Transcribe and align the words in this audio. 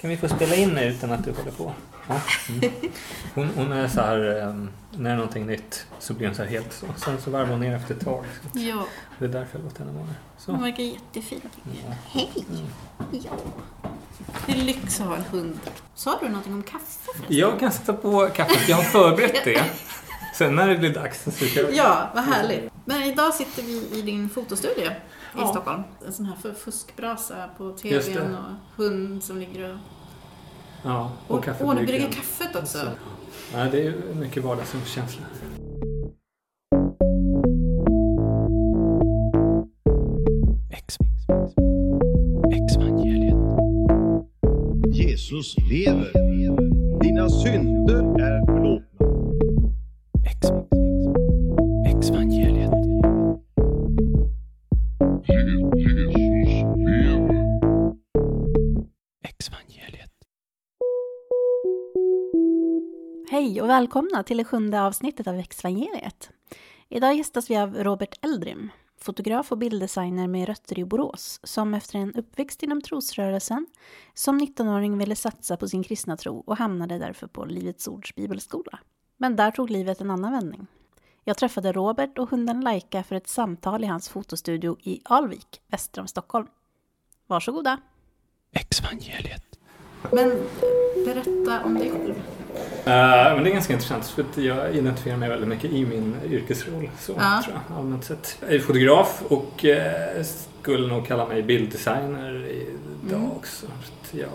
Kan 0.00 0.10
vi 0.10 0.16
få 0.16 0.28
spela 0.28 0.54
in 0.54 0.68
nu 0.68 0.84
utan 0.84 1.12
att 1.12 1.24
du 1.24 1.32
håller 1.32 1.50
på? 1.50 1.72
Ja. 2.08 2.20
Mm. 2.48 2.70
Hon, 3.34 3.48
hon 3.56 3.72
är 3.72 3.88
så 3.88 4.00
här, 4.00 4.42
um, 4.42 4.70
när 4.90 5.04
det 5.04 5.10
är 5.10 5.16
någonting 5.16 5.46
nytt 5.46 5.86
så 5.98 6.14
blir 6.14 6.26
hon 6.26 6.36
så 6.36 6.42
här 6.42 6.50
helt 6.50 6.72
så. 6.72 6.86
Sen 6.96 7.20
så 7.20 7.30
varvar 7.30 7.50
hon 7.50 7.60
ner 7.60 7.76
efter 7.76 7.94
ett 7.94 8.04
tag. 8.04 8.24
Så 8.42 8.58
Ja, 8.58 8.86
det 9.18 9.24
är 9.24 9.28
därför 9.28 9.58
jag 9.58 9.64
låter 9.64 9.78
henne 9.78 9.92
vara 9.92 10.06
så. 10.38 10.52
hon 10.52 10.62
verkar 10.62 10.82
jättefin. 10.82 11.40
Ja. 11.64 11.94
Hej! 12.06 12.30
Ja. 13.10 13.30
Det 14.46 14.52
är 14.52 14.56
lyx 14.56 15.00
att 15.00 15.06
ha 15.06 15.16
en 15.16 15.22
hund. 15.22 15.58
Sa 15.94 16.18
du 16.20 16.28
någonting 16.28 16.54
om 16.54 16.62
kaffe 16.62 16.84
förresten? 17.04 17.36
Jag 17.36 17.60
kan 17.60 17.72
sätta 17.72 17.92
på 17.92 18.28
kaffet, 18.34 18.68
jag 18.68 18.76
har 18.76 18.82
förberett 18.82 19.44
det. 19.44 19.64
Sen 20.34 20.54
när 20.56 20.68
det 20.68 20.76
blir 20.76 20.94
dags 20.94 21.22
så 21.22 21.30
ska 21.30 21.44
jag... 21.44 21.74
Ja, 21.74 22.10
vad 22.14 22.24
härligt. 22.24 22.72
Men 22.84 23.02
idag 23.02 23.34
sitter 23.34 23.62
vi 23.62 23.98
i 23.98 24.02
din 24.02 24.28
fotostudio 24.30 24.90
i 25.34 25.38
Ja. 25.40 25.46
Stockholm. 25.46 25.82
En 26.06 26.12
sån 26.12 26.26
här 26.26 26.36
för- 26.36 26.52
fuskbrasa 26.52 27.48
på 27.58 27.70
tvn 27.72 28.34
och 28.36 28.82
hund 28.84 29.22
som 29.22 29.38
ligger 29.38 29.72
och... 29.72 29.78
Ja, 30.82 31.12
Och, 31.28 31.36
och 31.48 31.54
åh, 31.60 31.74
nu 31.74 31.86
brygger 31.86 32.12
kaffet 32.12 32.56
också. 32.56 32.78
Så. 32.78 32.86
Ja, 33.54 33.64
det 33.70 33.78
är 33.78 33.82
ju 33.82 34.14
mycket 34.14 34.44
vardagskänsla. 34.44 35.22
Jesus 44.92 45.56
lever. 45.70 46.29
Välkomna 63.80 64.22
till 64.22 64.36
det 64.36 64.44
sjunde 64.44 64.82
avsnittet 64.82 65.26
av 65.26 65.38
Exvangeliet. 65.38 66.30
Idag 66.88 67.14
gästas 67.14 67.50
vi 67.50 67.56
av 67.56 67.74
Robert 67.74 68.24
Eldrim, 68.24 68.70
fotograf 68.98 69.52
och 69.52 69.58
bilddesigner 69.58 70.28
med 70.28 70.48
rötter 70.48 70.78
i 70.78 70.84
Borås, 70.84 71.40
som 71.42 71.74
efter 71.74 71.98
en 71.98 72.14
uppväxt 72.14 72.62
inom 72.62 72.82
trosrörelsen 72.82 73.66
som 74.14 74.40
19-åring 74.40 74.98
ville 74.98 75.16
satsa 75.16 75.56
på 75.56 75.68
sin 75.68 75.82
kristna 75.82 76.16
tro 76.16 76.38
och 76.46 76.56
hamnade 76.56 76.98
därför 76.98 77.26
på 77.26 77.44
Livets 77.44 77.88
Ords 77.88 78.14
bibelskola. 78.14 78.78
Men 79.16 79.36
där 79.36 79.50
tog 79.50 79.70
livet 79.70 80.00
en 80.00 80.10
annan 80.10 80.32
vändning. 80.32 80.66
Jag 81.24 81.36
träffade 81.36 81.72
Robert 81.72 82.18
och 82.18 82.30
hunden 82.30 82.60
Laika 82.60 83.02
för 83.02 83.16
ett 83.16 83.28
samtal 83.28 83.84
i 83.84 83.86
hans 83.86 84.08
fotostudio 84.08 84.76
i 84.80 85.00
Alvik, 85.04 85.60
väster 85.66 86.00
om 86.00 86.08
Stockholm. 86.08 86.46
Varsågoda! 87.26 87.78
Exvangeliet. 88.52 89.58
Men 90.12 90.28
berätta 91.04 91.64
om 91.64 91.74
dig 91.74 91.90
själv. 91.90 92.39
Eh, 92.84 93.34
men 93.34 93.44
det 93.44 93.50
är 93.50 93.52
ganska 93.52 93.72
intressant 93.72 94.06
för 94.06 94.24
jag 94.42 94.74
identifierar 94.74 95.16
mig 95.16 95.28
väldigt 95.28 95.48
mycket 95.48 95.70
i 95.72 95.86
min 95.86 96.14
yrkesroll. 96.30 96.90
Så, 97.00 97.12
Ja. 97.18 97.42
tror 97.44 97.56
jag, 97.68 97.78
allmänt 97.78 98.04
sett. 98.04 98.36
Jag 98.40 98.52
är 98.54 98.58
fotograf 98.58 99.22
och 99.28 99.64
eh, 99.64 100.24
skulle 100.62 100.86
nog 100.86 101.06
kalla 101.06 101.26
mig 101.26 101.42
bilddesigner 101.42 102.46
idag 102.46 103.18
Mm. 103.20 103.32
också. 103.32 103.66
Jag 104.12 104.28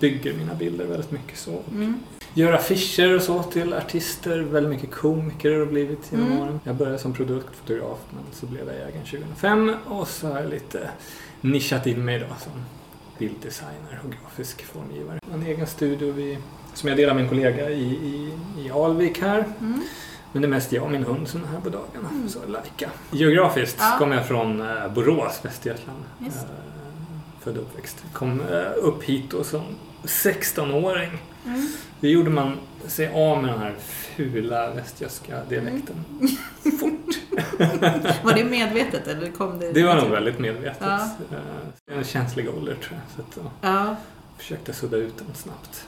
bygger 0.00 0.34
mina 0.34 0.54
bilder 0.54 0.84
väldigt 0.84 1.10
mycket 1.10 1.38
så. 1.38 1.58
Mm. 1.70 1.94
Gör 2.34 2.52
affischer 2.52 3.16
och 3.16 3.22
så 3.22 3.42
till 3.42 3.74
artister. 3.74 4.38
Väldigt 4.38 4.70
mycket 4.72 4.90
komiker 4.90 5.52
har 5.52 5.58
det 5.60 5.66
blivit 5.66 6.12
genom 6.12 6.26
Mm. 6.26 6.38
åren. 6.42 6.60
Jag 6.64 6.74
började 6.76 6.98
som 6.98 7.12
produktfotograf 7.12 7.98
men 8.10 8.22
så 8.32 8.46
blev 8.46 8.66
jag 8.66 8.76
egen 8.88 9.04
2005 9.04 9.74
och 9.88 10.08
så 10.08 10.28
har 10.28 10.40
jag 10.40 10.50
lite 10.50 10.90
nischat 11.40 11.86
in 11.86 12.04
mig 12.04 12.18
då 12.18 12.26
som 12.40 12.52
bilddesigner 13.18 14.00
och 14.04 14.10
grafisk 14.10 14.62
formgivare. 14.64 15.18
En 15.34 15.42
egen 15.46 15.66
studio 15.66 16.12
vid, 16.12 16.38
som 16.74 16.88
jag 16.88 16.98
delar 16.98 17.14
med 17.14 17.22
en 17.22 17.28
kollega 17.28 17.70
i, 17.70 17.82
i, 17.82 18.32
i 18.58 18.70
Alvik 18.70 19.20
här. 19.22 19.44
Mm. 19.60 19.80
Men 20.32 20.42
det 20.42 20.48
är 20.48 20.50
mest 20.50 20.72
jag 20.72 20.84
och 20.84 20.90
min 20.90 21.04
hund 21.04 21.28
som 21.28 21.44
är 21.44 21.48
här 21.48 21.60
på 21.60 21.68
dagarna. 21.68 22.08
Så 22.28 22.38
Laika. 22.46 22.90
Geografiskt 23.10 23.76
Ja. 23.80 23.96
kommer 23.98 24.16
jag 24.16 24.26
från 24.28 24.60
eh, 24.60 24.88
Borås, 24.94 25.40
Västergötland. 25.42 25.98
Det. 26.18 26.26
Eh, 26.26 26.32
född 27.40 27.56
och 27.56 27.62
uppväxt. 27.62 28.04
Kom 28.12 28.40
eh, 28.40 28.46
upp 28.76 29.02
hit 29.02 29.30
då 29.30 29.44
som 29.44 29.62
16-åring. 30.02 31.18
Mm. 31.46 31.66
Då 32.00 32.06
gjorde 32.06 32.30
man 32.30 32.56
sig 32.86 33.08
av 33.14 33.42
med 33.42 33.52
den 33.52 33.60
här 33.60 33.74
fula 34.16 34.70
västgötska 34.70 35.44
dialekten. 35.48 36.04
Fort. 36.80 37.18
Var 38.22 38.34
det 38.34 38.44
medvetet 38.44 39.06
eller 39.08 39.30
kom 39.30 39.58
det? 39.58 39.72
Det 39.72 39.82
var 39.82 39.96
nog 39.96 40.08
väldigt 40.10 40.38
medvetet. 40.38 40.76
Ja. 40.80 41.08
En 41.92 42.04
känslig 42.04 42.48
ålder 42.48 42.74
tror 42.74 42.98
jag. 43.16 43.26
Så 43.34 43.40
att, 43.40 43.46
Ja. 43.60 43.96
försökte 44.38 44.72
sudda 44.72 44.96
ut 44.96 45.18
den 45.18 45.34
snabbt. 45.34 45.86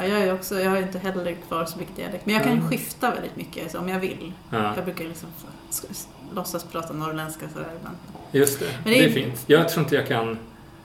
Ja, 0.00 0.06
jag 0.08 0.20
är 0.20 0.34
också, 0.34 0.60
jag 0.60 0.70
har 0.70 0.76
inte 0.78 0.98
heller 0.98 1.36
kvar 1.48 1.64
så 1.64 1.78
mycket 1.78 1.96
dialekt. 1.96 2.26
Men 2.26 2.34
jag 2.34 2.44
kan 2.44 2.52
Mm. 2.52 2.68
skifta 2.68 3.10
väldigt 3.10 3.36
mycket 3.36 3.70
så 3.70 3.78
om 3.78 3.88
jag 3.88 4.00
vill. 4.00 4.32
Ja, 4.50 4.72
Jag 4.76 4.84
brukar 4.84 5.04
liksom 5.04 5.28
låtsas 6.34 6.64
prata 6.64 6.92
norrländska 6.92 7.46
sådär 7.52 7.68
ibland. 7.78 7.96
just 8.32 8.60
det. 8.60 8.66
Men 8.84 8.92
det, 8.92 8.98
det 8.98 9.04
är 9.04 9.08
är- 9.08 9.12
fint. 9.12 9.44
Jag 9.46 9.68
tror 9.68 9.82
inte 9.84 9.94
jag 9.94 10.06
kan 10.06 10.38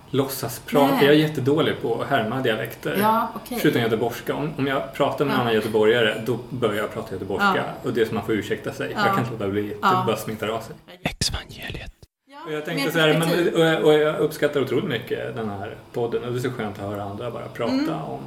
låtsas 0.10 0.60
prata. 0.66 0.96
Nej. 0.96 1.06
Jag 1.06 1.14
är 1.16 1.20
jättedålig 1.20 1.82
på 1.82 2.02
att 2.02 2.08
härma 2.10 2.40
dialekter. 2.42 2.98
Ja, 3.02 3.32
okej. 3.36 3.58
Förutom 3.62 3.82
göteborgska. 3.82 4.36
Om, 4.36 4.54
om 4.58 4.68
jag 4.68 4.94
pratar 4.94 5.26
med 5.26 5.32
en 5.32 5.38
Ja. 5.38 5.42
annan 5.42 5.54
göteborgare 5.54 6.22
då 6.26 6.40
börjar 6.50 6.76
jag 6.82 6.94
prata 6.94 7.14
göteborgska. 7.14 7.54
Ja. 7.56 7.64
Och 7.84 7.94
det 7.94 8.02
är 8.02 8.06
som 8.06 8.16
man 8.16 8.26
får 8.26 8.36
ursäkta 8.36 8.72
sig. 8.74 8.92
Ja. 8.96 9.00
Jag 9.06 9.16
kan 9.16 9.20
inte 9.20 9.32
låta 9.32 9.48
bli. 9.48 9.62
Det 9.68 9.76
Ja. 9.82 10.04
bara 10.08 10.18
smittar 10.18 10.48
av 10.48 10.60
sig. 10.62 10.76
Exvangeliet. 11.04 11.92
Ja, 12.32 12.38
Och 12.48 12.54
jag 12.54 12.66
tänkte 12.66 12.92
så 12.92 13.00
här, 13.00 13.14
men, 13.20 13.54
och, 13.54 13.60
jag, 13.66 13.84
och 13.86 13.94
jag 13.94 14.18
uppskattar 14.20 14.62
otroligt 14.62 14.86
mycket 14.90 15.36
den 15.36 15.50
här 15.50 15.76
podden. 15.94 16.24
Och 16.24 16.32
det 16.32 16.40
är 16.40 16.42
så 16.42 16.52
skönt 16.52 16.80
att 16.80 16.86
höra 16.86 17.04
andra 17.04 17.32
bara 17.32 17.48
prata 17.48 17.74
Mm. 17.74 17.90
om 18.04 18.20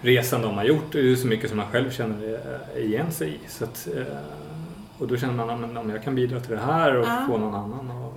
resan 0.00 0.42
de 0.42 0.56
har 0.56 0.64
gjort. 0.64 0.92
Det 0.92 1.12
är 1.12 1.16
så 1.16 1.26
mycket 1.26 1.48
som 1.48 1.56
man 1.56 1.66
själv 1.72 1.90
känner 1.90 2.38
eh, 2.76 2.82
igen 2.84 3.12
sig 3.12 3.28
i. 3.28 3.38
Så 3.48 3.64
att, 3.64 3.88
eh, 3.96 4.02
och 4.98 5.08
då 5.08 5.16
känner 5.16 5.34
man 5.46 5.64
att 5.64 5.84
om 5.84 5.90
jag 5.90 6.02
kan 6.04 6.14
bidra 6.14 6.40
till 6.40 6.50
det 6.50 6.62
här 6.62 6.96
och 6.96 7.06
Ja. 7.06 7.24
få 7.28 7.38
någon 7.38 7.54
annan 7.54 7.90
att 7.90 8.12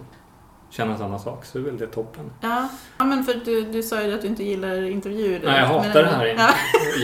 känna 0.75 0.97
samma 0.97 1.19
sak 1.19 1.45
så 1.45 1.57
är 1.57 1.61
väl 1.61 1.77
det 1.77 1.87
toppen. 1.87 2.31
Ja. 2.41 2.69
ja, 2.97 3.05
men 3.05 3.23
för 3.23 3.33
du, 3.45 3.61
du 3.61 3.83
sa 3.83 4.01
ju 4.03 4.13
att 4.13 4.21
du 4.21 4.27
inte 4.27 4.43
gillar 4.43 4.81
intervjuer. 4.81 5.41
Nej, 5.43 5.59
jag 5.59 5.65
hatar 5.67 6.03
det 6.03 6.09
här. 6.09 6.25
Ja. 6.25 6.49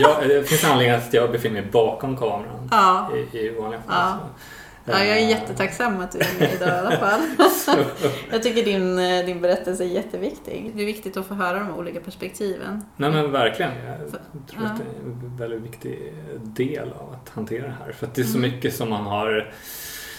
Jag, 0.00 0.28
det 0.28 0.48
finns 0.48 0.64
anledning 0.64 0.96
att 0.96 1.14
jag 1.14 1.32
befinner 1.32 1.60
mig 1.62 1.70
bakom 1.70 2.16
kameran 2.16 2.68
Ja. 2.70 3.10
i, 3.32 3.38
i 3.38 3.50
vanliga 3.50 3.80
fall. 3.80 4.18
Ja. 4.20 4.28
Ja, 4.88 5.04
jag 5.04 5.16
är 5.18 5.28
jättetacksam 5.28 6.00
att 6.00 6.12
du 6.12 6.18
är 6.18 6.40
med 6.40 6.54
idag 6.54 6.68
i 6.68 6.72
alla 6.86 6.96
fall. 6.96 7.20
Jag 8.30 8.42
tycker 8.42 8.64
din, 8.64 8.98
eh, 8.98 9.26
din 9.26 9.40
berättelse 9.40 9.84
är 9.84 9.88
jätteviktig. 9.88 10.72
Det 10.74 10.82
är 10.82 10.86
viktigt 10.86 11.16
att 11.16 11.26
få 11.26 11.34
höra 11.34 11.58
de 11.58 11.74
olika 11.74 12.00
perspektiven. 12.00 12.84
Nej 12.96 13.10
men 13.10 13.32
verkligen. 13.32 13.70
Jag 13.86 13.98
tror 14.50 14.62
Ja. 14.64 14.68
att 14.70 14.78
det 14.78 14.84
är 14.84 15.02
en 15.04 15.36
väldigt 15.36 15.62
viktig 15.62 16.14
del 16.42 16.92
av 16.92 17.12
att 17.12 17.28
hantera 17.28 17.66
det 17.66 17.74
här. 17.84 17.92
För 17.92 18.06
att 18.06 18.14
det 18.14 18.22
är 18.22 18.26
så 18.26 18.38
Mm. 18.38 18.50
mycket 18.50 18.74
som 18.74 18.90
man 18.90 19.06
har 19.06 19.52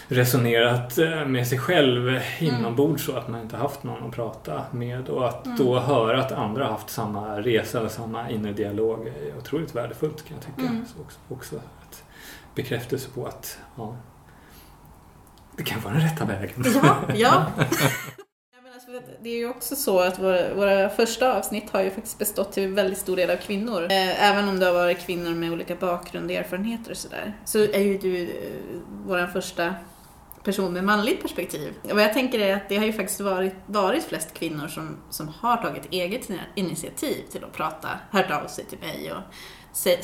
resonerat 0.07 0.97
eh, 0.97 1.25
med 1.25 1.47
sig 1.47 1.57
själv 1.59 2.07
Mm. 2.07 2.22
inombords 2.39 3.06
så 3.06 3.16
att 3.17 3.27
man 3.27 3.41
inte 3.41 3.57
haft 3.57 3.83
någon 3.83 4.03
att 4.09 4.16
prata 4.16 4.61
med. 4.72 5.09
Och 5.09 5.27
att 5.27 5.45
Mm. 5.45 5.57
då 5.57 5.79
höra 5.79 6.19
att 6.23 6.31
andra 6.31 6.63
har 6.63 6.72
haft 6.72 6.89
samma 6.89 7.41
resa 7.41 7.81
och 7.81 7.91
samma 7.91 8.29
inre 8.29 8.51
dialog 8.53 9.07
är 9.07 9.38
otroligt 9.38 9.75
värdefullt 9.75 10.25
kan 10.27 10.38
jag 10.38 10.45
tycka. 10.45 10.69
Mm. 10.72 10.85
Så 10.95 11.01
också, 11.01 11.19
också 11.29 11.56
ett 11.56 12.03
bekräftelse 12.56 13.09
på 13.16 13.25
att 13.25 13.57
ja, 13.77 13.95
det 15.57 15.63
kan 15.63 15.81
vara 15.81 15.94
den 15.94 16.03
rätta 16.03 16.25
vägen. 16.25 16.63
Ja, 16.84 17.01
ja. 17.16 17.45
Jag 18.56 18.63
menar, 18.63 18.79
så 18.79 18.97
att 18.97 19.23
Det 19.23 19.29
är 19.29 19.38
ju 19.38 19.50
också 19.50 19.75
så 19.75 20.00
att 20.00 20.19
våra, 20.19 20.53
våra 20.53 20.90
första 20.90 21.38
avsnitt 21.38 21.69
har 21.69 21.81
ju 21.81 21.91
faktiskt 21.91 22.19
bestått 22.19 22.51
till 22.51 22.68
väldigt 22.73 23.00
stor 23.00 23.16
del 23.16 23.29
av 23.29 23.35
kvinnor. 23.35 23.84
Eh, 23.84 24.23
Även 24.31 24.50
om 24.50 24.59
det 24.59 24.66
har 24.66 24.73
varit 24.73 25.00
kvinnor 25.06 25.35
med 25.35 25.51
olika 25.51 25.75
bakgrund 25.75 26.25
och 26.31 26.38
erfarenheter 26.38 26.91
och 26.91 26.97
sådär. 26.97 27.34
Så 27.45 27.59
är 27.59 27.81
ju 27.81 27.97
du 27.97 28.23
eh, 28.23 28.29
vår 29.06 29.28
första 29.28 29.75
person 30.44 30.73
med 30.73 30.84
manligt 30.84 31.22
perspektiv. 31.22 31.74
Och 31.84 31.89
vad 31.91 32.03
jag 32.03 32.13
tänker 32.13 32.39
är 32.39 32.56
att 32.56 32.69
det 32.69 32.78
har 32.78 32.85
ju 32.85 32.94
faktiskt 32.94 33.19
varit, 33.19 33.53
varit 33.66 34.03
flest 34.03 34.34
kvinnor 34.34 34.68
som, 34.68 34.97
som 35.09 35.28
har 35.28 35.57
tagit 35.57 35.88
eget 35.91 36.29
initiativ 36.56 37.24
till 37.31 37.44
att 37.44 37.53
prata, 37.53 37.89
hört 38.12 38.31
av 38.31 38.48
sig 38.48 38.65
till 38.65 38.80
mig 38.80 39.12
och 39.12 39.21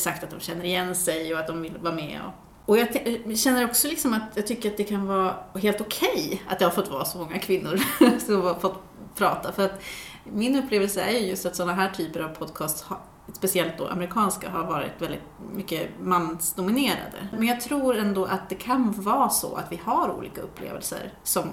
sagt 0.02 0.24
att 0.24 0.30
de 0.30 0.40
känner 0.40 0.66
igen 0.66 0.96
sig 0.96 1.34
och 1.34 1.40
att 1.40 1.48
de 1.48 1.62
vill 1.62 1.78
vara 1.78 1.96
med. 1.96 2.20
Och, 2.26 2.34
och 2.66 2.78
jag 2.78 2.94
te- 2.94 3.36
känner 3.36 3.66
också 3.66 3.88
liksom 3.88 4.14
att 4.14 4.22
jag 4.36 4.48
tycker 4.48 4.72
att 4.72 4.78
det 4.78 4.84
kan 4.84 5.08
vara 5.08 5.36
helt 5.56 5.82
okej 5.82 6.42
att 6.50 6.60
det 6.60 6.66
har 6.66 6.72
fått 6.72 6.92
vara 6.92 7.06
så 7.06 7.18
många 7.18 7.40
kvinnor 7.40 7.80
som 8.20 8.42
har 8.42 8.54
fått 8.54 8.84
prata. 9.16 9.52
För 9.52 9.66
att 9.66 9.82
min 10.24 10.56
upplevelse 10.56 11.02
är 11.02 11.20
ju 11.20 11.28
just 11.28 11.46
att 11.46 11.56
sådana 11.56 11.74
här 11.74 11.90
typer 11.90 12.20
av 12.20 12.28
podcasts, 12.30 12.86
speciellt 13.34 13.78
då 13.78 13.88
amerikanska, 13.88 14.50
har 14.50 14.64
varit 14.66 14.92
väldigt 15.02 15.22
mycket 15.54 15.90
mansdominerade. 16.02 17.28
Men 17.32 17.48
jag 17.48 17.62
tror 17.62 17.98
ändå 17.98 18.26
att 18.26 18.50
det 18.50 18.56
kan 18.56 18.92
vara 19.02 19.30
så 19.30 19.56
att 19.56 19.72
vi 19.72 19.80
har 19.84 20.12
olika 20.12 20.42
upplevelser 20.42 21.14
som 21.24 21.44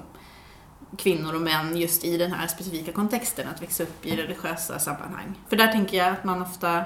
kvinnor 0.99 1.35
och 1.35 1.41
män 1.41 1.77
just 1.77 2.05
i 2.05 2.17
den 2.19 2.33
här 2.33 2.47
specifika 2.47 2.93
kontexten, 2.93 3.49
att 3.55 3.63
växa 3.63 3.83
upp 3.83 4.07
i 4.07 4.17
religiösa 4.17 4.79
sammanhang. 4.79 5.39
För 5.49 5.57
där 5.57 5.73
tänker 5.73 5.97
jag 5.99 6.09
att 6.09 6.25
man 6.25 6.43
ofta 6.43 6.85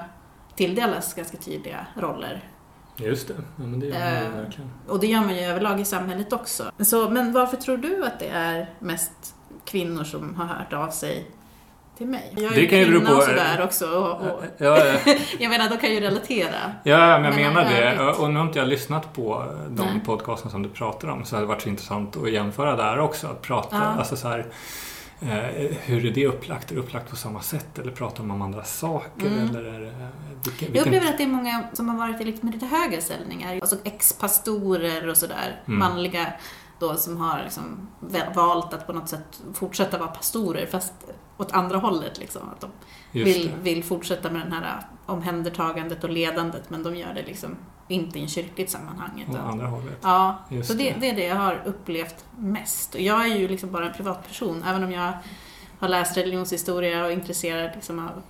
tilldelas 0.55 1.13
ganska 1.13 1.37
tydliga 1.37 1.87
roller. 1.95 2.49
Just 2.97 3.27
det, 3.27 3.33
ja, 3.37 3.63
men 3.65 3.79
det 3.79 3.85
gör 3.85 3.93
man 3.99 4.07
Eh, 4.07 4.23
ju 4.23 4.29
verkligen. 4.43 4.71
Och 4.87 4.99
det 4.99 5.07
gör 5.07 5.21
man 5.21 5.35
ju 5.35 5.41
överlag 5.41 5.79
i 5.79 5.85
samhället 5.85 6.33
också. 6.33 6.63
Så, 6.79 7.09
men 7.09 7.33
varför 7.33 7.57
tror 7.57 7.77
du 7.77 8.05
att 8.05 8.19
det 8.19 8.27
är 8.27 8.69
mest 8.79 9.11
kvinnor 9.65 10.03
som 10.03 10.35
har 10.35 10.45
hört 10.45 10.73
av 10.73 10.89
sig 10.89 11.25
till 11.97 12.07
mig. 12.07 12.33
Jag 12.35 12.43
är 12.45 12.49
Det 12.55 12.61
ju 12.61 12.67
kan 12.67 12.79
ju 12.79 12.85
kvinna 12.85 13.09
på- 13.09 13.15
och 13.15 13.23
sådär 13.23 13.61
också. 13.63 13.85
Och, 13.87 14.11
och, 14.21 14.43
Ja, 14.57 14.85
ja. 14.85 14.93
jag 15.39 15.49
menar, 15.49 15.69
de 15.69 15.77
kan 15.77 15.93
ju 15.93 15.99
relatera. 15.99 16.55
Ja, 16.83 16.97
men 16.97 17.23
jag 17.23 17.35
Men 17.35 17.53
menar 17.53 17.63
det. 17.69 17.77
övrigt- 17.95 18.19
Och 18.19 18.29
nu 18.31 18.39
har 18.39 18.45
inte 18.47 18.59
jag 18.59 18.67
lyssnat 18.67 19.13
på 19.13 19.45
de 19.69 19.81
Nej. 19.85 20.01
podcasten 20.05 20.51
som 20.51 20.63
du 20.63 20.69
pratar 20.69 21.07
om. 21.07 21.25
Så 21.25 21.31
det 21.31 21.37
hade 21.37 21.47
varit 21.47 21.61
så 21.61 21.69
intressant 21.69 22.17
att 22.17 22.31
jämföra 22.31 22.75
där 22.75 22.99
också. 22.99 23.27
Att 23.27 23.41
prata, 23.41 23.77
alltså 23.77 24.15
så 24.15 24.27
här, 24.27 24.39
eh, 24.39 24.45
hur 25.85 26.05
är 26.05 26.11
det 26.11 26.27
upplagt? 26.27 26.71
Är 26.71 26.75
det 26.75 26.81
upplagt 26.81 27.09
på 27.09 27.15
samma 27.15 27.41
sätt? 27.41 27.79
Eller 27.79 27.91
pratar 27.91 28.17
de 28.17 28.31
om 28.31 28.41
andra 28.41 28.63
saker? 28.63 29.27
Mm. 29.27 29.49
Eller 29.49 29.63
är 29.63 29.79
det, 29.79 29.93
vilken, 30.43 30.67
Jag 30.67 30.73
vilken, 30.73 30.81
upplever 30.81 31.07
att 31.07 31.17
det 31.17 31.23
är 31.23 31.27
många 31.27 31.67
som 31.73 31.89
har 31.89 31.97
varit 31.97 32.21
i 32.21 32.23
liksom 32.23 32.49
lite 32.49 32.65
högre 32.65 33.01
ställningar. 33.01 33.59
Alltså 33.61 33.77
ex-pastorer 33.83 35.07
och 35.07 35.17
sådär. 35.17 35.61
Mm. 35.67 35.79
Manliga 35.79 36.33
då 36.79 36.95
som 36.95 37.17
har 37.17 37.41
liksom 37.43 37.87
valt 38.35 38.73
att 38.73 38.87
på 38.87 38.93
något 38.93 39.09
sätt 39.09 39.41
fortsätta 39.53 39.97
vara 39.97 40.09
pastorer 40.09 40.65
fast 40.65 40.93
åt 41.37 41.51
andra 41.51 41.77
hållet. 41.77 42.17
Liksom. 42.19 42.41
Att 42.49 42.61
de 42.61 42.69
vill, 43.11 43.47
det. 43.47 43.61
vill 43.61 43.83
fortsätta 43.83 44.31
med 44.31 44.41
den 44.41 44.51
här 44.53 44.81
omhändertagandet 45.05 46.03
och 46.03 46.09
ledandet 46.09 46.69
men 46.69 46.83
de 46.83 46.95
gör 46.95 47.13
det 47.13 47.23
liksom 47.23 47.55
inte 47.87 48.19
i 48.19 48.21
en 48.21 48.27
kyrkligt 48.27 48.69
sammanhang. 48.71 49.25
Utan, 49.29 49.45
andra 49.45 49.67
hållet. 49.67 49.97
ja, 50.01 50.37
Just 50.49 50.67
så 50.69 50.73
det, 50.77 50.83
det. 50.91 50.99
det 50.99 51.09
är 51.09 51.15
det 51.15 51.25
jag 51.25 51.35
har 51.35 51.61
upplevt 51.65 52.25
mest. 52.37 52.95
Och 52.95 53.01
jag 53.01 53.21
är 53.31 53.35
ju 53.35 53.47
liksom 53.47 53.71
bara 53.71 53.87
en 53.87 53.93
privatperson, 53.93 54.63
även 54.67 54.83
om 54.83 54.91
jag 54.91 55.13
har 55.79 55.87
läst 55.87 56.17
religionshistoria 56.17 57.01
och 57.05 57.07
är 57.11 57.13
intresserad 57.13 57.71
liksom 57.75 57.99
av, 57.99 58.21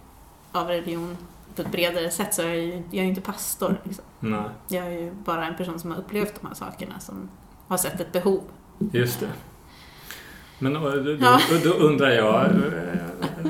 av 0.61 0.67
religion 0.67 1.17
på 1.55 1.61
ett 1.61 1.71
bredare 1.71 2.11
sätt 2.11 2.33
så 2.33 2.41
är 2.41 2.45
jag 2.47 2.57
ju, 2.57 2.71
jag 2.73 2.95
är 2.99 3.03
ju 3.03 3.09
inte 3.09 3.21
pastor. 3.21 3.81
Liksom. 3.83 4.03
Nej, 4.19 4.41
Jag 4.67 4.85
är 4.87 4.91
ju 4.91 5.11
bara 5.11 5.47
en 5.47 5.55
person 5.57 5.79
som 5.79 5.91
har 5.91 5.97
upplevt 5.97 6.41
de 6.41 6.47
här 6.47 6.55
sakerna, 6.55 6.99
som 6.99 7.29
har 7.67 7.77
sett 7.77 7.99
ett 8.01 8.11
behov. 8.11 8.41
just 8.91 9.19
det. 9.19 9.29
Men 10.59 10.73
då, 10.73 10.79
då, 10.89 11.37
då 11.63 11.69
undrar 11.69 12.09
jag, 12.09 12.45
eh, 12.45 12.51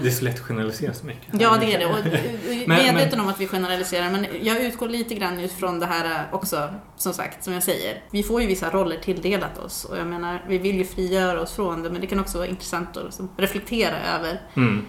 det 0.01 0.07
är 0.07 0.11
så 0.11 0.23
lätt 0.23 0.35
att 0.35 0.39
generalisera 0.41 0.93
så 0.93 1.05
mycket. 1.05 1.41
Ja, 1.41 1.57
det 1.59 1.73
är 1.73 1.79
det. 1.79 1.85
Och 1.85 1.97
är 1.97 2.67
Men- 2.67 2.85
medveten 2.85 3.19
om 3.19 3.27
att 3.27 3.39
vi 3.41 3.47
generaliserar, 3.47 4.09
men 4.11 4.25
jag 4.41 4.61
utgår 4.63 4.89
lite 4.89 5.15
grann 5.15 5.39
utifrån 5.39 5.79
det 5.79 5.85
här 5.85 6.27
också, 6.31 6.69
som 6.97 7.13
sagt, 7.13 7.43
som 7.43 7.53
jag 7.53 7.63
säger. 7.63 8.01
Vi 8.11 8.23
får 8.23 8.41
ju 8.41 8.47
vissa 8.47 8.69
roller 8.69 8.97
tilldelat 8.97 9.57
oss 9.57 9.85
och 9.85 9.97
jag 9.97 10.07
menar, 10.07 10.43
vi 10.47 10.57
vill 10.57 10.75
ju 10.75 10.85
frigöra 10.85 11.41
oss 11.41 11.53
från 11.55 11.83
det, 11.83 11.89
men 11.89 12.01
det 12.01 12.07
kan 12.07 12.19
också 12.19 12.37
vara 12.37 12.47
intressant 12.47 12.97
att 12.97 13.03
liksom 13.03 13.29
reflektera 13.37 13.95
över 14.15 14.41
Mm. 14.55 14.85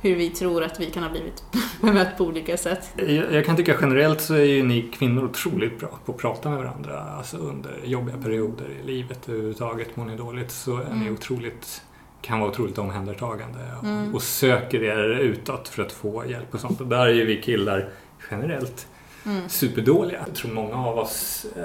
Hur 0.00 0.16
vi 0.16 0.30
tror 0.30 0.62
att 0.64 0.80
vi 0.80 0.86
kan 0.90 1.02
ha 1.02 1.10
blivit 1.10 1.44
bemött 1.80 2.18
på 2.18 2.24
olika 2.24 2.56
sätt. 2.56 2.90
Jag, 2.96 3.32
jag 3.32 3.44
kan 3.44 3.56
tycka 3.56 3.76
generellt 3.80 4.20
så 4.20 4.34
är 4.34 4.44
ju 4.44 4.62
ni 4.62 4.82
kvinnor 4.82 5.24
otroligt 5.24 5.78
bra 5.80 5.98
på 6.06 6.12
att 6.12 6.18
prata 6.18 6.48
med 6.50 6.58
varandra. 6.58 7.00
Alltså 7.00 7.36
under 7.36 7.80
jobbiga 7.84 8.16
perioder 8.16 8.66
i 8.82 8.86
livet 8.86 9.28
överhuvudtaget. 9.28 9.96
Mår 9.96 10.04
ni 10.04 10.16
dåligt 10.16 10.50
så 10.50 10.76
är 10.76 10.84
ni 10.84 11.00
Mm. 11.00 11.14
otroligt 11.14 11.82
kan 12.22 12.40
vara 12.40 12.50
otroligt 12.50 12.78
omhändertagande 12.78 13.58
och, 13.78 13.84
Mm. 13.84 14.14
och 14.14 14.22
söker 14.22 14.82
er 14.82 15.08
utåt 15.18 15.68
för 15.68 15.82
att 15.82 15.92
få 15.92 16.24
hjälp 16.26 16.54
och 16.54 16.60
sånt. 16.60 16.80
Och 16.80 16.86
där 16.86 17.06
är 17.06 17.12
ju 17.14 17.24
vi 17.24 17.42
killar 17.42 17.88
generellt 18.30 18.86
Mm. 19.26 19.48
superdåliga. 19.48 20.18
Jag 20.26 20.34
tror 20.34 20.52
många 20.52 20.74
av 20.76 20.98
oss 20.98 21.46
eh, 21.56 21.62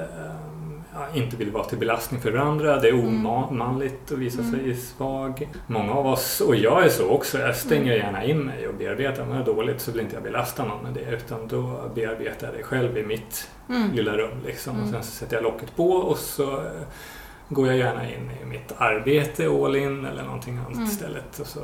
inte 1.13 1.37
vill 1.37 1.51
vara 1.51 1.63
till 1.63 1.77
belastning 1.77 2.21
för 2.21 2.31
varandra. 2.31 2.79
Det 2.79 2.87
är 2.89 2.93
Mm. 2.93 3.25
omanligt 3.25 4.11
att 4.11 4.17
visa 4.17 4.39
Mm. 4.41 4.51
sig 4.51 4.75
svag. 4.75 5.49
Många 5.67 5.93
av 5.93 6.07
oss, 6.07 6.41
och 6.41 6.55
jag 6.55 6.85
är 6.85 6.89
så 6.89 7.09
också, 7.09 7.39
jag 7.39 7.55
stänger 7.55 7.93
Mm. 7.93 8.05
gärna 8.05 8.23
in 8.23 8.39
mig 8.39 8.67
och 8.67 8.73
bearbetar. 8.75 9.23
Om 9.23 9.29
jag 9.29 9.39
är 9.41 9.45
dåligt 9.45 9.81
så 9.81 9.91
vill 9.91 10.01
inte 10.01 10.15
jag 10.15 10.23
belasta 10.23 10.65
någon 10.65 10.83
med 10.83 10.93
det 10.93 11.15
utan 11.15 11.47
då 11.47 11.91
bearbetar 11.95 12.47
jag 12.47 12.55
det 12.57 12.63
själv 12.63 12.97
i 12.97 13.03
mitt 13.03 13.49
Mm. 13.69 13.91
lilla 13.91 14.11
rum. 14.17 14.37
Liksom. 14.45 14.73
Och 14.75 14.79
Mm. 14.79 14.91
sen 14.93 15.03
så 15.03 15.11
sätter 15.11 15.35
jag 15.35 15.43
locket 15.43 15.75
på 15.75 15.89
och 15.91 16.17
så 16.17 16.51
eh, 16.57 16.71
går 17.49 17.67
jag 17.67 17.77
gärna 17.77 18.11
in 18.11 18.31
i 18.41 18.45
mitt 18.45 18.73
arbete 18.77 19.47
all 19.47 19.75
in 19.75 20.05
eller 20.05 20.23
någonting 20.23 20.57
annat 20.57 20.73
Mm. 20.73 20.83
istället. 20.83 21.39
Och 21.39 21.47
så, 21.47 21.59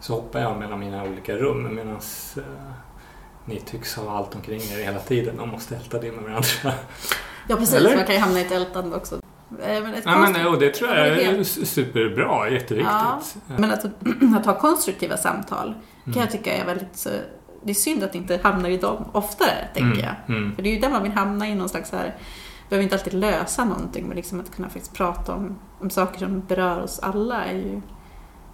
så 0.00 0.14
hoppar 0.14 0.40
jag 0.40 0.58
mellan 0.58 0.80
mina 0.80 1.04
olika 1.04 1.36
rum 1.36 1.74
medan 1.74 1.96
eh, 2.36 2.42
ni 3.44 3.60
tycks 3.60 3.96
ha 3.96 4.16
allt 4.16 4.34
omkring 4.34 4.60
er 4.60 4.84
hela 4.84 4.98
tiden 4.98 5.40
och 5.40 5.48
måste 5.48 5.76
älta 5.76 5.98
det 5.98 6.12
med 6.12 6.22
varandra. 6.24 6.72
Ja, 7.48 7.56
precis. 7.56 7.74
Eller? 7.74 7.96
Man 7.96 8.04
kan 8.06 8.14
ju 8.14 8.20
hamna 8.20 8.38
i 8.40 8.42
ett 8.42 8.52
ältande 8.52 8.96
också. 8.96 9.14
Eh, 9.62 9.82
Men, 9.82 9.94
ett 9.94 10.02
Ja, 10.04 10.18
men, 10.18 10.46
och 10.46 10.58
det 10.58 10.70
tror 10.74 10.90
jag 10.90 11.08
är 11.08 11.42
superbra, 11.44 12.50
jätteviktigt. 12.50 12.92
Ja. 12.92 13.20
Men 13.56 13.70
att, 13.70 13.84
att 14.38 14.46
ha 14.46 14.58
konstruktiva 14.58 15.16
samtal 15.16 15.74
kan 16.04 16.12
Mm. 16.12 16.20
jag 16.20 16.30
tycka 16.30 16.56
är 16.56 16.66
väldigt... 16.66 17.06
Det 17.62 17.70
är 17.70 17.74
synd 17.74 18.04
att 18.04 18.14
inte 18.14 18.40
hamna 18.42 18.68
i 18.68 18.76
dem 18.76 19.04
oftare, 19.12 19.68
tänker 19.74 20.02
jag. 20.02 20.36
Mm. 20.36 20.54
För 20.54 20.62
det 20.62 20.68
är 20.68 20.74
ju 20.74 20.80
där 20.80 20.90
man 20.90 21.02
vill 21.02 21.12
hamna 21.12 21.48
i 21.48 21.54
någon 21.54 21.68
slags 21.68 21.92
här... 21.92 22.14
behöver 22.68 22.82
inte 22.82 22.96
alltid 22.96 23.14
lösa 23.14 23.64
någonting, 23.64 24.06
men 24.06 24.16
liksom 24.16 24.40
att 24.40 24.56
kunna 24.56 24.68
faktiskt 24.68 24.94
prata 24.94 25.32
om, 25.34 25.58
om 25.80 25.90
saker 25.90 26.18
som 26.18 26.40
berör 26.40 26.82
oss 26.82 26.98
alla 26.98 27.44
är 27.44 27.54
ju... 27.54 27.80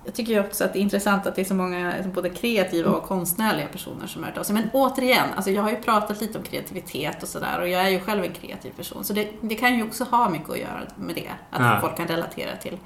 Jag 0.04 0.14
tycker 0.14 0.32
ju 0.32 0.40
också 0.40 0.64
att 0.64 0.72
det 0.72 0.78
är 0.78 0.80
intressant 0.80 1.26
att 1.26 1.34
det 1.36 1.40
är 1.42 1.44
så 1.44 1.54
många 1.54 1.92
liksom, 1.94 2.12
både 2.12 2.30
kreativa 2.30 2.90
och 2.90 3.02
konstnärliga 3.02 3.66
personer 3.66 4.06
som 4.06 4.24
hört 4.24 4.38
av 4.38 4.42
sig. 4.42 4.54
Men 4.54 4.70
återigen, 4.72 5.28
alltså 5.36 5.50
jag 5.50 5.62
har 5.62 5.70
ju 5.70 5.76
pratat 5.76 6.20
lite 6.20 6.38
om 6.38 6.44
kreativitet 6.44 7.22
och 7.22 7.28
sådär 7.28 7.60
och 7.60 7.68
jag 7.68 7.82
är 7.82 7.88
ju 7.90 8.00
själv 8.00 8.24
en 8.24 8.32
kreativ 8.32 8.70
person. 8.76 9.04
Så 9.04 9.12
det, 9.12 9.28
det 9.40 9.54
kan 9.54 9.76
ju 9.76 9.82
också 9.82 10.04
ha 10.04 10.28
mycket 10.28 10.50
att 10.50 10.58
göra 10.58 10.80
med 10.96 11.14
det. 11.14 11.30
Att 11.50 11.62
Ja. 11.62 11.78
folk 11.80 11.96
kan 11.96 12.06
relatera 12.08 12.56
till, 12.56 12.78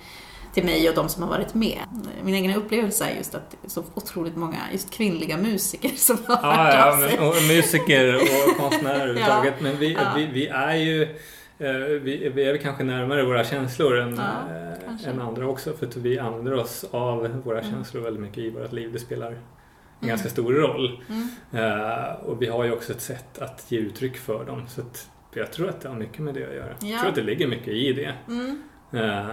till 0.54 0.64
mig 0.64 0.88
och 0.88 0.94
de 0.94 1.08
som 1.08 1.22
har 1.22 1.30
varit 1.30 1.54
med. 1.54 1.78
Min 2.22 2.34
egen 2.34 2.54
upplevelse 2.54 3.04
är 3.04 3.16
just 3.16 3.34
att 3.34 3.50
det 3.50 3.56
är 3.66 3.70
så 3.70 3.84
otroligt 3.94 4.36
många 4.36 4.58
just 4.72 4.90
kvinnliga 4.90 5.36
musiker 5.36 5.88
som 5.96 6.19
har 6.26 6.38
Ja, 6.42 6.52
hört 6.62 6.74
ja 6.74 6.92
av 6.92 7.00
sig. 7.08 7.16
men, 7.19 7.28
och 7.28 7.34
musiker 7.48 8.14
och 8.14 8.56
konstnärer 8.62 8.94
överhuvudtaget. 9.08 9.54
Men 9.60 9.78
vi, 9.78 9.92
Ja. 9.92 10.00
vi, 10.16 10.26
vi 10.26 10.46
är 10.48 10.74
ju 10.74 11.16
vi, 11.58 12.31
vi 12.35 12.43
är 12.44 12.53
väl 12.53 12.58
kanske 12.62 12.85
närmare 12.85 13.23
våra 13.25 13.44
känslor 13.44 13.97
än, 13.99 14.14
Ja, 14.17 14.56
eh, 15.05 15.08
än 15.08 15.20
andra 15.20 15.47
också. 15.49 15.73
För 15.73 15.87
att 15.87 15.97
vi 15.97 16.19
använder 16.19 16.55
oss 16.55 16.85
av 16.91 17.43
våra 17.44 17.61
Mm. 17.61 17.73
känslor 17.73 18.03
väldigt 18.03 18.23
mycket 18.23 18.38
i 18.38 18.50
vårt 18.50 18.73
liv. 18.73 18.93
Det 18.93 18.99
spelar 18.99 19.26
en 19.26 19.32
Mm. 19.32 20.08
ganska 20.08 20.29
stor 20.29 20.53
roll. 20.53 21.03
Mm. 21.08 21.29
Eh, 21.53 22.12
och 22.14 22.43
vi 22.43 22.47
har 22.47 22.64
ju 22.64 22.73
också 22.73 22.93
ett 22.93 23.00
sätt 23.00 23.38
att 23.38 23.64
ge 23.73 23.79
uttryck 23.79 24.17
för 24.17 24.44
dem. 24.44 24.62
Så 24.69 24.81
att 24.81 25.11
jag 25.35 25.53
tror 25.53 25.69
att 25.69 25.81
det 25.81 25.88
har 25.88 25.97
mycket 25.97 26.19
med 26.19 26.35
det 26.35 26.47
att 26.49 26.55
göra. 26.55 26.73
Ja. 26.81 26.87
Jag 26.88 26.99
tror 27.00 27.08
att 27.08 27.14
det 27.14 27.23
ligger 27.23 27.47
mycket 27.49 27.69
i 27.69 27.93
det. 27.93 28.14
Mm. 28.29 28.62
Eh, 28.93 29.26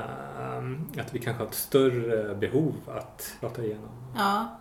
att 1.02 1.14
vi 1.16 1.20
kanske 1.20 1.44
har 1.44 1.48
ett 1.48 1.54
större 1.54 2.36
behov 2.36 2.74
att 2.88 3.38
prata 3.40 3.64
igenom. 3.64 3.90
Ja. 4.18 4.60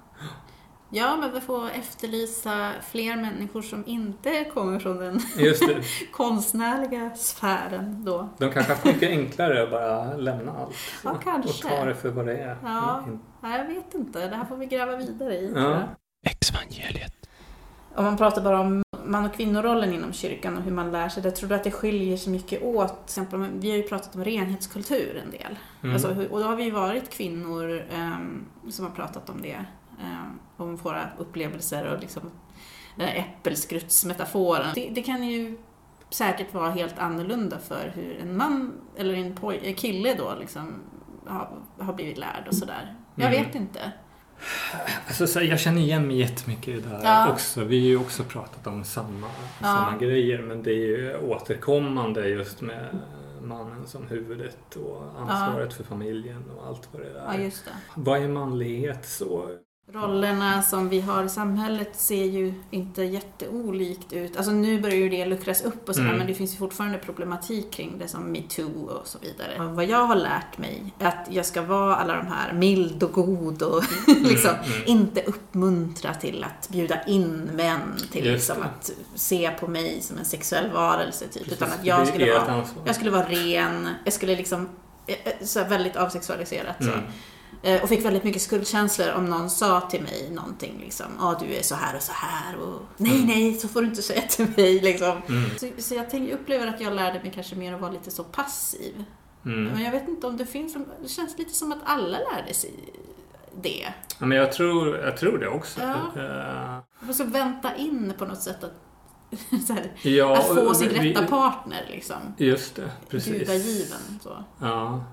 Ja, 0.94 1.16
men 1.16 1.32
vi 1.32 1.40
får 1.40 1.70
efterlysa 1.70 2.70
fler 2.90 3.16
människor 3.16 3.62
som 3.62 3.82
inte 3.86 4.44
kommer 4.44 4.78
från 4.78 4.96
den 4.98 5.20
Just 5.38 5.68
det. 5.68 5.82
konstnärliga 6.12 7.10
sfären 7.16 8.04
då. 8.04 8.28
De 8.38 8.50
kanske 8.50 8.72
haft 8.72 8.84
mycket 8.84 9.10
enklare 9.10 9.62
att 9.62 9.70
bara 9.70 10.16
lämna 10.16 10.52
allt. 10.52 10.74
Ja, 11.04 11.14
kanske. 11.24 11.68
Och 11.68 11.72
ta 11.76 11.84
det 11.84 11.94
för 11.94 12.10
vad 12.10 12.26
det 12.26 12.36
är. 12.36 12.56
Ja. 12.64 12.98
Mm. 12.98 13.18
Nej, 13.40 13.58
jag 13.58 13.74
vet 13.74 13.94
inte. 13.94 14.28
Det 14.28 14.36
här 14.36 14.44
får 14.44 14.56
vi 14.56 14.66
gräva 14.66 14.96
vidare 14.96 15.34
i. 15.34 15.52
Ja. 15.56 15.82
Exvangeliet. 16.26 17.12
Om 17.94 18.04
man 18.04 18.16
pratar 18.16 18.42
bara 18.42 18.60
om 18.60 18.82
man 19.04 19.24
och 19.24 19.34
kvinnorollen 19.34 19.92
inom 19.94 20.12
kyrkan 20.12 20.56
och 20.56 20.62
hur 20.62 20.72
man 20.72 20.92
lär 20.92 21.08
sig 21.08 21.22
det. 21.22 21.30
Tror 21.30 21.48
du 21.48 21.54
att 21.54 21.64
det 21.64 21.70
skiljer 21.70 22.16
sig 22.16 22.32
mycket 22.32 22.62
åt? 22.62 22.88
Till 22.88 23.04
exempel, 23.04 23.46
vi 23.52 23.70
har 23.70 23.76
ju 23.76 23.82
pratat 23.82 24.14
om 24.14 24.24
renhetskultur 24.24 25.22
en 25.24 25.30
del. 25.30 25.58
Mm. 25.82 25.94
Alltså, 25.94 26.08
och 26.30 26.40
då 26.40 26.46
har 26.46 26.56
vi 26.56 26.62
ju 26.64 26.70
varit 26.70 27.10
kvinnor 27.10 27.84
ehm, 27.92 28.44
som 28.70 28.84
har 28.84 28.92
pratat 28.92 29.30
om 29.30 29.42
det. 29.42 29.64
ehm, 30.02 30.38
om 30.62 30.76
våra 30.76 31.08
upplevelser 31.18 31.86
och 31.94 32.00
liksom 32.00 32.30
den 32.96 33.08
här 33.08 33.14
äppelskrutsmetaforen. 33.16 34.66
Det, 34.74 34.90
det 34.94 35.02
kan 35.02 35.22
ju 35.22 35.58
säkert 36.10 36.54
vara 36.54 36.70
helt 36.70 36.98
annorlunda 36.98 37.58
för 37.58 37.92
hur 37.94 38.18
en 38.20 38.36
man 38.36 38.72
eller 38.96 39.14
en, 39.14 39.34
poj, 39.34 39.74
kille 39.78 40.14
då 40.14 40.34
liksom 40.40 40.74
har, 41.26 41.48
har 41.78 41.92
blivit 41.92 42.18
lärd 42.18 42.44
och 42.48 42.54
sådär. 42.54 42.94
Jag 43.14 43.32
Mm. 43.34 43.44
vet 43.44 43.54
inte. 43.54 43.92
Alltså, 45.06 45.26
så 45.26 45.40
jag 45.40 45.60
känner 45.60 45.80
igen 45.80 46.06
mig 46.06 46.18
jättemycket 46.18 46.68
i 46.68 46.72
det 46.80 46.88
där 46.88 47.00
Ja. 47.04 47.32
också. 47.32 47.64
Vi 47.64 47.80
har 47.80 47.86
ju 47.86 47.96
också 47.96 48.22
pratat 48.24 48.66
om 48.66 48.84
samma, 48.84 49.26
Ja. 49.60 49.66
samma 49.66 49.98
grejer. 49.98 50.42
Men 50.42 50.62
det 50.62 50.70
är 50.70 50.86
ju 50.86 51.16
återkommande 51.18 52.28
just 52.28 52.60
med 52.60 52.98
mannen 53.42 53.86
som 53.86 54.06
huvudet 54.06 54.76
och 54.76 55.02
ansvaret 55.20 55.74
för 55.74 55.84
familjen 55.84 56.50
och 56.56 56.66
allt 56.66 56.88
vad 56.92 57.02
det 57.02 57.08
är. 57.08 57.44
Ja. 57.44 57.50
Vad 57.94 58.22
är 58.22 58.28
manlighet 58.28 59.08
så? 59.08 59.50
Rollerna 59.86 60.62
som 60.62 60.88
vi 60.88 61.00
har 61.00 61.24
i 61.24 61.28
samhället 61.28 61.88
ser 61.92 62.24
ju 62.24 62.54
inte 62.70 63.02
jätteolikt 63.02 64.12
ut. 64.12 64.36
Alltså 64.36 64.52
nu 64.52 64.80
börjar 64.80 64.96
ju 64.96 65.08
det 65.08 65.26
luckras 65.26 65.62
upp 65.62 65.88
och 65.88 65.94
sådär, 65.94 66.06
Mm. 66.08 66.18
men 66.18 66.26
det 66.26 66.34
finns 66.34 66.52
ju 66.52 66.56
fortfarande 66.56 66.98
problematik 66.98 67.70
kring 67.70 67.98
det 67.98 68.08
som 68.08 68.32
metoo 68.32 68.84
och 68.86 69.06
så 69.06 69.18
vidare. 69.18 69.64
Och 69.68 69.76
vad 69.76 69.84
jag 69.84 70.04
har 70.06 70.14
lärt 70.16 70.58
mig 70.58 70.92
är 70.98 71.06
att 71.06 71.28
jag 71.30 71.46
ska 71.46 71.62
vara 71.62 71.96
alla 71.96 72.16
de 72.16 72.26
här 72.26 72.52
mild 72.52 73.02
och 73.02 73.12
god 73.12 73.62
och 73.62 73.84
liksom 74.06 74.50
mm. 74.50 74.82
inte 74.86 75.22
uppmuntra 75.22 76.14
till 76.14 76.44
att 76.44 76.68
bjuda 76.68 77.02
in 77.04 77.50
män 77.54 77.80
till 78.12 78.26
Just 78.26 78.48
liksom 78.48 78.56
det. 78.62 78.64
att 78.64 78.90
se 79.14 79.50
på 79.60 79.66
mig 79.68 80.00
som 80.00 80.18
en 80.18 80.24
sexuell 80.24 80.70
varelse 80.70 81.24
typ. 81.24 81.32
Precis, 81.32 81.52
Utan 81.52 81.68
att 81.68 81.84
jag 81.84 82.08
skulle, 82.08 82.32
vara, 82.32 82.64
jag 82.84 82.94
skulle 82.94 83.10
vara 83.10 83.28
ren, 83.28 83.88
jag 84.04 84.12
skulle 84.12 84.36
liksom 84.36 84.68
eh, 85.06 85.16
eh, 85.24 85.46
så 85.46 85.58
här 85.60 85.68
väldigt 85.68 85.96
avsexualiserat. 85.96 86.76
Så. 86.84 86.90
Eh, 87.62 87.82
Och 87.82 87.88
fick 87.88 88.04
väldigt 88.04 88.24
mycket 88.24 88.42
skuldkänslor 88.42 89.12
om 89.12 89.24
någon 89.24 89.50
sa 89.50 89.80
till 89.80 90.02
mig 90.02 90.30
någonting 90.30 90.78
liksom. 90.80 91.06
Ja, 91.20 91.38
du 91.40 91.54
är 91.54 91.62
så 91.62 91.74
här 91.74 91.96
och 91.96 92.02
så 92.02 92.12
här 92.12 92.56
och 92.56 92.80
nej, 92.96 93.12
Mm. 93.14 93.26
nej, 93.26 93.54
så 93.54 93.68
får 93.68 93.80
du 93.82 93.86
inte 93.88 94.02
säga 94.02 94.20
till 94.22 94.46
mig 94.56 94.80
liksom. 94.80 95.22
Mm. 95.28 95.50
Så, 95.58 95.68
så 95.78 95.94
jag 95.94 96.10
tänk, 96.10 96.30
upplever 96.32 96.66
att 96.66 96.80
jag 96.80 96.92
lärde 96.92 97.20
mig 97.22 97.32
kanske 97.34 97.56
mer 97.56 97.74
att 97.74 97.80
vara 97.80 97.90
lite 97.92 98.10
så 98.10 98.24
passiv. 98.24 99.04
Mm. 99.44 99.64
Men 99.64 99.82
jag 99.82 99.92
vet 99.92 100.08
inte 100.08 100.26
om 100.26 100.36
det 100.36 100.46
finns, 100.46 100.76
det 101.02 101.08
känns 101.08 101.38
lite 101.38 101.54
som 101.54 101.72
att 101.72 101.78
alla 101.84 102.18
lärde 102.18 102.54
sig 102.54 102.74
det. 103.62 103.92
Ja, 104.18 104.26
men 104.26 104.38
jag 104.38 104.52
tror, 104.52 104.96
jag 104.98 105.16
tror 105.16 105.38
det 105.38 105.48
också. 105.48 105.80
Ja. 105.80 106.22
Eh, 106.22 106.72
Man 106.98 107.06
måste 107.06 107.24
vänta 107.24 107.76
in 107.76 108.12
på 108.18 108.24
något 108.24 108.42
sätt 108.42 108.64
att, 108.64 108.74
så 109.66 109.72
här, 109.72 109.92
ja, 110.02 110.36
att 110.38 110.46
få 110.46 110.60
och 110.60 110.76
sin 110.76 110.88
vi- 110.88 111.12
rätta 111.12 111.26
partner 111.26 111.86
liksom. 111.90 112.16
Just 112.38 112.76
det, 112.76 112.90
precis. 113.08 113.32
Gudagiven. 113.38 114.18
Så. 114.22 114.44
Ja. 114.60 115.04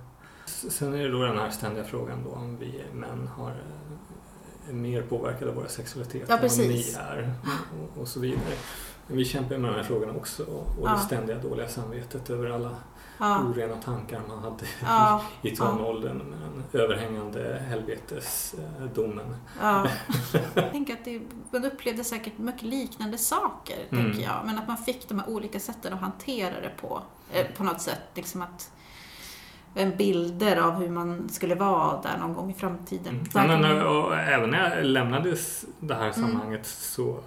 Sen 0.50 0.94
är 0.94 0.98
det 0.98 1.10
då 1.12 1.24
den 1.24 1.38
här 1.38 1.50
ständiga 1.50 1.84
frågan 1.84 2.24
då 2.24 2.32
om 2.32 2.58
vi 2.58 2.84
män 2.94 3.27
har 3.38 3.50
eh, 3.50 4.70
är 4.70 4.74
mer 4.74 5.01
påverkade 5.01 5.51
av 5.51 5.56
våra 5.58 5.68
sexualitet 5.68 6.25
Ja, 6.29 6.36
än 6.38 6.41
vad 6.41 6.58
ni 6.58 6.96
är 7.00 7.34
och, 7.96 8.01
och 8.01 8.08
så 8.08 8.20
vidare. 8.20 8.56
Men 9.08 9.18
vi 9.18 9.25
kämpar 9.25 9.58
med 9.58 9.72
de 9.72 9.75
här 9.75 9.84
frågorna 9.84 10.13
också 10.13 10.44
och, 10.44 10.68
Ja. 10.84 10.91
det 10.94 11.00
ständiga 11.00 11.38
dåliga 11.39 11.68
samvetet 11.68 12.29
över 12.29 12.50
alla 12.50 12.75
Ja. 13.22 13.39
orena 13.44 13.75
tankar 13.75 14.22
man 14.27 14.39
hade 14.39 14.65
Ja. 14.82 15.22
i 15.41 15.56
tonåldern 15.56 16.18
med 16.18 16.39
den 16.39 16.82
överhängande 16.82 17.63
helvetesdomen. 17.68 19.36
Ja. 19.62 19.88
Jag 20.56 20.72
tänker 20.72 20.94
att 20.94 21.06
det, 21.06 21.22
man 21.51 21.65
upplevde 21.65 22.03
säkert 22.03 22.38
mycket 22.38 22.62
liknande 22.62 23.18
saker, 23.18 23.77
Mm. 23.91 24.03
tänker 24.06 24.22
jag. 24.27 24.41
Men 24.46 24.58
att 24.60 24.68
man 24.68 24.77
fick 24.77 25.10
de 25.10 25.20
här 25.20 25.29
olika 25.29 25.60
sätten 25.60 25.94
att 25.94 26.00
hantera 26.01 26.62
det 26.62 26.72
på. 26.82 27.01
Eh, 27.34 27.46
på 27.58 27.63
något 27.63 27.82
sätt. 27.82 28.01
Liksom 28.13 28.41
att 28.41 28.72
bilder 29.97 30.57
av 30.57 30.73
hur 30.73 30.89
man 30.89 31.29
skulle 31.29 31.55
vara 31.55 32.01
där 32.01 32.17
någon 32.19 32.33
gång 32.33 32.51
i 32.51 32.53
framtiden. 32.53 33.13
Mm. 33.15 33.25
Ja, 33.33 33.47
men, 33.47 33.61
man- 33.61 33.88
och 33.88 34.15
även 34.15 34.49
när 34.49 34.75
jag 34.77 34.85
lämnade 34.85 35.35
det 35.79 35.93
här 35.95 36.01
Mm. 36.01 36.13
sammanhanget 36.13 36.65
så 36.65 37.19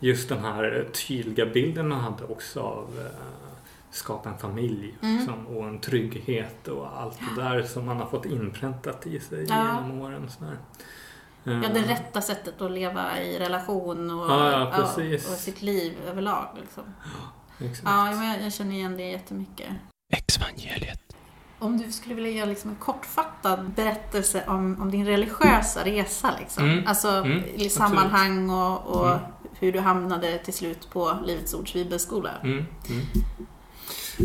just 0.00 0.28
den 0.28 0.44
här 0.44 0.88
tydliga 1.06 1.46
bilden 1.46 1.88
man 1.88 2.00
hade 2.00 2.24
också 2.24 2.60
av 2.60 2.88
eh, 2.98 3.46
skapa 3.90 4.28
en 4.28 4.38
familj 4.38 4.94
Mm. 5.02 5.16
liksom, 5.16 5.46
och 5.46 5.64
en 5.64 5.78
trygghet 5.80 6.68
och 6.68 7.00
allt 7.00 7.18
det 7.36 7.42
där 7.42 7.62
som 7.62 7.86
man 7.86 7.96
har 7.96 8.06
fått 8.06 8.24
inpräntat 8.26 9.06
i 9.06 9.20
sig 9.20 9.46
Ja. 9.48 9.64
genom 9.64 10.00
åren. 10.00 10.30
Sådär. 10.30 10.56
Ja, 11.44 11.52
Eh, 11.52 11.60
det 11.60 11.80
rätta 11.82 12.20
sättet 12.20 12.60
att 12.62 12.70
leva 12.70 13.20
i 13.20 13.38
relation 13.38 14.10
och, 14.10 14.30
Ja, 14.30 14.50
ja, 14.50 14.72
precis. 14.76 15.30
och 15.30 15.36
sitt 15.36 15.62
liv 15.62 15.92
överlag. 16.08 16.46
Liksom. 16.60 16.82
exakt. 17.58 17.82
Ja, 17.84 18.04
men 18.04 18.28
jag, 18.28 18.42
jag 18.42 18.52
känner 18.52 18.72
igen 18.74 18.96
det 18.96 19.02
jättemycket. 19.10 19.68
Exvangeliet. 20.12 21.01
Om 21.62 21.78
du 21.78 21.92
skulle 21.92 22.14
vilja 22.14 22.30
göra 22.30 22.46
liksom 22.46 22.70
en 22.70 22.76
kortfattad 22.76 23.70
berättelse 23.76 24.42
om, 24.46 24.82
om 24.82 24.90
din 24.90 25.06
religiösa 25.06 25.84
resa. 25.84 26.30
Liksom. 26.40 26.64
Mm. 26.70 26.86
Alltså 26.86 27.08
Mm, 27.08 27.42
i 27.54 27.68
sammanhang 27.68 28.50
och, 28.50 28.86
och 28.86 29.06
Mm. 29.08 29.18
hur 29.58 29.72
du 29.72 29.80
hamnade 29.80 30.38
till 30.38 30.54
slut 30.54 30.90
på 30.90 31.12
Livets 31.26 31.54
Ords 31.54 31.72
bibelskola. 31.72 32.30
Mm, 32.42 32.56
mm. 32.88 33.02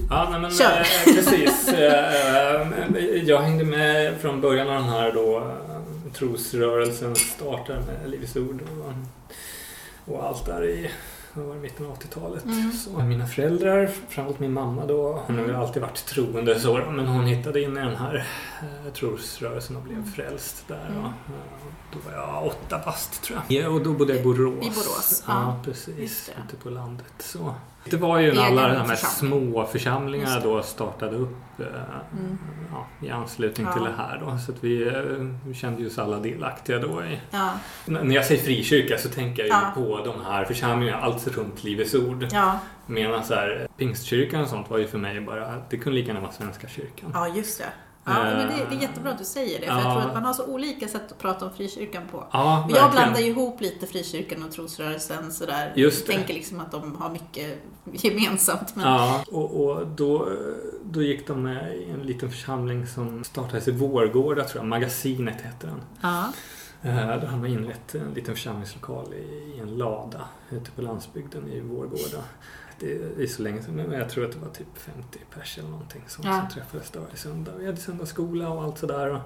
Ja, 0.10 0.28
nej, 0.32 0.40
men 0.40 0.52
Kör. 0.52 0.80
eh, 0.80 1.14
precis. 1.16 1.68
Eh, 1.74 2.62
eh, 2.62 3.24
jag 3.24 3.40
hängde 3.42 3.64
med 3.64 4.18
från 4.22 4.42
början 4.42 4.68
av 4.68 4.74
den 4.74 4.84
här 4.90 5.12
då 5.12 5.38
eh, 5.38 6.12
trosrörelsen 6.14 7.16
startar 7.16 7.76
med 7.82 8.10
Livets 8.10 8.36
Ord 8.36 8.62
och, 8.62 10.14
och 10.14 10.24
allt 10.28 10.46
där 10.46 10.66
i 10.70 10.90
var 11.44 11.56
mitten 11.56 11.86
av 11.86 11.98
80-talet. 11.98 12.46
Mm. 12.46 12.72
Så 12.72 12.90
mina 13.00 13.28
föräldrar, 13.28 13.88
framförallt 13.88 14.40
min 14.40 14.54
mamma 14.54 14.86
då, 14.86 15.24
hon 15.28 15.38
har 15.40 15.46
ju 15.46 15.56
alltid 15.56 15.82
varit 15.82 16.06
troende 16.06 16.60
så 16.60 16.78
men 16.92 17.08
hon 17.08 17.26
hittade 17.26 17.62
in 17.62 17.78
i 17.78 17.80
den 17.80 17.96
här 17.96 18.26
eh, 18.62 18.94
trosrörelsen 18.94 19.76
och 19.76 19.82
blev 19.84 20.12
frälst 20.12 20.64
där. 20.68 20.86
Mm. 20.90 21.02
då. 21.02 21.08
Eh, 21.08 21.14
Då 21.94 22.00
var 22.10 22.18
jag 22.18 22.46
åtta 22.46 22.82
bast 22.86 23.24
tror 23.24 23.40
jag. 23.48 23.62
Ja, 23.62 23.70
och 23.70 23.82
då 23.84 23.94
bodde 23.94 24.14
jag 24.14 24.22
i 24.22 24.24
Borås. 24.24 24.56
I 24.66 24.70
Borås, 24.70 25.24
Ja, 25.28 25.34
ja. 25.34 25.60
precis. 25.64 26.30
Ute 26.48 26.56
på 26.64 26.70
landet. 26.70 27.14
Så. 27.20 27.56
Det 27.92 27.98
var 27.98 28.20
ju 28.20 28.34
när 28.34 28.42
alla 28.42 28.68
de 28.68 28.76
här 28.76 28.86
församling. 28.96 29.52
små 29.52 29.66
församlingarna 29.66 30.40
då 30.40 30.62
startade 30.64 31.16
upp 31.16 31.60
eh, 31.60 31.66
Mm. 32.20 32.38
ja, 32.72 33.08
i 33.08 33.10
anslutning 33.10 33.68
Ja. 33.68 33.74
till 33.74 33.84
det 33.84 33.94
här. 33.98 34.18
Då. 34.20 34.38
Så 34.38 34.52
att 34.52 34.64
vi, 34.64 34.88
eh, 34.88 35.54
kände 35.54 35.82
ju 35.82 35.88
oss 35.88 36.00
alla 36.00 36.20
delaktiga 36.20 36.80
då. 36.80 37.04
I, 37.04 37.20
Ja, 37.32 37.52
när 37.86 38.16
jag 38.16 38.26
säger 38.26 38.44
frikyrka 38.44 38.98
så 38.98 39.10
tänker 39.10 39.44
jag 39.46 39.60
ju 39.76 39.82
på 39.84 40.06
de 40.06 40.26
här 40.26 40.46
församlingarna, 40.46 41.02
alltså 41.02 41.30
runt 41.30 41.64
Livets 41.64 41.96
Ord. 41.96 42.28
ja, 42.32 42.60
Medan 42.86 43.24
så 43.24 43.34
här, 43.34 43.68
pingstkyrkan 43.78 44.42
och 44.42 44.48
sånt 44.48 44.70
var 44.70 44.78
ju 44.78 44.88
för 44.88 44.98
mig 44.98 45.22
bara, 45.22 45.54
det 45.70 45.78
kunde 45.78 46.00
lika 46.00 46.08
gärna 46.08 46.20
vara 46.22 46.32
Svenska 46.32 46.68
kyrkan. 46.68 47.12
ja 47.14 47.28
just 47.28 47.60
det. 47.60 47.66
Ja, 48.08 48.28
Eh, 48.28 48.38
men 48.38 48.48
det, 48.48 48.66
det 48.70 48.76
är 48.76 48.82
jättebra 48.82 49.12
att 49.12 49.18
du 49.18 49.26
säger 49.26 49.60
det, 49.60 49.68
för 49.68 49.74
ja. 49.74 49.84
jag 49.84 49.94
tror 49.94 50.08
att 50.10 50.14
man 50.14 50.26
har 50.26 50.34
så 50.34 50.46
olika 50.46 50.88
sätt 50.88 51.12
att 51.12 51.18
prata 51.18 51.46
om 51.46 51.54
frikyrkan 51.54 52.04
på. 52.12 52.28
Ja, 52.32 52.56
jag 52.60 52.68
verkligen. 52.68 52.92
blandar 52.92 53.20
ju 53.20 53.26
ihop 53.28 53.62
lite 53.62 53.88
frikyrkan 53.88 54.44
och 54.44 54.52
trosrörelsen 54.52 55.32
sådär. 55.32 55.74
Just 55.76 56.08
det. 56.08 56.12
Jag 56.14 56.18
tänker 56.20 56.34
liksom 56.34 56.60
att 56.60 56.72
de 56.72 56.96
har 56.96 57.10
mycket 57.10 57.58
gemensamt. 57.92 58.76
Men... 58.76 58.86
Ja, 58.88 59.24
och, 59.32 59.62
och 59.66 59.88
då, 59.88 60.30
då 60.84 61.02
gick 61.02 61.28
de 61.28 61.44
med 61.44 61.78
i 61.78 61.90
en 61.90 62.00
liten 62.04 62.32
församling 62.32 62.88
som 62.88 63.24
startades 63.24 63.68
i 63.68 63.72
Vårgårda 63.72 64.44
tror 64.44 64.64
jag, 64.64 64.70
Magasinet 64.70 65.42
hette 65.42 65.68
den. 65.68 65.82
Ja. 66.02 66.24
Eh, 66.82 66.96
Då 66.96 67.26
hade 67.28 67.38
man 67.38 67.46
inrett 67.46 67.96
en 67.96 68.14
liten 68.14 68.36
församlingslokal 68.36 69.14
i, 69.14 69.56
i 69.58 69.60
en 69.60 69.78
lada 69.78 70.22
ute 70.50 70.72
på 70.72 70.82
landsbygden 70.82 71.48
i 71.48 71.60
Vårgårda. 71.60 72.24
Det 72.80 73.24
är 73.24 73.28
så 73.28 73.42
länge 73.42 73.62
sedan, 73.62 73.76
men 73.76 73.92
jag 73.92 74.10
tror 74.10 74.26
att 74.26 74.32
det 74.32 74.40
var 74.40 74.50
typ 74.50 74.78
50 74.78 75.20
pers 75.34 75.58
eller 75.58 75.70
någonting 75.70 76.02
som, 76.08 76.24
Ja. 76.28 76.40
som 76.40 76.50
träffades 76.50 76.90
där 76.90 77.00
varje 77.00 77.16
söndag. 77.16 77.52
Vi 77.60 77.66
hade 77.66 77.78
söndagsskola 77.78 78.50
och 78.50 78.64
allt 78.64 78.78
sådär. 78.78 79.10
Och 79.10 79.20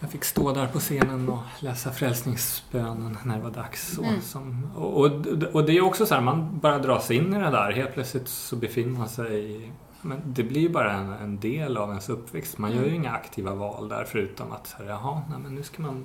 jag 0.00 0.10
fick 0.10 0.24
stå 0.24 0.52
där 0.52 0.66
på 0.66 0.78
scenen 0.78 1.28
och 1.28 1.38
läsa 1.60 1.92
frälsningsbönen 1.92 3.18
när 3.24 3.36
det 3.36 3.42
var 3.42 3.50
dags. 3.50 3.98
Och, 3.98 4.04
Mm. 4.04 4.20
som, 4.20 4.70
och, 4.76 4.96
och, 5.00 5.10
och 5.52 5.64
det 5.64 5.72
är 5.76 5.80
också 5.80 6.06
så 6.06 6.14
här, 6.14 6.20
man 6.22 6.58
bara 6.58 6.78
dras 6.78 7.10
in 7.10 7.34
i 7.34 7.38
det 7.38 7.50
där. 7.50 7.72
Helt 7.72 7.92
plötsligt 7.94 8.28
så 8.28 8.56
befinner 8.56 8.98
man 8.98 9.08
sig 9.08 9.50
i 9.50 9.72
men 10.02 10.20
det 10.24 10.42
blir 10.42 10.60
ju 10.60 10.68
bara 10.68 10.92
en, 10.92 11.12
en 11.12 11.40
del 11.40 11.76
av 11.76 11.88
ens 11.88 12.08
uppväxt. 12.08 12.58
Man 12.58 12.70
gör 12.70 12.78
ju 12.82 12.88
Mm. 12.88 12.94
inga 13.00 13.10
aktiva 13.10 13.54
val 13.54 13.88
där 13.88 14.04
förutom 14.08 14.52
att 14.52 14.66
så 14.66 14.76
här, 14.76 14.84
jaha, 14.84 15.22
nej, 15.30 15.38
men 15.42 15.54
nu 15.54 15.62
ska 15.62 15.82
man 15.82 16.04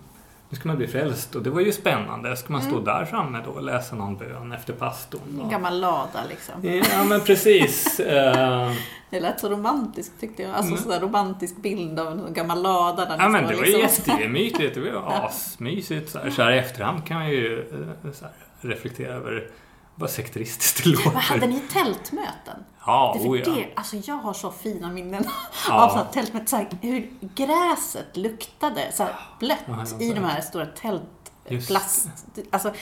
nu 0.54 0.58
ska 0.60 0.68
man 0.68 0.78
bli 0.78 0.88
frälst 0.88 1.36
och 1.36 1.44
det 1.44 1.50
var 1.50 1.62
ju 1.62 1.72
spännande. 1.72 2.38
Ska 2.38 2.54
man 2.54 2.62
stå 2.62 2.72
Mm. 2.72 2.84
där 2.84 3.06
framme 3.06 3.42
då 3.46 3.52
och 3.52 3.64
läsa 3.64 3.96
någon 3.96 4.18
bön 4.18 4.52
efter 4.52 4.74
pastorn? 4.74 5.40
En 5.44 5.50
gammal 5.50 5.80
lada 5.80 6.20
liksom. 6.30 6.80
Ja 6.94 7.04
men 7.04 7.22
precis. 7.22 8.00
Eh, 8.00 8.72
Det 9.10 9.20
lät 9.20 9.40
så 9.40 9.50
romantiskt 9.50 10.20
tyckte 10.20 10.44
jag. 10.44 10.52
Alltså 10.52 10.72
Mm. 10.72 10.84
sådär 10.84 11.00
romantisk 11.00 11.56
bild 11.62 12.00
av 12.00 12.08
en 12.28 12.34
gammal 12.34 12.62
lada 12.62 13.06
där 13.06 13.16
ja 13.20 13.30
men 13.30 13.48
det 13.48 13.56
var 13.56 13.66
liksom. 13.66 14.14
jättemycket. 14.14 14.74
Det 14.74 14.80
var 14.80 14.88
ju 14.88 14.98
asmysigt. 15.08 16.10
Så 16.12 16.20
här, 16.20 16.30
så 16.30 16.42
här 16.44 16.52
i 16.52 16.58
efterhand 16.58 17.06
kan 17.06 17.18
man 17.18 17.30
ju 17.30 17.60
eh, 17.60 18.68
reflektera 18.68 19.14
över 19.14 19.48
vad 19.96 20.10
sekteristiskt 20.10 20.84
det 20.84 20.90
Men 20.90 21.00
låter. 21.06 21.18
hade 21.20 21.48
ni 21.48 21.60
tältmöten? 21.60 22.64
Ja, 22.86 23.16
Det 23.18 23.28
oh 23.30 23.32
för 23.44 23.50
ja. 23.50 23.56
det, 23.56 23.68
alltså 23.76 23.96
jag 23.96 24.16
har 24.16 24.34
så 24.34 24.52
fina 24.52 24.90
minnen 24.90 25.24
av 25.26 25.32
Ja. 25.70 25.90
sådana 25.90 26.10
tältmöten. 26.10 26.48
Så 26.48 26.56
här, 26.56 26.68
hur 26.82 27.12
gräset 27.36 28.18
luktade 28.18 28.92
så 28.94 29.04
här 29.04 29.16
blött 29.40 29.58
Ja, 29.68 29.74
ja, 29.78 29.84
i 30.06 30.10
så. 30.10 30.16
de 30.16 30.24
här 30.24 30.42
stora 30.42 30.66
tält... 30.66 31.04
Just 31.48 31.68
Plast... 31.68 32.08
Alltså, 32.52 32.74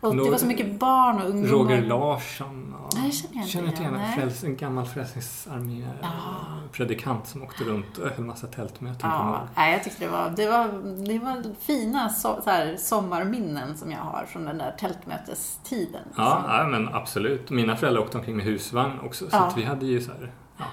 och 0.00 0.16
det 0.16 0.30
var 0.30 0.38
så 0.38 0.46
mycket 0.46 0.78
barn 0.80 1.16
och 1.22 1.28
ungdomar. 1.30 1.64
Roger 1.64 1.82
Larsson. 1.82 2.74
Och, 2.74 2.92
Nej, 2.96 3.12
känner 3.12 3.34
jag 3.34 3.42
inte 3.42 3.52
känner 3.52 3.72
igen, 3.80 3.92
nej. 3.92 4.14
fräls, 4.16 4.44
en 4.44 4.56
gammal 4.56 4.86
frälsningsarmé-predikant 4.86 7.26
som 7.26 7.42
åkte 7.42 7.64
runt 7.64 7.98
och 7.98 8.08
höll 8.10 8.24
massa 8.24 8.46
tältmöten. 8.46 9.10
Ja, 9.10 9.40
nej, 9.56 9.72
jag 9.72 9.84
tyckte 9.84 10.04
det 10.04 10.10
var, 10.10 10.30
det 10.36 10.48
var, 10.48 10.68
det 11.06 11.18
var 11.18 11.42
fina 11.60 12.08
so, 12.08 12.40
här, 12.46 12.76
sommarminnen 12.76 13.76
som 13.76 13.90
jag 13.90 13.98
har 13.98 14.24
från 14.28 14.44
den 14.44 14.58
där 14.58 14.74
tältmötestiden. 14.78 16.02
liksom. 16.06 16.24
Ja, 16.24 16.44
ja, 16.58 16.66
men 16.66 16.88
absolut. 16.94 17.50
Mina 17.50 17.76
föräldrar 17.76 18.02
åkte 18.02 18.18
omkring 18.18 18.36
med 18.36 18.44
husvagn 18.46 19.00
också. 19.04 19.30
Så 19.30 19.36
Ja. 19.36 19.52
vi 19.56 19.64
hade 19.64 19.86
ju 19.86 20.00
så 20.00 20.10
här, 20.12 20.32
ja, 20.58 20.64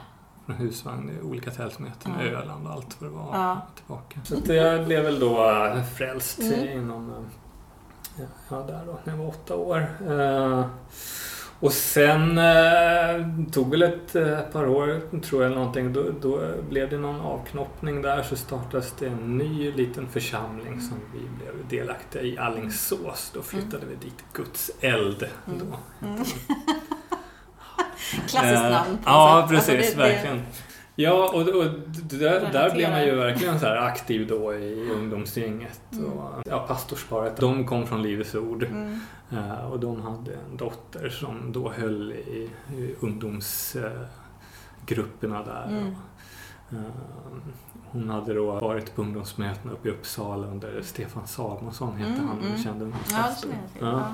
från 0.45 0.55
husvagn 0.55 1.19
olika 1.23 1.51
tältmöten, 1.51 2.11
Ja. 2.19 2.25
Öland 2.25 2.67
och 2.67 2.73
allt 2.73 3.01
vad 3.01 3.09
det 3.11 3.15
var. 3.15 3.29
Ja. 3.39 3.61
Tillbaka. 3.75 4.19
Så 4.23 4.53
jag 4.53 4.85
blev 4.85 5.03
väl 5.03 5.19
då 5.19 5.49
äh, 5.53 5.83
frälst 5.83 6.39
Mm. 6.39 6.69
inom, 6.81 7.09
äh, 7.09 7.15
ja, 8.49 8.55
där 8.67 8.81
då, 8.85 8.99
när 9.03 9.13
jag 9.13 9.17
var 9.17 9.27
åtta 9.29 9.55
år. 9.55 9.87
Eh, 10.09 10.65
och 11.59 11.73
sen 11.73 12.37
eh, 12.37 13.45
tog 13.51 13.69
väl 13.71 13.81
ett 13.81 14.15
eh, 14.15 14.39
par 14.39 14.67
år, 14.67 15.01
tror 15.21 15.41
jag, 15.43 15.51
eller 15.51 15.59
någonting. 15.59 15.93
Då, 15.93 16.03
då 16.21 16.41
blev 16.69 16.89
det 16.89 16.97
någon 16.97 17.21
avknoppning 17.21 18.01
där 18.01 18.23
så 18.23 18.35
startades 18.35 18.93
det 18.99 19.07
en 19.07 19.37
ny 19.37 19.71
liten 19.71 20.07
församling 20.07 20.81
som 20.81 20.97
vi 21.13 21.19
blev 21.19 21.67
delaktiga 21.69 22.21
i, 22.23 22.37
Allingsås. 22.37 23.31
Då 23.33 23.41
flyttade 23.41 23.85
vi 23.85 23.95
dit, 23.95 24.23
Guds 24.33 24.71
eld. 24.79 25.27
Mm. 25.47 25.59
Då. 25.59 25.77
Mm. 26.07 26.17
Klassiskt 28.27 28.43
Eh, 28.63 28.69
namn. 28.71 28.97
på 28.97 29.03
Ja, 29.05 29.47
sätt. 29.47 29.55
Alltså, 29.55 29.71
precis. 29.71 29.93
det- 29.95 30.01
det- 30.03 30.09
verkligen. 30.09 30.41
Ja, 30.95 31.29
och, 31.33 31.41
och 31.41 31.65
där, 32.09 32.49
där 32.51 32.73
blev 32.75 32.89
man 32.89 33.05
ju 33.05 33.15
verkligen 33.15 33.59
så 33.59 33.67
aktiv 33.67 34.27
då 34.27 34.53
i 34.53 34.89
ungdomsgänget. 34.91 35.81
Mm. 35.91 36.05
Och, 36.11 36.41
ja, 36.45 36.59
pastorsparet, 36.67 37.37
de 37.37 37.65
kom 37.65 37.87
från 37.87 38.01
Livets 38.01 38.35
Ord. 38.35 38.63
Mm. 38.63 38.99
Eh, 39.31 39.71
och 39.71 39.79
de 39.79 40.01
hade 40.01 40.33
en 40.33 40.57
dotter 40.57 41.09
som 41.09 41.51
då 41.51 41.71
höll 41.71 42.11
i, 42.11 42.49
i 42.73 42.95
ungdomsgrupperna 42.99 45.43
där. 45.43 45.65
Mm. 45.67 45.95
Eh, 46.71 46.77
hon 47.91 48.09
hade 48.09 48.33
då 48.33 48.51
varit 48.51 48.95
på 48.95 49.01
ungdomsmötena 49.01 49.73
uppe 49.73 49.89
i 49.89 49.91
Uppsala 49.91 50.47
under 50.47 50.81
Stefan 50.81 51.27
Samuelsson, 51.27 51.97
hette 51.97 52.11
Mm, 52.11 52.27
han, 52.27 52.39
mm. 52.41 52.57
kände 52.63 52.85
det 52.85 52.91
pastor. 53.15 53.51
Ja. 53.79 54.13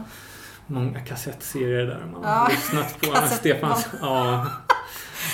Många 0.68 1.00
kassettserier 1.00 1.86
där 1.86 2.06
man 2.12 2.22
Ja, 2.24 2.30
har 2.30 2.50
lyssnat 2.50 3.02
på. 3.02 3.28
Stefans, 3.36 3.88
ja. 4.02 4.48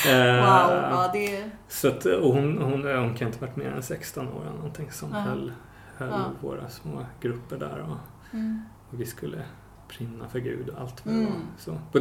Wow, 0.05 0.13
Eh, 0.13 0.35
ja, 0.91 1.09
det 1.13 1.49
så 1.67 1.87
att, 1.87 2.05
och 2.05 2.33
hon, 2.33 2.57
hon, 2.61 2.71
hon 2.97 3.15
kan 3.15 3.27
inte 3.27 3.39
ha 3.39 3.47
varit 3.47 3.55
mer 3.55 3.71
än 3.71 3.83
16 3.83 4.27
år 4.27 4.41
eller 4.41 4.57
någonting 4.57 4.91
som 4.91 5.09
Ja. 5.13 5.19
höll, 5.19 5.53
höll 5.97 6.09
Ja. 6.09 6.25
våra 6.41 6.69
små 6.69 7.05
grupper 7.21 7.57
där 7.57 7.79
och, 7.89 7.97
Mm. 8.33 8.61
och 8.91 9.01
vi 9.01 9.05
skulle 9.05 9.41
brinna 9.97 10.27
för 10.29 10.39
Gud 10.39 10.69
och 10.69 10.81
allt 10.81 11.05
vad 11.05 11.15
Mm. 11.15 11.31
Så, 11.57 11.71
på, 11.91 11.99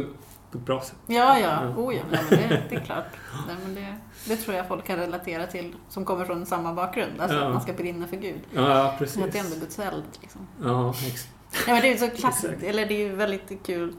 på 0.51 0.57
ett 0.57 0.65
bra 0.65 0.81
sätt. 0.81 0.95
Ja, 1.07 1.39
ja. 1.39 1.67
Oh, 1.77 1.95
ja. 1.95 2.01
ja 2.11 2.17
men 2.29 2.39
det, 2.39 2.61
det 2.69 2.75
är 2.75 2.79
klart. 2.79 3.05
Nej, 3.47 3.55
men 3.63 3.75
det, 3.75 3.95
det 4.27 4.35
tror 4.35 4.55
jag 4.57 4.67
folk 4.67 4.85
kan 4.85 4.97
relatera 4.97 5.47
till 5.47 5.75
som 5.89 6.05
kommer 6.05 6.25
från 6.25 6.45
samma 6.45 6.73
bakgrund. 6.73 7.11
Alltså 7.19 7.37
Ja. 7.37 7.45
att 7.45 7.53
man 7.53 7.61
ska 7.61 7.73
brinna 7.73 8.07
för 8.07 8.15
Gud. 8.17 8.41
Ja, 8.53 8.95
precis. 8.99 9.23
att 9.23 9.31
det 9.31 9.39
är 9.39 9.43
ändå 9.43 9.55
Guds 9.59 9.79
eld. 9.79 10.03
Liksom. 10.21 10.47
Ja, 10.63 10.89
ex- 11.07 11.27
Ja, 11.67 11.73
men 11.73 11.81
det 11.81 11.87
är 11.87 11.91
ju 11.91 11.97
så 11.97 12.09
klassiskt, 12.17 12.45
Exakt. 12.53 12.63
eller 12.63 12.85
det 12.85 12.93
är 12.93 13.07
ju 13.07 13.15
väldigt 13.15 13.65
kul 13.65 13.93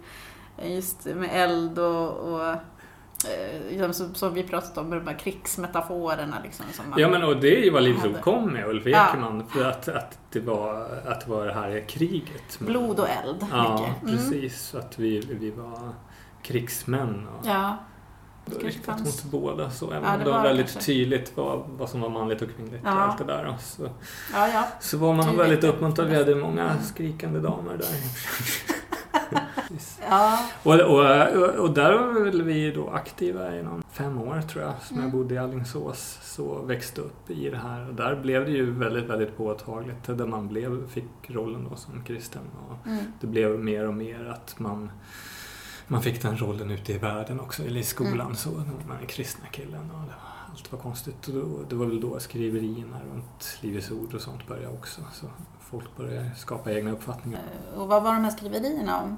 just 0.62 1.04
med 1.04 1.28
eld 1.32 1.78
och, 1.78 2.12
och 2.32 2.46
eh, 2.46 2.56
som, 3.92 4.14
som 4.14 4.34
vi 4.34 4.42
pratat 4.42 4.78
om, 4.78 4.90
de 4.90 5.06
här 5.06 5.18
krigsmetaforerna. 5.18 6.36
Liksom, 6.44 6.64
Ja 6.96 7.08
men 7.08 7.22
och 7.24 7.36
det 7.36 7.58
är 7.58 7.64
ju 7.64 7.70
vad 7.70 7.82
hade. 8.12 8.22
kom 8.22 8.52
med, 8.52 8.68
Ulf 8.68 8.86
Ja. 8.86 9.08
Ekman. 9.08 9.46
För 9.46 9.64
att, 9.64 9.88
att, 9.88 10.18
det 10.30 10.40
var, 10.40 10.88
att 11.06 11.20
det 11.24 11.30
var 11.30 11.46
det 11.46 11.52
här 11.54 11.84
kriget. 11.88 12.58
Blod 12.58 13.00
och 13.00 13.08
eld, 13.08 13.46
Ja, 13.52 13.72
mycket. 13.80 14.02
Mm. 14.02 14.16
precis. 14.16 14.74
Att 14.74 14.98
vi, 14.98 15.20
vi 15.20 15.50
var 15.50 15.92
krigsmän. 16.42 17.28
Och 17.40 17.46
Ja, 17.46 17.76
riktat 18.60 19.00
mot 19.00 19.22
båda. 19.24 19.70
Så 19.70 19.90
även 19.90 20.02
Ja, 20.04 20.12
om 20.14 20.18
det 20.24 20.30
var 20.30 20.42
väldigt 20.42 20.72
kanske. 20.72 20.86
tydligt 20.92 21.32
vad, 21.34 21.62
vad 21.68 21.90
som 21.90 22.00
var 22.00 22.08
manligt 22.08 22.42
och 22.42 22.48
kvinnligt 22.56 22.82
och 22.84 22.88
Ja. 22.90 22.92
allt 22.92 23.18
det 23.18 23.24
där. 23.24 23.46
Och 23.46 23.60
Så, 23.60 23.82
ja, 24.32 24.48
ja. 24.48 24.68
så 24.80 24.98
var 24.98 25.14
man 25.14 25.36
väldigt 25.36 25.64
uppmuntrad. 25.64 26.08
Vi 26.08 26.16
hade 26.16 26.34
många 26.34 26.78
skrikande 26.82 27.40
damer 27.40 27.76
där. 27.76 27.86
Ja. 30.10 30.38
Och, 30.62 30.74
och, 30.74 31.64
och 31.64 31.74
där 31.74 31.98
var 31.98 32.20
väl 32.24 32.42
vi 32.42 32.70
då 32.70 32.88
aktiva 32.90 33.56
i 33.56 33.62
någon 33.62 33.82
fem 33.90 34.18
år 34.18 34.40
tror 34.42 34.64
jag, 34.64 34.74
som 34.82 34.96
Mm. 34.96 35.08
jag 35.08 35.18
bodde 35.18 35.34
i 35.34 35.38
Alingsås. 35.38 36.18
Så 36.22 36.62
växte 36.62 37.00
upp 37.00 37.30
i 37.30 37.50
det 37.50 37.56
här. 37.56 37.88
Och 37.88 37.94
där 37.94 38.16
blev 38.16 38.44
det 38.44 38.50
ju 38.50 38.70
väldigt, 38.70 39.04
väldigt 39.04 39.36
påtagligt. 39.36 40.04
Där 40.06 40.26
man 40.26 40.48
blev, 40.48 40.88
fick 40.88 41.04
rollen 41.26 41.66
då 41.70 41.76
som 41.76 42.04
kristen. 42.04 42.42
Och 42.68 42.86
Mm. 42.86 43.04
det 43.20 43.26
blev 43.26 43.58
mer 43.58 43.88
och 43.88 43.94
mer 43.94 44.24
att 44.24 44.58
man, 44.58 44.90
man 45.86 46.02
fick 46.02 46.22
den 46.22 46.36
rollen 46.38 46.70
ute 46.70 46.92
i 46.92 46.98
världen 46.98 47.40
också. 47.40 47.62
Eller 47.62 47.80
i 47.80 47.84
skolan 47.84 48.20
Mm. 48.20 48.34
så. 48.36 48.50
Den 48.50 49.06
kristna 49.06 49.46
killen. 49.46 49.80
Och 49.90 50.00
det 50.00 50.06
var, 50.06 50.50
allt 50.52 50.72
var 50.72 50.78
konstigt. 50.78 51.28
Och 51.28 51.34
då, 51.34 51.58
det 51.68 51.74
var 51.76 51.86
väl 51.86 52.00
då 52.00 52.18
skriverierna 52.20 52.96
runt 53.12 53.58
Livets 53.60 53.90
Ord 53.90 54.14
och 54.14 54.20
sånt 54.20 54.46
började 54.46 54.74
också. 54.74 55.00
Så 55.12 55.26
folk 55.70 55.96
började 55.96 56.30
skapa 56.36 56.72
egna 56.72 56.90
uppfattningar. 56.90 57.40
Och 57.76 57.88
vad 57.88 58.02
var 58.02 58.12
de 58.14 58.24
här 58.24 58.30
skriverierna 58.30 59.02
om? 59.02 59.16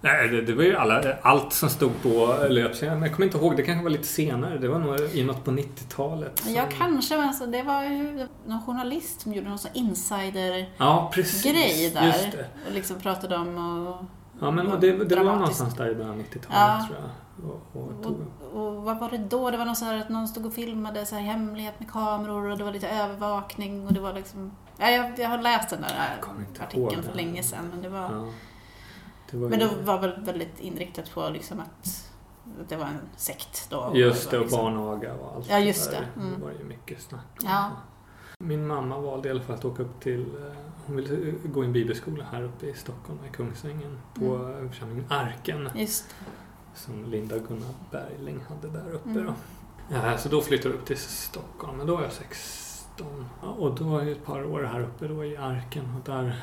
Nej, 0.00 0.28
det, 0.28 0.42
det 0.42 0.54
var 0.54 0.62
ju 0.62 0.76
alla, 0.76 1.02
allt 1.22 1.52
som 1.52 1.68
stod 1.70 2.02
på 2.02 2.36
löpsedeln. 2.48 3.02
Jag 3.02 3.12
kommer 3.12 3.26
inte 3.26 3.38
ihåg, 3.38 3.56
det 3.56 3.62
kanske 3.62 3.82
var 3.84 3.90
lite 3.90 4.06
senare. 4.06 4.58
Det 4.58 4.68
var 4.68 4.78
nog 4.78 5.00
i 5.00 5.24
något 5.24 5.44
på 5.44 5.50
90-talet. 5.50 6.38
som- 6.38 6.54
Ja, 6.54 6.64
kanske. 6.78 7.16
Men 7.16 7.28
alltså, 7.28 7.46
det 7.46 7.62
var 7.62 7.82
ju 7.84 8.28
någon 8.46 8.62
journalist 8.66 9.20
som 9.20 9.32
gjorde 9.34 9.48
någon 9.48 9.58
insider-grej 9.72 10.70
Ja, 10.78 11.10
precis. 11.14 11.92
där. 11.92 12.46
Och 12.66 12.72
liksom 12.72 12.96
pratade 13.00 13.36
om 13.36 13.58
och, 13.86 14.04
Ja, 14.40 14.50
men 14.50 14.72
och 14.72 14.80
det, 14.80 15.04
det 15.04 15.16
var 15.16 15.24
någonstans 15.36 15.74
där 15.74 15.90
i 15.90 15.94
början 15.94 16.10
av 16.10 16.16
90-talet 16.18 16.44
Ja. 16.50 16.86
tror 16.88 16.98
jag. 17.00 17.10
Och, 17.50 17.60
och, 17.72 18.06
och, 18.06 18.66
och 18.66 18.82
vad 18.84 18.98
var 18.98 19.10
det 19.10 19.18
då? 19.18 19.50
Det 19.50 19.56
var 19.56 19.64
någon 19.64 19.76
så 19.76 19.84
här 19.84 19.98
att 20.00 20.08
någon 20.08 20.28
stod 20.28 20.46
och 20.46 20.54
filmade 20.54 21.06
så 21.06 21.14
här 21.14 21.22
hemlighet 21.22 21.80
med 21.80 21.90
kameror 21.90 22.50
och 22.50 22.58
det 22.58 22.64
var 22.64 22.72
lite 22.72 22.88
övervakning 22.88 23.86
och 23.86 23.92
det 23.92 24.00
var 24.00 24.12
liksom... 24.12 24.52
Ja, 24.76 24.90
jag, 24.90 25.18
jag 25.18 25.28
har 25.28 25.38
läst 25.42 25.70
den 25.70 25.80
där 25.80 26.18
artikeln 26.64 27.02
för 27.02 27.14
länge 27.14 27.42
sedan 27.42 27.68
men 27.70 27.82
det 27.82 27.88
var... 27.88 28.00
ja. 28.02 28.28
det 29.30 29.36
var 29.36 29.48
Men 29.48 29.60
ju, 29.60 29.68
det 29.68 29.82
var 29.82 29.98
väl 29.98 30.24
väldigt 30.24 30.60
inriktat 30.60 31.14
på 31.14 31.28
liksom 31.28 31.60
att, 31.60 32.10
att 32.60 32.68
det 32.68 32.76
var 32.76 32.86
en 32.86 33.00
sekt 33.16 33.66
då. 33.70 33.90
Just 33.94 34.30
det, 34.30 34.36
och 34.36 34.42
liksom- 34.42 34.64
barnaga 34.64 35.14
och 35.14 35.34
allt 35.36 35.50
Ja, 35.50 35.58
just 35.58 35.90
där. 35.90 36.00
det. 36.14 36.20
Mm. 36.20 36.34
Det 36.38 36.44
var 36.44 36.52
ju 36.52 36.64
mycket 36.64 37.02
snack. 37.02 37.26
Ja. 37.44 37.70
Min 38.38 38.66
mamma 38.66 38.98
valde 39.00 39.28
i 39.28 39.30
alla 39.30 39.40
fall 39.40 39.54
att 39.56 39.64
åka 39.64 39.82
upp 39.82 40.00
till... 40.00 40.20
eh, 40.20 40.52
Hon 40.86 40.96
ville 40.96 41.30
gå 41.44 41.62
i 41.62 41.66
en 41.66 41.72
bibelskola 41.72 42.24
här 42.32 42.42
uppe 42.42 42.66
i 42.66 42.74
Stockholm, 42.74 43.18
i 43.30 43.36
Kungsängen. 43.36 43.98
På 44.14 44.24
Mm. 44.36 44.68
församlingen 44.70 45.04
Arken. 45.08 45.68
Som 46.74 47.04
Linda 47.04 47.38
Gunnar 47.38 47.74
Bergling 47.90 48.40
hade 48.48 48.68
där 48.78 48.92
uppe 48.92 49.10
Mm. 49.10 49.26
då. 49.26 49.34
Ja, 49.90 50.18
så 50.18 50.28
då 50.28 50.40
flyttade 50.40 50.74
jag 50.74 50.78
upp 50.80 50.86
till 50.86 50.96
Stockholm, 50.98 51.76
men 51.78 51.86
då 51.86 51.96
var 51.96 52.02
jag 52.02 52.12
16. 52.12 53.26
Ja, 53.42 53.48
och 53.48 53.74
då 53.74 53.84
var 53.84 53.98
jag 54.02 54.08
ett 54.10 54.24
par 54.24 54.44
år 54.44 54.62
här 54.62 54.80
uppe 54.80 55.08
då 55.08 55.24
i 55.24 55.36
Arken 55.36 55.84
och 55.96 56.04
där 56.04 56.42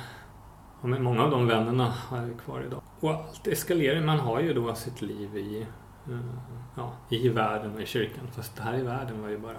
ja, 0.81 0.87
men 0.87 1.03
många 1.03 1.23
av 1.23 1.31
de 1.31 1.47
vännerna 1.47 1.85
har 2.07 2.17
jag 2.17 2.39
kvar 2.39 2.61
idag. 2.67 2.81
Och 2.99 3.09
allt 3.11 3.47
eskalerar, 3.47 4.01
man 4.01 4.19
har 4.19 4.39
ju 4.39 4.53
då 4.53 4.75
sitt 4.75 5.01
liv 5.01 5.37
i, 5.37 5.61
eh, 6.09 6.17
ja, 6.75 6.91
i 7.09 7.29
världen 7.29 7.73
och 7.75 7.81
i 7.81 7.85
kyrkan. 7.85 8.27
Fast 8.35 8.55
det 8.55 8.63
här 8.63 8.77
i 8.77 8.81
världen 8.83 9.21
var 9.21 9.29
ju 9.29 9.37
bara 9.37 9.57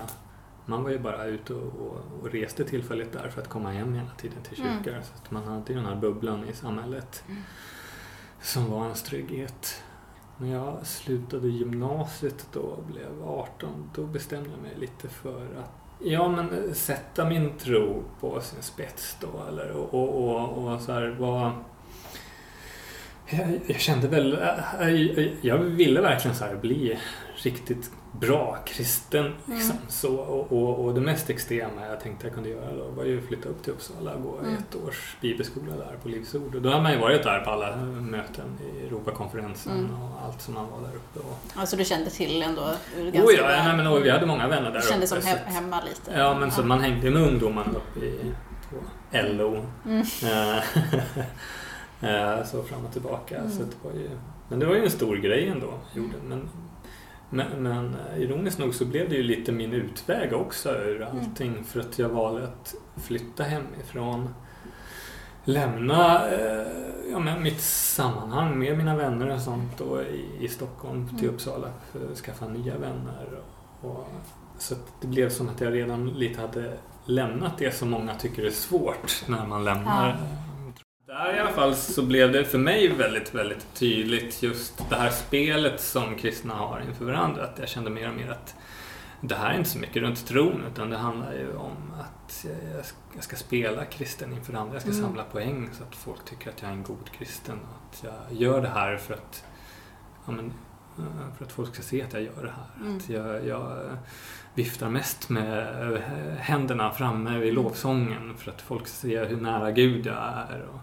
man 0.67 0.83
var 0.83 0.91
ju 0.91 0.99
bara 0.99 1.25
ute 1.25 1.55
och, 1.55 1.73
och, 1.87 2.01
och 2.23 2.31
reste 2.33 2.65
tillfälligt 2.65 3.13
där 3.13 3.29
för 3.29 3.41
att 3.41 3.49
komma 3.49 3.71
hem 3.71 3.95
hela 3.95 4.11
tiden 4.11 4.39
till 4.43 4.63
Mm. 4.63 4.85
kyrkor. 4.85 5.01
Så 5.03 5.13
att 5.23 5.31
man 5.31 5.45
hade 5.45 5.73
ju 5.73 5.79
den 5.79 5.87
här 5.87 5.97
bubblan 5.97 6.49
i 6.49 6.53
samhället 6.53 7.25
Mm. 7.29 7.43
som 8.41 8.71
var 8.71 8.83
ens 8.85 9.03
trygghet. 9.03 9.83
När 10.39 10.53
jag 10.53 10.87
slutade 10.87 11.49
gymnasiet 11.49 12.47
då 12.53 12.61
och 12.61 12.83
blev 12.85 13.23
18, 13.29 13.91
då 13.95 14.03
bestämde 14.07 14.51
jag 14.51 14.59
mig 14.63 14.73
lite 14.81 15.09
för 15.09 15.45
att 15.45 15.71
Ja, 16.05 16.29
men 16.29 16.65
eh, 16.69 16.73
sätta 16.73 17.25
min 17.29 17.59
tro 17.59 18.03
på 18.21 18.41
sin 18.41 18.63
spets 18.63 19.17
då. 19.21 19.29
Eller, 19.49 19.71
och, 19.71 19.95
och, 19.95 20.25
och, 20.59 20.73
och 20.73 20.81
så 20.81 20.93
här, 20.93 21.17
vad... 21.21 21.51
Jag, 23.31 23.61
jag 23.67 23.81
kände 23.81 24.09
väl... 24.09 24.33
äh, 24.81 24.89
Jag, 24.91 25.31
jag 25.41 25.59
ville 25.59 26.01
verkligen 26.01 26.37
så 26.37 26.45
här 26.45 26.57
bli 26.57 26.99
riktigt 27.37 27.91
bra 28.13 28.59
kristen. 28.67 29.25
Liksom. 29.47 29.71
Mm. 29.77 29.83
Så, 29.89 30.17
och, 30.17 30.53
och, 30.53 30.85
och 30.85 30.95
det 30.95 31.01
mest 31.01 31.31
extrema 31.31 31.87
jag 31.91 32.01
tänkte 32.01 32.27
jag 32.27 32.35
kunde 32.35 32.49
göra 32.49 32.75
då 32.77 32.85
var 32.89 33.05
ju 33.05 33.19
att 33.19 33.25
flytta 33.25 33.49
upp 33.49 33.63
till 33.63 33.73
Uppsala 33.73 34.15
och 34.15 34.23
gå 34.23 34.39
Mm. 34.39 34.55
ett 34.55 34.77
års 34.89 35.17
bibelskola 35.21 35.77
där 35.77 35.97
på 36.03 36.09
Livs 36.09 36.35
Ord. 36.35 36.55
Och 36.55 36.63
då 36.63 36.71
har 36.71 36.81
man 36.81 36.93
ju 36.93 36.99
varit 36.99 37.23
där 37.23 37.41
på 37.41 37.51
alla 37.51 37.77
möten 38.01 38.45
i 38.75 38.87
Europakonferensen 38.87 39.73
Mm. 39.79 40.03
och 40.03 40.11
allt 40.27 40.41
som 40.43 40.55
man 40.55 40.71
var 40.71 40.81
där 40.81 40.97
uppe. 40.97 41.19
Och, 41.19 41.39
Alltså 41.61 41.77
du 41.77 41.85
kände 41.85 42.11
till 42.11 42.43
ändå 42.43 42.61
ganska 42.97 43.23
oh 43.23 43.33
ja, 43.35 43.47
väl. 43.47 43.65
nej, 43.65 43.77
men, 43.77 43.87
och 43.87 44.05
vi 44.05 44.11
hade 44.11 44.27
många 44.27 44.49
vänner 44.49 44.71
där 44.71 44.81
Det 44.81 44.87
kändes 44.89 45.11
som 45.11 45.19
he- 45.19 45.45
hemma 45.47 45.81
lite. 45.81 46.19
Ja, 46.19 46.39
men 46.39 46.51
så 46.51 46.63
man 46.63 46.81
hängde 46.81 47.11
med 47.11 47.23
ungdomarna 47.23 47.71
uppe 47.71 48.07
i, 48.07 48.33
på 48.71 48.77
LO. 49.13 49.65
Mm. 49.87 50.03
Eh, 52.01 52.45
så 52.45 52.63
fram 52.63 52.87
och 52.87 52.93
tillbaka. 52.93 53.37
Mm. 53.39 53.51
Så 53.51 53.59
det 53.63 53.77
var 53.89 53.93
ju, 53.93 54.11
men 54.49 54.59
det 54.59 54.67
var 54.67 54.75
ju 54.75 54.85
en 54.85 54.91
stor 54.91 55.17
grej 55.17 55.49
ändå. 55.49 55.73
Gjorde. 55.95 56.15
Men, 56.29 56.49
men, 57.33 57.63
men 57.63 57.97
eh, 58.15 58.23
ironiskt 58.23 58.59
nog 58.59 58.75
så 58.75 58.85
blev 58.85 59.09
det 59.09 59.15
ju 59.17 59.23
lite 59.23 59.53
min 59.53 59.73
utväg 59.73 60.33
också 60.33 60.71
ur 60.71 61.03
Mm. 61.03 61.19
allting. 61.19 61.65
För 61.65 61.81
att 61.81 61.99
jag 61.99 62.09
valde 62.09 62.45
att 62.45 62.75
flytta 62.97 63.43
hemifrån. 63.43 64.35
Lämna 65.45 66.29
eh, 66.31 66.67
ja, 67.11 67.19
men 67.19 67.43
mitt 67.43 67.61
sammanhang 67.61 68.59
med 68.59 68.79
mina 68.79 68.97
vänner 68.97 69.31
och 69.35 69.41
sånt 69.41 69.79
då 69.79 70.03
i, 70.03 70.27
i 70.41 70.49
Stockholm 70.49 71.09
till 71.09 71.19
Mm. 71.19 71.35
Uppsala 71.35 71.69
för 71.93 72.13
att 72.13 72.19
skaffa 72.19 72.49
nya 72.49 72.79
vänner. 72.79 73.27
Och, 73.81 74.09
så 74.59 74.75
att 74.75 74.93
det 75.01 75.07
blev 75.07 75.29
som 75.31 75.49
att 75.49 75.61
jag 75.61 75.73
redan 75.73 76.09
lite 76.09 76.41
hade 76.41 76.73
lämnat 77.05 77.59
det 77.59 77.75
som 77.75 77.91
många 77.91 78.15
tycker 78.15 78.45
är 78.45 78.51
svårt 78.51 79.25
när 79.27 79.47
man 79.47 79.65
lämnar. 79.65 80.09
Ja. 80.09 80.17
Där 81.13 81.37
i 81.37 81.39
alla 81.39 81.51
fall 81.53 81.75
så 81.75 82.03
blev 82.03 82.33
det 82.33 82.45
för 82.45 82.59
mig 82.59 82.89
väldigt, 82.89 83.35
väldigt 83.35 83.75
tydligt 83.75 84.43
just 84.43 84.89
det 84.91 84.97
här 84.97 85.11
spelet 85.11 85.81
som 85.81 86.15
kristna 86.17 86.55
har 86.55 86.81
inför 86.89 87.05
varandra. 87.05 87.45
Att 87.45 87.59
jag 87.59 87.69
kände 87.69 87.91
mer 87.91 88.09
och 88.09 88.15
mer 88.15 88.31
att 88.31 88.55
det 89.21 89.35
här 89.35 89.51
är 89.55 89.59
inte 89.59 89.71
så 89.71 89.79
mycket 89.79 90.03
runt 90.03 90.27
tron 90.27 90.65
utan 90.73 90.91
det 90.91 90.97
handlar 90.97 91.33
ju 91.33 91.57
om 91.57 91.93
att 92.01 92.47
jag 93.15 93.25
ska, 93.25 93.37
spela 93.37 93.85
kristen 93.85 94.33
inför 94.33 94.55
andra. 94.55 94.73
Jag 94.75 94.83
ska 94.83 94.91
Mm. 94.91 95.03
samla 95.03 95.25
poäng 95.25 95.71
så 95.73 95.83
att 95.85 95.95
folk 95.95 96.25
tycker 96.25 96.51
att 96.51 96.63
jag 96.63 96.71
är 96.71 96.75
en 96.75 96.83
god 96.83 97.11
kristen. 97.19 97.59
Och 97.61 97.77
att 97.91 98.05
jag 98.05 98.39
gör 98.41 98.61
det 98.61 98.69
här 98.69 98.97
för 98.97 99.15
att, 99.15 99.45
ja, 100.27 100.33
men, 100.33 100.53
eh, 100.99 101.37
för 101.37 101.45
att 101.45 101.53
folk 101.53 101.75
ska 101.75 101.83
se 101.83 102.03
att 102.03 102.13
jag 102.13 102.23
gör 102.23 102.43
det 102.43 102.53
här. 102.57 102.85
Mm. 102.87 102.97
Att 102.97 103.09
jag, 103.09 103.47
jag 103.47 103.79
viftar 104.55 104.89
mest 104.89 105.29
med 105.29 105.93
eh, 105.95 106.01
händerna 106.39 106.93
framme 106.93 107.39
vid 107.39 107.53
Mm. 107.53 107.65
lovsången 107.65 108.35
för 108.39 108.51
att 108.51 108.61
folk 108.63 108.87
ska 108.87 109.09
se 109.09 109.25
hur 109.25 109.37
nära 109.41 109.71
Gud 109.71 110.07
jag 110.07 110.17
är. 110.17 110.67
Och, 110.75 110.81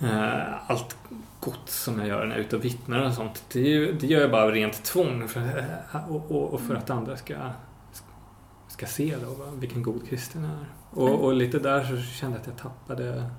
Mm. 0.00 0.18
Eh, 0.18 0.70
allt 0.70 0.96
gott 1.40 1.70
som 1.70 1.98
jag 1.98 2.08
gör 2.08 2.24
när 2.24 2.30
jag 2.30 2.38
är 2.40 2.40
ute 2.46 2.56
och 2.56 2.64
vittnar 2.64 3.06
och 3.06 3.14
sånt, 3.14 3.44
det, 3.52 4.02
gör 4.02 4.20
jag 4.20 4.30
bara 4.30 4.42
av 4.42 4.50
rent 4.50 4.84
tvång 4.84 5.28
för, 5.28 5.40
eh, 5.40 6.10
och, 6.10 6.30
och, 6.30 6.54
och 6.54 6.60
för 6.60 6.74
att 6.74 6.90
andra 6.90 7.16
ska, 7.16 7.34
ska 8.68 8.86
se 8.86 9.16
då, 9.22 9.44
vilken 9.54 9.82
god 9.82 10.08
kristen 10.08 10.42
jag 10.42 10.52
är. 10.52 10.66
Och, 11.12 11.24
och 11.24 11.34
lite 11.34 11.58
där 11.58 11.84
så 11.84 11.96
kände 12.02 12.36
jag 12.36 12.40
att 12.40 12.46
jag 12.46 12.56
tappade, 12.56 13.30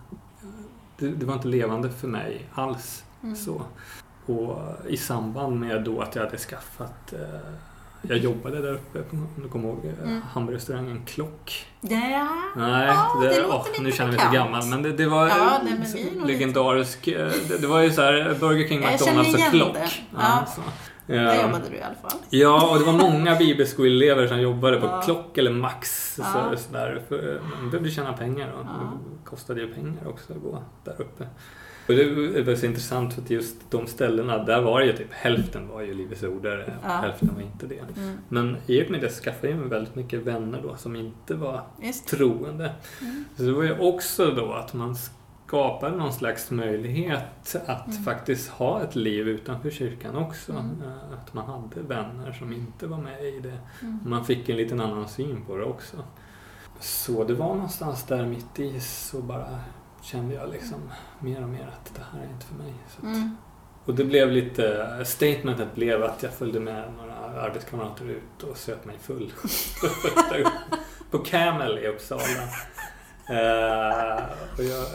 det, 0.97 1.07
det 1.09 1.25
var 1.25 1.33
inte 1.33 1.47
levande 1.47 1.89
för 1.89 2.07
mig 2.07 2.49
alls. 2.53 3.03
Mm. 3.23 3.35
Så. 3.35 3.61
Och 4.25 4.59
i 4.87 4.97
samband 4.97 5.59
med 5.59 5.83
då 5.83 6.01
att 6.01 6.15
jag 6.15 6.23
hade 6.23 6.37
skaffat 6.37 7.13
eh, 7.13 7.53
jag 8.01 8.17
jobbade 8.17 8.61
där 8.61 8.73
uppe, 8.73 8.99
om 9.11 9.27
du 9.43 9.49
kommer 9.49 9.69
ihåg, 9.69 9.85
eh, 9.85 10.03
Mm. 10.09 10.21
hamburgerrestaurangen 10.33 11.05
Klock. 11.05 11.65
Ja. 11.81 12.27
Nej, 12.55 12.87
Ja, 12.87 13.19
det 13.21 13.27
låter 13.41 13.45
åh, 13.49 13.65
lite 13.67 13.81
nu 13.81 13.91
känner 13.91 14.11
jag 14.13 14.17
mig 14.17 14.25
så 14.25 14.31
bekant. 14.31 14.33
gammal. 14.33 14.65
Men 14.67 14.83
det, 14.83 14.91
det 14.91 15.07
var 15.07 15.27
Ja, 15.27 15.35
eh, 15.35 15.73
nej, 15.93 16.13
legendarisk. 16.25 17.07
eh, 17.07 17.27
Det, 17.49 17.57
det 17.61 17.67
var 17.67 17.79
ju 17.81 17.91
så 17.91 18.01
här 18.01 18.35
Burger 18.39 18.67
King, 18.67 18.79
McDonalds 18.79 19.33
och 19.33 19.51
Klock. 19.51 19.73
det. 19.73 19.79
Ja, 20.13 20.19
Ja. 20.19 20.45
så. 20.55 20.61
Där 21.07 21.41
jobbade 21.43 21.63
du 21.69 21.75
i 21.75 21.81
alla 21.81 21.95
fall. 21.95 22.19
Ja, 22.29 22.69
och 22.71 22.79
det 22.79 22.85
var 22.85 22.93
många 22.93 23.35
bibelskoleelever 23.35 24.27
som 24.27 24.41
jobbade 24.41 24.79
på. 24.81 25.01
Klock 25.05 25.37
eller 25.37 25.51
Max. 25.51 26.13
Så, 26.15 26.21
Ja. 26.21 26.57
sådär, 26.57 27.01
för 27.09 27.41
man 27.61 27.69
behövde 27.69 27.91
tjäna 27.91 28.13
pengar 28.13 28.51
och 28.51 28.65
det 28.65 29.29
kostade 29.29 29.61
ju 29.61 29.73
pengar 29.73 30.07
också 30.07 30.33
att 30.33 30.41
gå 30.41 30.63
där 30.83 30.95
uppe. 31.01 31.27
Och 31.87 31.93
det 31.93 32.41
var 32.43 32.55
så 32.55 32.65
intressant 32.65 33.13
för 33.13 33.21
att 33.21 33.29
just 33.29 33.71
de 33.71 33.87
ställena, 33.87 34.37
där 34.43 34.61
var 34.61 34.81
ju 34.81 34.93
typ 34.93 35.11
hälften 35.13 35.67
var 35.67 35.81
ju 35.81 35.93
Livets 35.93 36.23
Ordare 36.23 36.63
och 36.63 36.71
Ja. 36.89 36.89
hälften 36.89 37.29
var 37.35 37.41
inte 37.41 37.67
det. 37.67 37.99
Mm. 38.01 38.17
Men 38.29 38.57
i 38.67 38.85
och 38.85 38.91
med 38.91 39.01
det 39.01 39.09
skaffade 39.09 39.49
jag 39.49 39.59
mig 39.59 39.69
väldigt 39.69 39.95
mycket 39.95 40.19
vänner 40.19 40.61
då 40.63 40.75
som 40.75 40.95
inte 40.95 41.35
var 41.35 41.63
troende. 42.09 42.71
Mm. 43.01 43.25
Så 43.37 43.43
det 43.43 43.51
var 43.51 43.63
ju 43.63 43.79
också 43.79 44.31
då 44.31 44.53
att 44.53 44.73
man 44.73 44.95
skapade 45.45 45.97
någon 45.97 46.13
slags 46.13 46.51
möjlighet 46.51 47.55
att 47.67 47.87
Mm. 47.87 48.03
faktiskt 48.03 48.49
ha 48.49 48.81
ett 48.81 48.95
liv 48.95 49.27
utanför 49.27 49.69
kyrkan 49.69 50.15
också. 50.15 50.51
Mm. 50.51 50.65
Eh, 50.85 51.13
Att 51.23 51.33
man 51.33 51.45
hade 51.45 51.81
vänner 51.87 52.31
som 52.31 52.53
inte 52.53 52.87
var 52.87 52.97
med 52.97 53.23
i 53.23 53.39
det. 53.39 53.57
Mm. 53.81 53.99
Man 54.05 54.25
fick 54.25 54.49
en 54.49 54.57
liten 54.57 54.81
annan 54.81 55.07
syn 55.07 55.45
på 55.47 55.55
det 55.57 55.63
också. 55.63 55.97
Så 56.79 57.23
det 57.23 57.33
var 57.33 57.53
någonstans 57.55 58.03
där 58.05 58.25
mitt 58.25 58.59
i 58.59 58.79
så 58.79 59.21
bara 59.21 59.59
kände 60.11 60.35
jag 60.35 60.49
liksom 60.49 60.91
mer 61.19 61.43
och 61.43 61.49
mer 61.49 61.67
att 61.67 61.95
det 61.95 62.01
här 62.11 62.19
är 62.27 62.29
inte 62.33 62.45
för 62.45 62.55
mig. 62.55 62.73
Mm. 63.03 63.37
Och 63.85 63.95
det 63.95 64.03
blev 64.03 64.31
lite, 64.31 64.87
statementet 65.05 65.75
blev 65.75 66.03
att 66.03 66.23
jag 66.23 66.33
följde 66.33 66.59
med 66.59 66.93
några 66.97 67.41
arbetskamrater 67.41 68.05
ut 68.05 68.43
och 68.43 68.57
söp 68.57 68.85
mig 68.85 68.97
full. 69.01 69.33
på 71.11 71.17
Camel 71.17 71.77
i 71.79 71.87
Uppsala. 71.87 72.21
Eh, 73.29 74.23
och, 74.57 74.63
jag, 74.63 74.85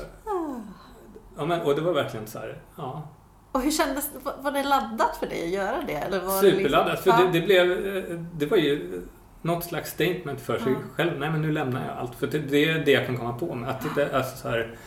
ja, 1.36 1.44
men, 1.46 1.60
och 1.60 1.74
det 1.74 1.80
var 1.80 1.92
verkligen 1.92 2.26
så 2.26 2.38
här, 2.38 2.62
ja, 2.76 3.08
Och 3.52 3.60
hur 3.62 3.70
kändes 3.70 4.10
var- 4.42 4.50
det 4.52 4.62
laddat 4.62 5.16
för 5.16 5.26
dig 5.26 5.44
att 5.44 5.50
göra 5.50 5.82
det? 5.86 5.94
Eller 5.94 6.20
var 6.20 6.40
superladdat. 6.40 7.00
För 7.00 7.10
Det 7.10 7.16
liksom, 7.16 7.32
det, 7.32 7.40
det 7.40 7.46
blev, 7.46 7.96
eh, 7.96 8.18
det 8.34 8.46
var 8.46 8.56
ju 8.56 9.02
något 9.42 9.64
slags 9.64 9.90
statement 9.90 10.40
för 10.40 10.58
sig 10.58 10.72
Ja. 10.72 10.78
själv. 10.96 11.18
Nej 11.18 11.30
men 11.30 11.42
nu 11.42 11.52
lämnar 11.52 11.86
jag 11.88 11.98
allt. 11.98 12.14
För 12.14 12.26
det, 12.26 12.38
det 12.38 12.64
är 12.64 12.78
det 12.84 12.90
jag 12.92 13.06
kan 13.06 13.16
komma 13.18 13.32
på 13.32 13.54
med. 13.54 13.70
Att 13.70 13.94
det, 13.94 14.16
alltså, 14.16 14.36
så 14.36 14.48
här, 14.48 14.78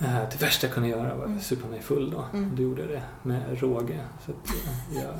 det 0.00 0.42
värsta 0.42 0.66
jag 0.66 0.74
kunde 0.74 0.88
göra 0.88 1.14
var 1.14 1.24
Mm. 1.24 1.36
att 1.38 1.42
supa 1.44 1.68
mig 1.68 1.80
full 1.80 2.10
då. 2.10 2.24
Mm. 2.32 2.56
Du 2.56 2.62
gjorde 2.62 2.86
det 2.86 3.02
med 3.22 3.60
råge. 3.60 4.00
Så 4.26 4.30
att 4.32 4.48
eh, 4.48 5.02
jag, 5.02 5.14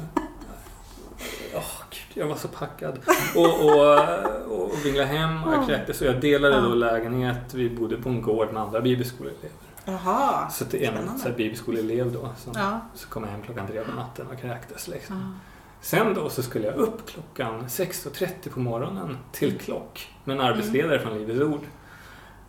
Åh, 1.55 1.63
gud, 1.91 2.23
jag 2.23 2.27
var 2.27 2.37
så 2.37 2.49
packad. 2.49 2.99
Och, 3.37 3.65
och, 3.65 4.63
och 4.63 4.85
vinglade 4.85 5.07
hem 5.09 5.45
och 5.45 5.55
jag 5.55 5.67
kräktes. 5.67 5.97
Så 5.99 6.05
jag 6.05 6.21
delade 6.21 6.61
då 6.61 6.75
lägenhet. 6.75 7.55
Vi 7.55 7.71
bodde 7.71 7.97
på 7.97 8.09
en 8.09 8.23
gård 8.23 8.53
med 8.53 8.63
andra 8.63 8.81
bibelskoleelever. 8.81 9.51
Jaha. 9.85 10.51
Så 10.51 10.65
det 10.71 10.87
är 10.87 10.93
en 10.93 11.19
så 11.19 11.29
här, 11.29 11.37
bibelskoleelev 11.37 12.13
då. 12.13 12.29
Som, 12.39 12.53
Ja. 12.57 12.81
Så 12.95 13.09
kom 13.09 13.25
jag 13.25 13.31
hem 13.31 13.43
klockan 13.43 13.67
tre 13.67 13.85
på 13.85 13.93
natten 13.93 14.27
och 14.33 14.41
kräktes 14.41 14.89
liksom. 14.89 15.17
Ja. 15.17 15.39
Sen 15.81 16.15
då 16.15 16.29
så 16.29 16.43
skulle 16.43 16.67
jag 16.67 16.75
upp 16.77 17.07
klockan 17.11 17.65
6.30 17.67 18.51
på 18.51 18.61
morgonen 18.61 19.19
till 19.33 19.59
klock 19.59 20.09
med 20.25 20.35
en 20.37 20.43
arbetsledare 20.43 20.99
från 20.99 21.19
Livets 21.19 21.41
Ord. 21.41 21.61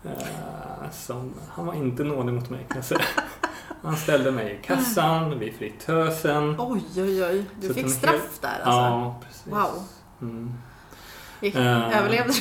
Eh, 0.03 0.91
som, 0.91 1.33
han 1.51 1.65
var 1.65 1.73
inte 1.73 2.03
nådig 2.03 2.33
mot 2.33 2.49
mig 2.49 2.65
kan 2.69 2.77
jag 2.77 2.85
säga. 2.85 3.01
Han 3.83 3.95
ställde 3.97 4.31
mig 4.31 4.59
i 4.61 4.65
kassan 4.65 5.39
vid 5.39 5.53
fritösen. 5.53 6.55
Oj, 6.59 6.83
oj, 6.97 7.23
oj. 7.25 7.45
Du 7.61 7.67
Så 7.67 7.73
fick 7.73 7.89
straff 7.91 8.39
där 8.41 8.49
alltså. 8.49 8.71
Ja, 8.71 9.21
precis. 9.27 9.47
Wow. 9.53 9.83
Mm. 10.21 10.53
Gick, 11.41 11.55
Eh, 11.55 11.97
överlevde 11.99 12.33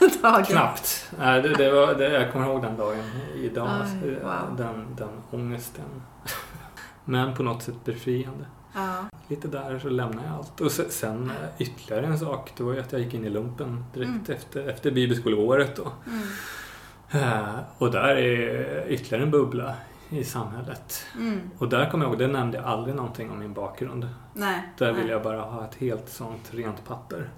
du 0.00 0.08
dagen? 0.22 0.44
Knappt. 0.44 1.10
Nej, 1.18 1.42
det, 1.42 1.48
det 1.54 1.70
var, 1.72 1.94
det, 1.94 2.08
jag 2.12 2.32
kommer 2.32 2.46
ihåg 2.46 2.62
den 2.62 2.76
dagen 2.76 3.04
idag. 3.34 3.68
Aj, 3.68 3.80
alltså, 3.80 3.96
wow. 4.26 4.56
den, 4.56 4.96
den 4.96 5.22
ångesten. 5.40 5.84
Men 7.04 7.34
på 7.36 7.42
något 7.42 7.62
sätt 7.62 7.84
befriande. 7.84 8.44
Ja. 8.74 9.04
Lite 9.28 9.48
där 9.48 9.78
så 9.78 9.88
lämnade 9.88 10.26
jag 10.28 10.36
allt. 10.36 10.60
Och 10.60 10.72
se- 10.72 10.90
sen 10.90 11.30
eh, 11.30 11.48
ytterligare 11.62 12.06
en 12.06 12.18
sak, 12.18 12.52
det 12.56 12.62
var 12.62 12.72
ju 12.72 12.80
att 12.80 12.92
jag 12.92 13.00
gick 13.00 13.14
in 13.14 13.24
i 13.24 13.30
lumpen 13.30 13.84
direkt 13.94 14.08
Mm. 14.10 14.24
efter, 14.38 14.68
efter 14.68 14.90
bibelskoleåret 14.90 15.76
då. 15.76 15.92
Mm. 16.06 16.26
Eh, 17.14 17.54
Och 17.78 17.90
där 17.90 18.16
är 18.16 18.86
ytterligare 18.88 19.22
en 19.24 19.30
bubbla 19.30 19.74
i 20.10 20.24
samhället. 20.24 21.06
Mm. 21.18 21.50
Och 21.58 21.68
där 21.68 21.90
kommer 21.90 22.04
jag 22.04 22.10
ihåg, 22.10 22.18
det 22.18 22.28
nämnde 22.28 22.56
jag 22.56 22.66
aldrig 22.66 22.94
någonting 22.96 23.30
om 23.30 23.38
min 23.38 23.52
bakgrund. 23.52 24.08
Nej. 24.34 24.62
Där 24.78 24.92
nej. 24.92 25.00
vill 25.02 25.10
jag 25.10 25.22
bara 25.22 25.40
ha 25.40 25.64
ett 25.64 25.74
helt 25.74 26.08
sånt 26.08 26.50
rent 26.54 26.84
papper. 26.84 27.28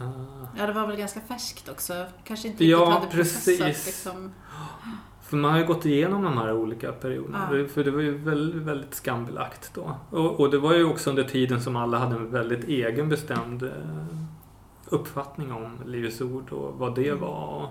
Eh, 0.00 0.10
Ja, 0.58 0.66
det 0.66 0.72
var 0.72 0.86
väl 0.86 0.96
ganska 0.96 1.20
färskt 1.20 1.68
också. 1.68 2.06
Kanske 2.24 2.48
inte 2.48 2.64
Ja, 2.64 2.90
hade 2.90 3.06
precis. 3.06 3.60
liksom. 3.86 4.32
För 5.22 5.36
man 5.36 5.50
har 5.50 5.58
ju 5.58 5.66
gått 5.66 5.86
igenom 5.86 6.22
de 6.24 6.38
här 6.38 6.52
olika 6.52 6.92
perioderna. 6.92 7.48
Ja. 7.52 7.66
För 7.68 7.84
det 7.84 7.90
var 7.90 8.00
ju 8.00 8.18
väldigt, 8.18 8.62
väldigt 8.62 8.94
skambelagt 8.94 9.70
då. 9.74 9.96
Och, 10.10 10.40
och 10.40 10.50
det 10.50 10.58
var 10.58 10.74
ju 10.74 10.84
också 10.84 11.10
under 11.10 11.24
tiden 11.24 11.60
som 11.60 11.76
alla 11.76 11.98
hade 11.98 12.14
en 12.16 12.30
väldigt 12.30 12.64
egenbestämd 12.68 13.62
eh, 13.62 13.70
uppfattning 14.86 15.52
om 15.52 15.78
Livets 15.86 16.20
Ord 16.20 16.52
och 16.52 16.78
vad 16.78 16.94
det 16.94 17.08
Mm. 17.08 17.20
var. 17.20 17.70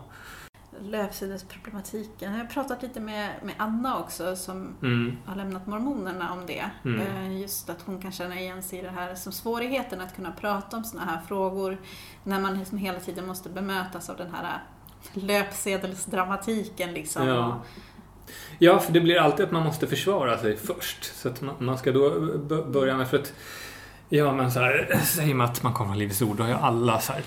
Löpsedelsproblematiken. 0.82 2.32
Jag 2.34 2.40
har 2.40 2.46
pratat 2.46 2.82
lite 2.82 3.00
med, 3.00 3.30
med 3.44 3.56
Anna 3.58 4.00
också 4.00 4.36
som 4.36 4.76
Mm. 4.82 5.18
har 5.26 5.36
lämnat 5.36 5.68
mormonerna 5.68 6.34
om 6.34 6.46
det. 6.46 6.66
Mm. 6.86 7.02
Eh, 7.02 7.42
Just 7.42 7.70
att 7.70 7.82
hon 7.86 8.02
kan 8.02 8.12
känna 8.12 8.40
igen 8.40 8.64
sig 8.64 8.80
i 8.80 8.82
det 8.82 8.90
här 8.90 9.16
som 9.16 9.32
svårigheten 9.32 10.02
att 10.02 10.16
kunna 10.16 10.32
prata 10.32 10.78
om 10.78 10.84
såna 10.84 11.06
här 11.06 11.20
frågor 11.28 11.78
när 12.24 12.40
man 12.40 12.60
liksom 12.60 12.78
hela 12.78 13.00
tiden 13.00 13.28
måste 13.28 13.50
bemötas 13.50 14.10
av 14.10 14.18
den 14.18 14.32
här 14.34 14.60
löpsedelsdramatiken 15.14 16.94
liksom. 16.94 17.28
Ja. 17.28 17.62
ja, 18.60 18.80
för 18.80 18.92
det 18.94 19.00
blir 19.02 19.20
alltid 19.20 19.46
att 19.46 19.52
man 19.52 19.64
måste 19.64 19.88
försvara 19.88 20.38
sig 20.38 20.58
först. 20.58 21.16
Så 21.16 21.30
att 21.30 21.42
man, 21.42 21.56
man 21.60 21.78
ska 21.78 21.92
då 21.92 22.38
börja 22.68 22.98
med 22.98 23.08
för 23.08 23.18
att 23.20 23.34
Ja 24.10 24.34
men 24.34 24.52
så 24.52 24.60
här, 24.60 25.00
säger 25.06 25.34
man 25.36 25.48
att 25.50 25.64
man 25.64 25.74
kommer 25.74 25.90
från 25.90 26.00
Livets 26.00 26.22
Ord, 26.22 26.36
då 26.38 26.44
har 26.44 26.50
ju 26.50 26.56
alla 26.56 27.00
så 27.00 27.14
här 27.14 27.24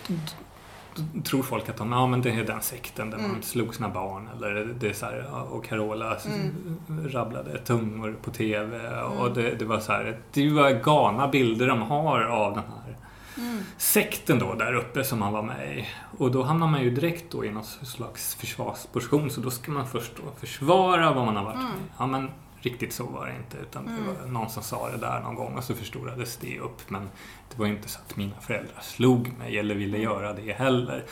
tror 1.25 1.43
folk 1.43 1.69
att 1.69 1.77
de, 1.77 1.93
ja 1.93 2.07
men 2.07 2.23
det 2.23 2.31
är 2.31 2.45
den 2.45 2.61
sekten 2.63 3.11
där 3.11 3.19
man 3.19 3.31
Mm. 3.31 3.43
slog 3.43 3.75
sina 3.75 3.89
barn 3.89 4.29
eller 4.37 4.75
det 4.81 4.89
är 4.89 4.93
så 4.93 5.07
här, 5.07 5.27
och 5.53 5.65
Carola 5.65 6.17
Mm. 6.27 7.09
rabblade 7.09 7.59
tungor 7.59 8.17
på 8.23 8.31
TV 8.31 8.91
och 9.03 9.27
Mm. 9.27 9.35
det, 9.35 9.55
det 9.55 9.65
var 9.65 9.81
så 9.81 9.93
här, 9.93 10.19
det 10.33 10.51
var 10.51 10.71
galna 10.71 11.29
bilder 11.29 11.67
de 11.69 11.83
har 11.83 12.21
av 12.23 12.55
den 12.55 12.63
här 12.65 12.97
Mm. 13.37 13.59
sekten 13.79 14.39
då 14.39 14.55
där 14.55 14.75
uppe 14.75 15.05
som 15.05 15.19
man 15.19 15.33
var 15.33 15.43
med 15.43 15.79
i. 15.79 15.87
Och 16.19 16.31
då 16.31 16.43
hamnar 16.43 16.67
man 16.67 16.83
ju 16.83 16.91
direkt 16.91 17.33
då 17.33 17.45
i 17.45 17.51
någon 17.51 17.65
slags 17.65 18.35
försvarsposition 18.35 19.31
så 19.31 19.41
då 19.41 19.51
ska 19.51 19.73
man 19.73 19.87
först 19.87 20.13
då 20.17 20.23
försvara 20.41 21.13
vad 21.13 21.25
man 21.27 21.37
har 21.37 21.45
varit 21.45 21.55
Mm. 21.57 21.67
med. 21.67 21.77
Ja 21.99 22.07
men 22.07 22.31
riktigt 22.63 22.93
så 22.93 23.05
var 23.07 23.27
det 23.27 23.33
inte 23.37 23.57
utan 23.57 23.85
det 23.85 23.91
Mm. 23.91 24.05
var 24.07 24.27
någon 24.41 24.51
som 24.51 24.63
sa 24.63 24.91
det 24.91 24.97
där 24.97 25.21
någon 25.21 25.35
gång 25.35 25.55
och 25.57 25.65
så 25.65 25.75
förstorades 25.75 26.37
det 26.37 26.59
upp. 26.59 26.91
Men 26.91 27.03
det 27.51 27.59
var 27.59 27.67
inte 27.67 27.89
så 27.89 28.01
att 28.09 28.17
mina 28.17 28.35
föräldrar 28.41 28.81
slog 28.81 29.33
mig 29.39 29.59
eller 29.59 29.75
ville 29.75 29.97
Mm. 29.99 30.11
göra 30.11 30.33
det 30.33 30.53
heller. 30.53 31.05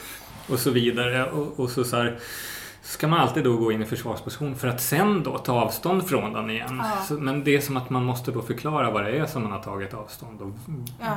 Och 0.50 0.58
så 0.58 0.70
vidare. 0.70 1.30
Och, 1.30 1.60
och 1.60 1.70
så, 1.70 1.84
så 1.84 1.96
här, 1.96 2.18
ska 2.82 3.08
man 3.08 3.18
alltid 3.20 3.44
då 3.44 3.56
gå 3.56 3.72
in 3.72 3.82
i 3.82 3.84
försvarsposition 3.84 4.56
för 4.56 4.68
att 4.68 4.80
sen 4.80 5.22
då 5.22 5.38
ta 5.38 5.52
avstånd 5.52 6.06
från 6.08 6.32
den 6.32 6.50
igen. 6.50 6.82
Ja. 6.84 7.02
Så, 7.02 7.14
men 7.14 7.44
det 7.44 7.56
är 7.56 7.60
som 7.60 7.76
att 7.76 7.90
man 7.90 8.04
måste 8.04 8.32
då 8.32 8.42
förklara 8.42 8.90
vad 8.90 9.04
det 9.04 9.10
är 9.18 9.26
som 9.26 9.42
man 9.42 9.52
har 9.52 9.62
tagit 9.62 9.94
avstånd 9.94 10.40
och 10.40 10.50
Ja. 11.00 11.16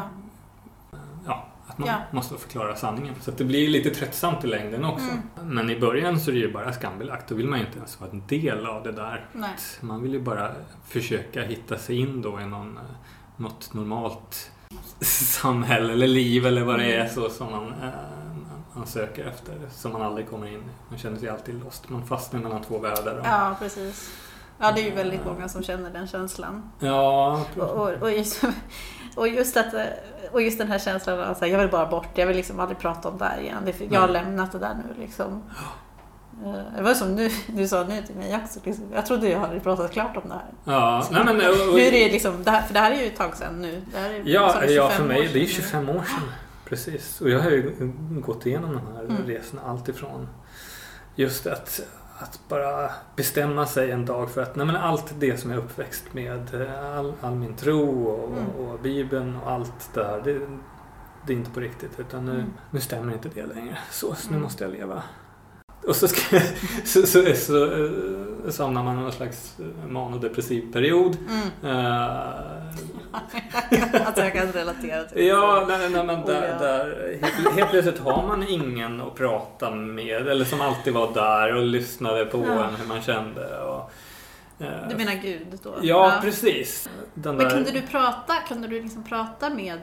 ja, 1.27 1.45
att 1.71 1.77
man 1.77 1.87
Ja. 1.87 1.95
måste 2.11 2.37
förklara 2.37 2.75
sanningen. 2.75 3.15
Så 3.21 3.31
det 3.31 3.43
blir 3.43 3.67
lite 3.69 3.89
tröttsamt 3.89 4.43
i 4.43 4.47
längden 4.47 4.85
också. 4.85 5.05
Mm. 5.05 5.55
Men 5.55 5.69
i 5.69 5.79
början 5.79 6.19
så 6.19 6.29
är 6.31 6.33
det 6.33 6.39
ju 6.39 6.53
bara 6.53 6.73
skambelagt. 6.73 7.29
Då 7.29 7.35
vill 7.35 7.47
man 7.47 7.59
ju 7.59 7.65
inte 7.65 7.77
ens 7.77 7.99
vara 8.01 8.11
en 8.11 8.23
del 8.27 8.65
av 8.65 8.83
det 8.83 8.91
där. 8.91 9.25
Man 9.81 10.01
vill 10.03 10.13
ju 10.13 10.21
bara 10.21 10.51
försöka 10.87 11.41
hitta 11.43 11.77
sig 11.77 11.95
in 11.99 12.21
då 12.21 12.41
i 12.41 12.45
någon, 12.45 12.77
eh, 12.77 12.83
något 13.37 13.73
normalt 13.73 14.51
samhälle 15.01 15.93
eller 15.93 16.07
liv 16.07 16.45
eller 16.45 16.63
vad 16.63 16.79
det 16.79 16.93
är 16.95 17.07
så 17.07 17.29
som 17.29 17.51
man, 17.51 17.67
eh, 17.67 17.89
man 18.73 18.87
söker 18.87 19.25
efter. 19.25 19.53
Som 19.71 19.91
man 19.91 20.01
aldrig 20.01 20.29
kommer 20.29 20.47
in 20.47 20.53
i. 20.53 20.63
Man 20.89 20.99
känner 20.99 21.19
sig 21.19 21.29
alltid 21.29 21.63
lost. 21.63 21.89
Man 21.89 22.05
fastnar 22.05 22.39
mellan 22.41 22.61
två 22.61 22.79
världar. 22.79 23.19
Och, 23.19 23.25
Ja, 23.25 23.55
precis. 23.59 24.11
Ja, 24.59 24.71
det 24.71 24.81
är 24.81 24.85
ju 24.85 24.91
väldigt 24.95 25.25
många 25.25 25.49
som 25.49 25.63
känner 25.63 25.89
den 25.89 26.07
känslan. 26.07 26.71
ja, 26.79 27.45
Och, 27.57 27.69
och, 27.69 27.89
och, 28.01 28.11
just, 28.11 28.43
och, 29.15 29.27
just 29.27 29.57
att, 29.57 29.73
eh, 29.73 29.83
och 30.31 30.41
just 30.41 30.57
den 30.57 30.67
här 30.67 30.79
känslan 30.79 31.19
av 31.19 31.29
att 31.31 31.49
jag 31.49 31.59
vill 31.59 31.69
bara 31.69 31.85
bort, 31.85 32.07
jag 32.15 32.27
vill 32.27 32.35
liksom 32.37 32.59
aldrig 32.59 32.79
prata 32.79 33.09
om 33.09 33.17
det 33.17 33.25
här 33.25 33.39
igen. 33.41 33.73
Jag 33.89 34.01
har 34.01 34.07
lämnat 34.07 34.51
det 34.51 34.59
där 34.59 34.73
nu 34.75 35.01
liksom. 35.01 35.43
Eh, 36.45 36.53
Det 36.77 36.81
var 36.81 36.93
som 36.93 37.15
nu, 37.15 37.29
du 37.47 37.67
sa 37.67 37.83
nu 37.83 38.01
till 38.01 38.15
mig 38.15 38.39
också, 38.43 38.59
liksom, 38.63 38.85
jag 38.93 39.05
trodde 39.05 39.29
jag 39.29 39.39
hade 39.39 39.59
pratat 39.59 39.91
klart 39.91 40.17
om 40.17 40.23
det 40.29 40.33
här. 40.35 40.73
ja. 40.75 41.07
Nej, 41.11 41.23
men, 41.25 41.35
och, 41.35 41.69
och, 41.69 41.75
Nu 41.75 41.81
är 41.81 41.91
det 41.91 42.11
liksom, 42.11 42.43
det 42.43 42.51
här, 42.51 42.61
för 42.61 42.73
det 42.73 42.79
här 42.79 42.91
är 42.91 42.95
ju 43.01 43.05
ett 43.07 43.17
tag 43.17 43.37
sedan 43.37 43.61
nu. 43.61 43.81
Är, 43.95 44.21
Ja, 44.25 44.55
du, 44.61 44.73
ja 44.73 44.89
25 44.89 44.97
för 44.97 45.03
mig, 45.13 45.29
det 45.33 45.41
är 45.43 45.45
sedan 45.45 45.63
25 45.63 45.89
år 45.89 45.93
sedan. 46.03 46.31
Precis. 46.65 47.21
Och 47.21 47.29
jag 47.29 47.39
har 47.39 47.49
ju 47.51 47.91
gått 48.25 48.45
igenom 48.45 48.73
de 48.73 48.93
här 48.95 49.03
Mm. 49.03 49.17
resorna 49.27 49.61
alltifrån 49.65 50.27
just 51.15 51.47
att, 51.47 51.81
att 52.21 52.39
bara 52.49 52.91
bestämma 53.15 53.65
sig 53.65 53.91
en 53.91 54.05
dag 54.05 54.29
för 54.29 54.41
att 54.41 54.55
nej 54.55 54.65
men 54.65 54.75
allt 54.75 55.13
det 55.19 55.37
som 55.37 55.51
jag 55.51 55.59
är 55.59 55.63
uppväxt 55.63 56.13
med, 56.13 56.61
eh, 56.61 56.97
all, 56.97 57.13
all 57.21 57.35
min 57.35 57.55
tro 57.55 58.05
och, 58.07 58.37
Mm. 58.37 58.49
och 58.49 58.79
Bibeln 58.79 59.37
och 59.37 59.51
allt 59.51 59.89
det 59.93 59.99
där, 60.01 60.21
det, 60.23 60.39
det 61.27 61.33
är 61.33 61.37
inte 61.37 61.51
på 61.51 61.59
riktigt 61.59 61.99
utan 61.99 62.25
nu, 62.25 62.31
Mm. 62.35 62.53
nu 62.71 62.79
stämmer 62.79 63.13
inte 63.13 63.29
det 63.29 63.45
längre. 63.45 63.77
Så, 63.91 64.15
så 64.15 64.27
nu 64.29 64.33
Mm. 64.35 64.43
måste 64.43 64.63
jag 64.63 64.73
leva. 64.73 65.03
Och 65.87 65.95
så, 65.95 66.07
ska, 66.07 66.39
så, 66.85 67.07
så, 67.07 67.33
så, 67.35 67.65
eh, 67.65 67.89
som 68.49 68.73
när 68.73 68.83
man 68.83 68.95
har 68.95 69.03
någon 69.03 69.11
slags 69.11 69.55
manodepressiv 69.87 70.73
period. 70.73 71.17
Mm. 71.29 71.75
Eh, 71.75 72.15
Att 74.07 74.17
jag 74.17 74.33
kan 74.33 74.51
relatera 74.51 75.03
till 75.03 75.17
det. 75.17 75.23
Ja, 75.23 75.65
när, 75.67 75.89
när 75.89 76.03
man 76.03 76.15
Oh, 76.19 76.25
där, 76.25 76.47
ja. 76.47 76.65
där 76.67 77.17
helt, 77.21 77.55
helt 77.57 77.69
plötsligt 77.71 77.99
har 77.99 78.27
man 78.27 78.47
ingen 78.47 79.01
att 79.01 79.15
prata 79.15 79.71
med 79.71 80.27
eller 80.27 80.45
som 80.45 80.61
alltid 80.61 80.93
var 80.93 81.13
där 81.13 81.55
och 81.55 81.63
lyssnade 81.63 82.25
på 82.25 82.37
Ja. 82.47 82.67
en 82.67 82.75
hur 82.75 82.87
man 82.87 83.01
kände. 83.01 83.61
Och, 83.61 83.91
eh, 84.59 84.87
Du 84.89 84.95
menar 84.95 85.13
Gud 85.13 85.59
då? 85.63 85.75
ja, 85.81 86.13
precis. 86.21 86.89
Den 87.13 87.35
Men 87.35 87.45
där, 87.45 87.55
kunde 87.55 87.71
du 87.71 87.81
prata, 87.81 88.33
kunde 88.47 88.67
du 88.67 88.81
liksom 88.81 89.03
prata 89.03 89.49
med 89.49 89.79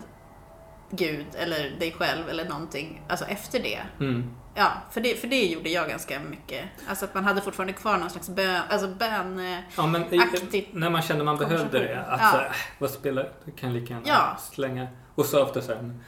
Gud 0.91 1.27
eller 1.35 1.71
dig 1.71 1.93
själv 1.93 2.29
eller 2.29 2.45
någonting, 2.49 3.03
alltså 3.09 3.25
efter 3.25 3.59
det? 3.63 3.79
Mm. 4.01 4.31
Ja, 4.55 4.73
för 4.91 5.01
det, 5.01 5.15
för 5.21 5.29
det 5.29 5.47
gjorde 5.47 5.71
jag 5.71 5.89
ganska 5.89 6.21
mycket. 6.21 6.65
Alltså 6.89 7.05
att 7.05 7.15
man 7.15 7.25
hade 7.25 7.41
fortfarande 7.41 7.73
kvar 7.73 7.99
någon 7.99 8.11
slags 8.11 8.29
bön, 8.29 8.63
alltså 8.71 8.89
bön... 8.89 9.39
eh, 9.39 9.59
Ja, 9.77 9.87
men 9.87 10.21
Aktivt 10.21 10.69
när 10.73 10.91
man 10.91 11.03
kände 11.03 11.25
man 11.25 11.37
behövde 11.37 11.79
det. 11.79 12.01
Att 12.05 12.21
Ja. 12.21 12.31
så 12.31 12.37
här, 12.37 12.45
äh, 12.47 12.53
vad 12.79 12.91
spelar 12.91 13.33
det 13.45 13.51
kan 13.51 13.73
lika 13.73 13.95
gärna 13.95 14.07
Ja. 14.09 14.37
slänga. 14.53 14.87
Och 15.15 15.27
så 15.27 15.45
här, 15.75 15.83
men, 15.83 16.03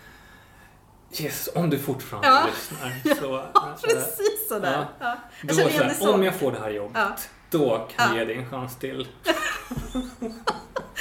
Yes, 1.21 1.49
om 1.55 1.71
du 1.71 1.79
fortfarande 1.79 2.29
Ja. 2.29 2.47
lyssnar. 2.47 3.15
Så, 3.21 3.45
Ja, 3.55 3.69
eh, 3.69 3.81
precis 3.83 4.49
sådär. 4.49 4.73
Ja. 4.73 4.87
Ja. 5.07 5.17
Då 5.43 5.49
Jag 5.49 5.57
känner 5.57 5.71
igen 5.71 5.81
så 5.81 5.85
här, 5.85 5.95
så. 5.95 6.15
om 6.15 6.23
jag 6.25 6.35
får 6.35 6.53
det 6.53 6.59
här 6.61 6.71
jobbet, 6.71 7.31
då 7.51 7.69
kan 7.71 7.87
Ja. 7.99 8.05
jag 8.07 8.17
ge 8.17 8.25
dig 8.25 8.37
en 8.45 8.51
chans 8.51 8.77
till. 8.79 9.09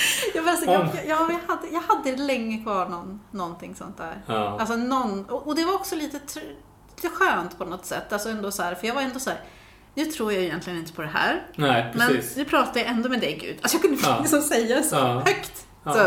Jag, 0.35 0.47
alltså, 0.47 0.65
jag, 0.65 0.87
jag, 0.95 1.31
jag, 1.31 1.39
hade, 1.47 1.67
jag 1.71 1.81
hade 1.81 2.15
länge 2.15 2.63
kvar 2.63 2.89
någon, 2.89 3.21
någonting 3.31 3.75
sånt 3.75 3.97
där. 3.97 4.21
Ja. 4.27 4.57
Alltså 4.59 4.75
någon, 4.75 5.25
och, 5.25 5.47
och 5.47 5.55
det 5.55 5.65
var 5.65 5.73
också 5.73 5.95
lite, 5.95 6.19
lite 6.95 7.09
skönt 7.09 7.57
på 7.57 7.65
något 7.65 7.85
sätt. 7.85 8.13
Alltså 8.13 8.29
ändå 8.29 8.51
så 8.51 8.63
här, 8.63 8.75
för 8.75 8.87
jag 8.87 8.95
var 8.95 9.01
ändå 9.01 9.19
så 9.19 9.29
här, 9.29 9.39
nu 9.93 10.05
tror 10.05 10.33
jag 10.33 10.43
egentligen 10.43 10.79
inte 10.79 10.93
på 10.93 11.01
det 11.01 11.07
här. 11.07 11.47
Nej, 11.55 11.93
Men 11.95 12.21
nu 12.35 12.45
pratar 12.45 12.79
jag 12.79 12.89
ändå 12.89 13.09
med 13.09 13.19
dig 13.19 13.37
Gud. 13.41 13.57
Alltså 13.61 13.75
jag 13.77 13.81
kunde 13.81 13.97
Ja. 14.03 14.19
liksom 14.21 14.41
säga 14.41 14.83
så 14.83 14.95
Ja. 14.95 15.19
högt. 15.25 15.65
Ja. 15.83 15.93
Så, 15.93 16.03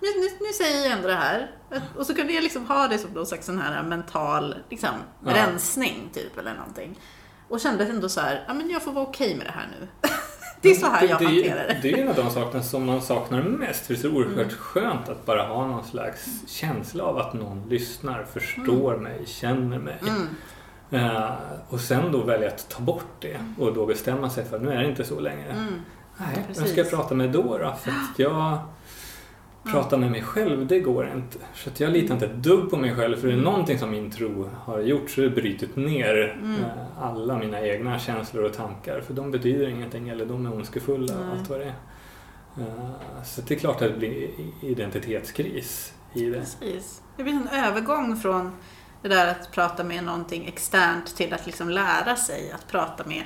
nu, 0.00 0.08
nu, 0.20 0.28
nu 0.40 0.52
säger 0.52 0.82
jag 0.82 0.92
ändå 0.92 1.08
det 1.08 1.14
här. 1.14 1.50
Och 1.96 2.06
så 2.06 2.14
kunde 2.14 2.32
jag 2.32 2.42
liksom 2.42 2.66
ha 2.66 2.88
det 2.88 2.98
som 2.98 3.10
någon 3.10 3.26
slags 3.26 3.46
sån 3.46 3.58
här 3.58 3.82
mental 3.82 4.54
liksom, 4.70 4.90
rensning 5.24 6.10
typ 6.14 6.38
eller 6.38 6.54
någonting. 6.54 6.98
Och 7.48 7.60
kände 7.60 7.84
ändå 7.86 8.08
så 8.08 8.20
här, 8.20 8.44
ja 8.48 8.54
men 8.54 8.70
jag 8.70 8.82
får 8.82 8.92
vara 8.92 9.04
okej 9.06 9.34
med 9.36 9.46
det 9.46 9.52
här 9.52 9.68
nu. 9.80 9.88
det 10.60 10.70
är 10.70 10.74
så 10.74 10.86
här 10.86 11.08
jag 11.08 11.18
det, 11.18 11.24
hanterar 11.24 11.68
det. 11.68 11.78
det 11.82 11.92
är 11.92 12.02
en 12.02 12.08
av 12.08 12.14
de 12.14 12.30
sakerna 12.30 12.62
som 12.62 12.86
man 12.86 13.02
saknar 13.02 13.42
mest. 13.42 13.86
För 13.86 13.94
det 13.94 14.00
är 14.00 14.02
så 14.02 14.10
oerhört 14.10 14.36
Mm. 14.36 14.48
skönt 14.58 15.08
att 15.08 15.26
bara 15.26 15.42
ha 15.46 15.66
någon 15.66 15.84
slags 15.84 16.26
känsla 16.48 17.04
av 17.04 17.18
att 17.18 17.32
någon 17.34 17.68
lyssnar, 17.68 18.24
förstår 18.32 18.96
mig, 18.96 19.22
känner 19.26 19.78
mig. 19.78 19.96
Mm. 20.08 20.26
Eh, 20.90 21.30
och 21.68 21.80
sen 21.80 22.12
då 22.12 22.22
välja 22.22 22.48
att 22.48 22.68
ta 22.68 22.80
bort 22.82 23.10
det 23.20 23.36
och 23.58 23.74
då 23.74 23.86
bestämma 23.86 24.30
sig 24.30 24.44
för 24.44 24.56
att 24.56 24.62
nu 24.62 24.72
är 24.72 24.82
det 24.82 24.88
inte 24.88 25.04
så 25.04 25.20
längre. 25.20 25.50
Mm. 25.52 25.74
Nej, 26.16 26.46
vem 26.56 26.66
ska 26.66 26.80
jag 26.80 26.90
prata 26.90 27.14
med 27.14 27.30
då? 27.30 27.42
då? 27.58 27.74
För 27.82 27.90
att 27.90 28.18
jag 28.18 28.58
pratar 29.72 29.96
med 29.98 30.10
mig 30.10 30.22
själv, 30.22 30.66
det 30.66 30.80
går 30.80 31.12
inte. 31.16 31.38
Så 31.54 31.70
att 31.70 31.80
jag 31.80 31.92
litar 31.92 32.14
inte 32.14 32.26
ett 32.26 32.42
dugg 32.42 32.70
på 32.70 32.76
mig 32.76 32.94
själv. 32.94 33.16
För 33.16 33.28
det 33.28 33.34
är 33.34 33.38
någonting 33.38 33.78
som 33.78 33.90
min 33.90 34.10
tro 34.10 34.50
har 34.64 34.80
gjort 34.80 35.10
så 35.10 35.20
det 35.20 35.30
brutit 35.30 35.76
ner 35.76 36.38
Mm. 36.42 36.60
eh, 36.64 37.02
alla 37.02 37.38
mina 37.38 37.60
egna 37.60 37.98
känslor 37.98 38.44
och 38.44 38.52
tankar. 38.52 39.00
För 39.00 39.14
de 39.14 39.30
betyder 39.30 39.68
ingenting 39.68 40.08
eller 40.08 40.26
de 40.26 40.46
är 40.46 40.52
ondskefulla 40.54 41.14
och 41.18 41.26
allt 41.38 41.50
vad 41.50 41.58
det 41.60 41.64
är. 41.64 41.74
Eh, 42.60 43.22
Så 43.24 43.40
det 43.40 43.54
är 43.54 43.58
klart 43.58 43.82
att 43.82 43.92
det 43.92 43.98
blir 43.98 44.28
identitetskris 44.62 45.94
i 46.14 46.30
det. 46.30 46.38
Precis. 46.40 47.02
Det 47.16 47.22
blir 47.22 47.32
en 47.34 47.48
övergång 47.48 48.16
från 48.16 48.52
det 49.02 49.08
där 49.08 49.30
att 49.30 49.52
prata 49.52 49.84
med 49.84 50.04
någonting 50.04 50.46
externt 50.46 51.16
till 51.16 51.34
att 51.34 51.46
liksom 51.46 51.70
lära 51.70 52.16
sig 52.16 52.52
att 52.52 52.68
prata 52.68 53.04
med 53.06 53.22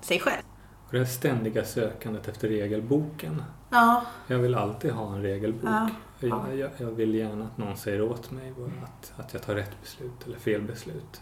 sig 0.00 0.20
själv. 0.20 0.42
Och 0.86 0.92
det 0.92 0.98
här 0.98 1.04
ständiga 1.06 1.64
sökandet 1.64 2.28
efter 2.28 2.48
regelboken. 2.48 3.42
Ja, 3.70 4.02
Jag 4.26 4.38
vill 4.38 4.54
alltid 4.54 4.90
ha 4.90 5.14
en 5.14 5.22
regelbok. 5.22 5.70
Ja. 5.70 5.88
Jag, 6.20 6.56
jag, 6.56 6.70
jag 6.78 6.90
vill 6.90 7.14
gärna 7.14 7.44
att 7.44 7.58
någon 7.58 7.76
säger 7.76 8.02
åt 8.02 8.30
mig 8.30 8.52
att, 8.84 9.12
att 9.16 9.32
jag 9.32 9.42
tar 9.42 9.54
rätt 9.54 9.80
beslut 9.82 10.26
eller 10.26 10.38
fel 10.38 10.62
beslut. 10.62 11.20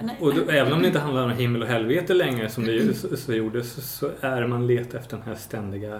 Nej. 0.00 0.16
och 0.20 0.34
då, 0.34 0.50
även 0.50 0.72
om 0.72 0.80
det 0.80 0.86
inte 0.86 0.98
handlar 0.98 1.24
om 1.24 1.30
himmel 1.30 1.62
och 1.62 1.68
helvete 1.68 2.14
längre 2.14 2.48
som 2.48 2.64
det 2.64 2.94
så, 2.96 3.16
så 3.16 3.32
gjorde 3.34 3.64
så, 3.64 3.80
så 3.80 4.10
är 4.20 4.46
man 4.46 4.66
letar 4.66 4.98
efter 4.98 5.16
den 5.16 5.26
här 5.26 5.34
ständiga 5.34 5.94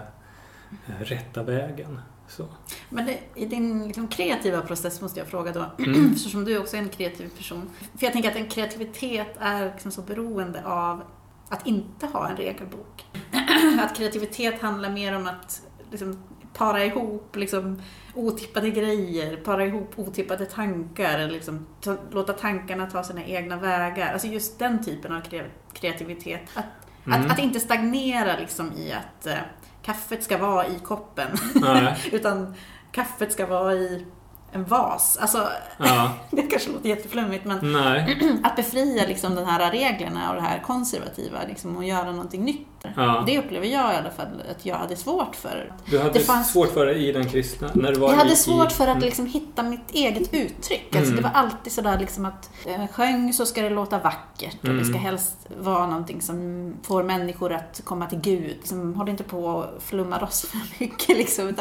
eh, 0.87 0.99
rätta 0.99 1.43
vägen. 1.43 2.01
Så. 2.27 2.45
men 2.89 3.05
det, 3.05 3.19
i 3.35 3.45
din 3.45 3.87
liksom, 3.87 4.07
kreativa 4.07 4.61
process 4.61 5.01
måste 5.01 5.19
jag 5.19 5.27
fråga 5.27 5.51
då, 5.51 5.65
Mm. 5.83 6.11
eftersom 6.15 6.45
du 6.45 6.57
också 6.57 6.77
är 6.77 6.81
en 6.81 6.89
kreativ 6.89 7.29
person. 7.37 7.69
För 7.97 8.05
jag 8.05 8.13
tänker 8.13 8.29
att 8.29 8.35
en 8.35 8.47
kreativitet 8.47 9.37
är 9.39 9.65
liksom 9.65 9.91
så 9.91 10.01
beroende 10.01 10.65
av 10.65 11.01
att 11.49 11.67
inte 11.67 12.05
ha 12.07 12.29
en 12.29 12.37
regelbok. 12.37 13.05
att 13.81 13.95
kreativitet 13.97 14.61
handlar 14.61 14.89
mer 14.89 15.15
om 15.15 15.27
att 15.27 15.61
liksom, 15.91 16.23
para 16.53 16.85
ihop 16.85 17.35
liksom, 17.35 17.81
otippade 18.15 18.69
grejer, 18.69 19.37
para 19.37 19.65
ihop 19.65 19.91
otippade 19.95 20.45
tankar, 20.45 21.27
liksom, 21.27 21.65
ta, 21.81 21.97
låta 22.11 22.33
tankarna 22.33 22.85
ta 22.85 23.03
sina 23.03 23.23
egna 23.23 23.57
vägar. 23.57 24.13
Alltså 24.13 24.27
just 24.27 24.59
den 24.59 24.83
typen 24.83 25.13
av 25.13 25.21
kre- 25.21 25.49
kreativitet. 25.73 26.41
Att, 26.53 26.65
Mm. 27.05 27.21
att, 27.25 27.31
att 27.31 27.39
inte 27.39 27.59
stagnera 27.59 28.37
liksom, 28.39 28.71
i 28.73 28.93
att 28.93 29.27
eh, 29.27 29.33
kaffet 29.81 30.23
ska 30.23 30.37
vara 30.37 30.67
i 30.67 30.79
koppen, 30.83 31.27
utan 32.11 32.53
kaffet 32.91 33.31
ska 33.31 33.45
vara 33.45 33.73
i 33.73 34.05
en 34.51 34.63
vas. 34.65 35.17
Alltså, 35.17 35.47
ja, 35.77 36.11
det 36.31 36.41
kanske 36.41 36.71
låter 36.71 36.89
jätteflummigt, 36.89 37.45
men 37.45 37.71
nej, 37.73 38.19
att 38.43 38.55
befria 38.55 39.07
liksom, 39.07 39.35
de 39.35 39.45
här 39.45 39.71
reglerna 39.71 40.29
och 40.29 40.35
det 40.35 40.41
här 40.41 40.59
konservativa 40.65 41.37
liksom, 41.47 41.77
och 41.77 41.83
göra 41.83 42.11
någonting 42.11 42.43
nytt. 42.45 42.67
ja. 42.95 43.23
Det 43.25 43.39
upplever 43.39 43.67
jag 43.67 43.93
i 43.93 43.97
alla 43.97 44.09
fall 44.11 44.27
att 44.51 44.65
jag 44.65 44.75
hade 44.75 44.95
svårt 44.95 45.35
för. 45.35 45.73
Du 45.85 45.99
hade 45.99 46.11
det 46.13 46.19
fanns- 46.19 46.51
svårt 46.51 46.69
för 46.73 46.85
det 46.85 46.93
i 46.93 47.11
den 47.11 47.25
kristna? 47.29 47.69
När 47.73 47.91
du 47.91 47.99
var 47.99 48.09
Jag 48.09 48.17
hade 48.17 48.33
i, 48.33 48.35
svårt 48.35 48.71
för 48.71 48.83
att 48.83 48.89
Mm. 48.89 49.03
liksom 49.05 49.25
hitta 49.25 49.63
mitt 49.63 49.91
eget 49.91 50.33
uttryck. 50.33 50.95
Alltså, 50.95 51.11
Mm. 51.11 51.15
Det 51.15 51.21
var 51.21 51.31
alltid 51.39 51.73
sådär 51.73 51.99
liksom 51.99 52.25
att 52.25 52.49
eh, 52.65 52.87
sjöng 52.87 53.33
så 53.33 53.45
ska 53.45 53.61
det 53.61 53.69
låta 53.69 53.99
vackert 53.99 54.53
och 54.61 54.67
det 54.67 54.69
Mm. 54.71 54.85
ska 54.85 54.97
helst 54.97 55.35
vara 55.59 55.85
någonting 55.87 56.21
som 56.21 56.73
får 56.83 57.03
människor 57.03 57.53
att 57.53 57.81
komma 57.83 58.05
till 58.05 58.19
Gud. 58.19 58.47
Liksom, 58.47 58.93
håll 58.95 59.09
inte 59.09 59.23
på 59.23 59.45
och 59.45 59.65
flumma 59.83 60.19
loss 60.19 60.45
för 60.45 60.59
mycket. 60.79 61.17
Liksom, 61.17 61.53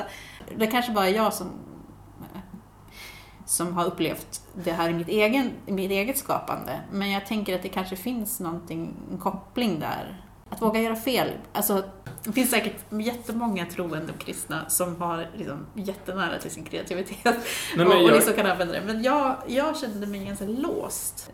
det 0.56 0.66
är 0.66 0.70
kanske 0.70 0.92
bara 0.92 1.08
jag 1.08 1.34
som 1.34 1.46
som 3.48 3.76
har 3.76 3.84
upplevt 3.84 4.42
det 4.54 4.72
här 4.72 4.90
i 4.90 4.92
mitt, 4.92 5.08
egen, 5.08 5.50
mitt 5.66 5.90
eget 5.90 6.18
skapande. 6.18 6.80
Men 6.92 7.10
jag 7.10 7.26
tänker 7.26 7.54
att 7.54 7.62
det 7.62 7.68
kanske 7.68 7.96
finns 7.96 8.40
någonting, 8.40 8.94
en 9.12 9.18
koppling 9.18 9.80
där. 9.80 10.22
Att 10.50 10.62
våga 10.62 10.80
göra 10.80 10.96
fel. 10.96 11.30
Alltså, 11.52 11.84
det 12.24 12.32
finns 12.32 12.50
säkert 12.50 12.76
jättemånga 12.90 13.66
troende 13.66 14.12
och 14.12 14.18
kristna 14.18 14.68
som 14.68 15.02
har 15.02 15.30
liksom 15.36 15.66
jättenära 15.74 16.38
till 16.38 16.50
sin 16.50 16.64
kreativitet 16.64 17.36
Nej, 17.76 17.86
och, 17.86 18.04
och 18.04 18.12
liksom 18.12 18.32
kan 18.32 18.46
använda 18.46 18.74
det. 18.74 18.82
Men 18.86 19.02
jag, 19.02 19.36
jag 19.46 19.76
kände 19.76 20.06
mig 20.06 20.24
ganska 20.24 20.44
låst. 20.44 21.30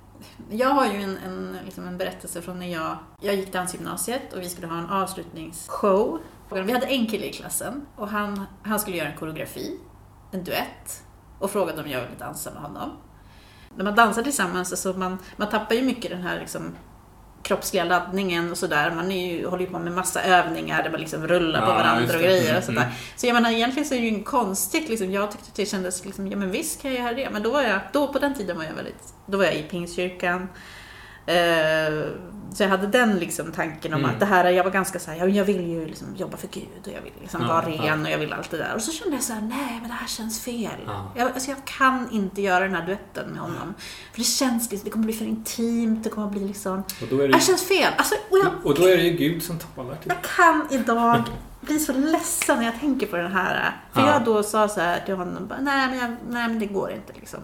Jag 0.50 0.68
har 0.68 0.86
ju 0.86 1.02
en, 1.02 1.16
en, 1.16 1.58
liksom 1.64 1.88
en 1.88 1.98
berättelse 1.98 2.42
från 2.42 2.58
när 2.58 2.72
jag, 2.72 2.96
jag 3.20 3.34
gick 3.34 3.52
dansgymnasiet 3.52 4.32
och 4.32 4.40
vi 4.40 4.48
skulle 4.48 4.66
ha 4.66 4.78
en 4.78 4.90
avslutningsshow. 4.90 6.18
Vi 6.50 6.72
hade 6.72 6.86
en 6.86 7.06
kille 7.06 7.26
i 7.26 7.32
klassen 7.32 7.86
och 7.96 8.08
han, 8.08 8.44
han 8.62 8.80
skulle 8.80 8.96
göra 8.96 9.08
en 9.08 9.16
koreografi, 9.16 9.78
en 10.32 10.44
duett 10.44 11.03
och 11.38 11.50
frågade 11.50 11.82
om 11.82 11.88
jag 11.88 12.00
ville 12.00 12.16
dansa 12.18 12.50
med 12.50 12.62
honom. 12.62 12.90
När 13.76 13.84
man 13.84 13.94
dansar 13.94 14.22
tillsammans 14.22 14.82
så 14.82 14.92
man, 14.92 15.18
man 15.36 15.48
tappar 15.48 15.74
ju 15.74 15.82
mycket 15.82 16.10
den 16.10 16.22
här 16.22 16.40
liksom 16.40 16.74
kroppsliga 17.42 17.84
laddningen 17.84 18.50
och 18.50 18.58
sådär. 18.58 18.90
Man 18.90 19.12
är 19.12 19.32
ju, 19.32 19.46
håller 19.46 19.64
ju 19.64 19.70
på 19.70 19.78
med 19.78 19.92
massa 19.92 20.22
övningar 20.22 20.82
där 20.82 20.90
man 20.90 21.00
liksom 21.00 21.26
rullar 21.26 21.60
på 21.60 21.70
Ja, 21.70 21.74
varandra 21.74 22.02
just 22.02 22.14
och 22.14 22.20
grejer 22.20 22.44
Mm, 22.44 22.56
och 22.58 22.64
sådär. 22.64 22.92
Så 23.16 23.26
jag 23.26 23.34
menar 23.34 23.50
egentligen 23.50 23.88
så 23.88 23.94
är 23.94 23.98
det 23.98 24.04
ju 24.04 24.10
inte 24.10 24.30
konstigt 24.30 24.88
liksom. 24.88 25.10
Jag 25.12 25.30
tyckte 25.30 25.46
att 25.48 25.54
det 25.54 25.66
kändes 25.66 26.04
liksom, 26.04 26.26
ja 26.28 26.36
men 26.36 26.50
visst 26.50 26.82
kan 26.82 26.94
jag 26.94 27.04
göra 27.04 27.14
det. 27.14 27.30
Men 27.30 27.42
då 27.42 27.50
var 27.50 27.62
jag, 27.62 27.80
då 27.92 28.08
på 28.08 28.18
den 28.18 28.34
tiden 28.34 28.56
var 28.56 28.64
jag 28.64 28.74
väldigt, 28.74 29.14
då 29.26 29.38
var 29.38 29.44
jag 29.44 29.54
i 29.54 29.62
Pingstkyrkan. 29.62 30.48
Eh, 31.26 32.04
så 32.54 32.62
jag 32.62 32.68
hade 32.70 32.86
den 32.86 33.18
liksom 33.18 33.52
tanken 33.52 33.94
om 33.94 33.98
Mm. 34.00 34.10
att 34.10 34.20
det 34.20 34.26
här, 34.26 34.44
jag 34.50 34.64
var 34.64 34.70
ganska 34.70 34.98
såhär, 34.98 35.18
ja, 35.18 35.24
men 35.24 35.34
jag 35.34 35.44
vill 35.44 35.66
ju 35.68 35.86
liksom 35.86 36.06
jobba 36.16 36.36
för 36.36 36.48
Gud 36.48 36.64
och 36.82 36.88
jag 36.92 37.00
vill 37.02 37.12
liksom 37.20 37.42
Ja, 37.42 37.48
vara 37.48 37.70
ja. 37.70 37.82
ren 37.82 38.04
och 38.04 38.10
jag 38.10 38.18
vill 38.18 38.32
allt 38.32 38.50
det 38.50 38.56
där. 38.56 38.74
Och 38.74 38.82
så 38.82 38.92
kände 38.92 39.16
jag 39.16 39.22
så 39.24 39.32
här, 39.32 39.40
nej 39.40 39.78
men 39.80 39.88
det 39.88 39.94
här 39.94 40.06
känns 40.06 40.44
fel. 40.44 40.70
Ja. 40.86 41.12
Jag, 41.16 41.30
alltså, 41.32 41.50
jag 41.50 41.64
kan 41.64 42.08
inte 42.10 42.42
göra 42.42 42.64
den 42.64 42.74
här 42.74 42.86
duetten 42.86 43.30
med 43.30 43.40
honom. 43.40 43.74
För 44.12 44.18
det 44.18 44.24
känns, 44.24 44.70
liksom- 44.70 44.84
det 44.84 44.90
kommer 44.90 45.04
bli 45.04 45.14
för 45.14 45.24
intimt, 45.24 46.04
det 46.04 46.10
kommer 46.10 46.30
bli 46.30 46.44
liksom, 46.44 46.78
Och 46.78 47.08
då 47.10 47.18
är 47.20 47.28
det 47.28 47.34
det 47.34 47.40
känns 47.40 47.68
fel. 47.68 47.92
Alltså, 47.96 48.14
och 48.30 48.38
jag, 48.38 48.52
Och 48.64 48.74
då 48.74 48.82
är 48.88 48.96
det 48.96 49.02
ju 49.02 49.16
Gud 49.16 49.42
som 49.42 49.58
talar 49.58 49.94
till 49.96 50.08
jag 50.14 50.22
kan 50.36 50.66
idag 50.70 51.22
bli 51.60 51.78
så 51.78 51.92
ledsen 51.92 52.56
när 52.58 52.64
jag 52.64 52.80
tänker 52.80 53.06
på 53.06 53.16
den 53.16 53.32
här. 53.32 53.76
För 53.92 54.00
Ja. 54.00 54.12
jag 54.12 54.24
då 54.24 54.42
sa 54.42 54.68
så 54.68 54.80
här 54.80 55.00
till 55.00 55.14
honom, 55.14 55.52
nej 55.60 55.88
men, 55.88 55.98
jag, 55.98 56.10
nej 56.28 56.48
men 56.48 56.58
det 56.58 56.66
går 56.66 56.90
inte 56.92 57.12
liksom. 57.12 57.40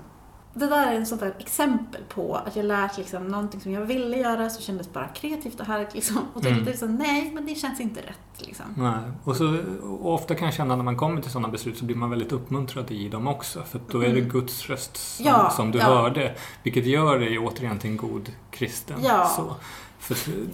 Det 0.54 0.66
där 0.66 0.86
är 0.92 0.96
en 0.96 1.06
sånt 1.06 1.20
där 1.20 1.34
exempel 1.38 2.00
på 2.08 2.34
att 2.46 2.56
jag 2.56 2.64
lärt 2.66 2.98
liksom 2.98 3.28
någonting 3.28 3.60
som 3.60 3.72
jag 3.72 3.80
ville 3.80 4.16
göra 4.16 4.50
så 4.50 4.62
kändes 4.62 4.92
bara 4.92 5.08
kreativt 5.08 5.60
och 5.60 5.66
härligt 5.66 5.94
liksom. 5.94 6.16
Och 6.34 6.40
Mm. 6.40 6.52
tänkte 6.54 6.70
liksom, 6.70 6.96
nej 6.96 7.30
men 7.34 7.46
det 7.46 7.54
känns 7.54 7.80
inte 7.80 8.00
rätt 8.00 8.46
liksom. 8.46 8.64
Nej. 8.76 8.98
Och, 9.24 9.36
så, 9.36 9.56
och 9.82 10.14
ofta 10.14 10.34
kan 10.34 10.44
jag 10.44 10.54
känna 10.54 10.76
när 10.76 10.84
man 10.84 10.96
kommer 10.96 11.22
till 11.22 11.30
sådana 11.30 11.48
beslut 11.48 11.78
så 11.78 11.84
blir 11.84 11.96
man 11.96 12.10
väldigt 12.10 12.32
uppmuntrad 12.32 12.90
i 12.90 13.08
dem 13.08 13.26
också. 13.28 13.62
För 13.62 13.80
då 13.90 14.00
är 14.04 14.14
det 14.14 14.20
Guds 14.20 14.66
röst 14.70 14.96
som, 14.96 15.26
Mm. 15.26 15.38
Ja, 15.40 15.50
som 15.50 15.70
du 15.70 15.78
ja. 15.78 15.84
hörde. 15.84 16.34
Vilket 16.62 16.86
gör 16.86 17.18
dig 17.18 17.38
återigen 17.38 17.78
till 17.78 17.90
en 17.90 17.96
god 17.96 18.32
kristen. 18.50 18.96
Ja. 19.04 19.26
Så, 19.36 19.54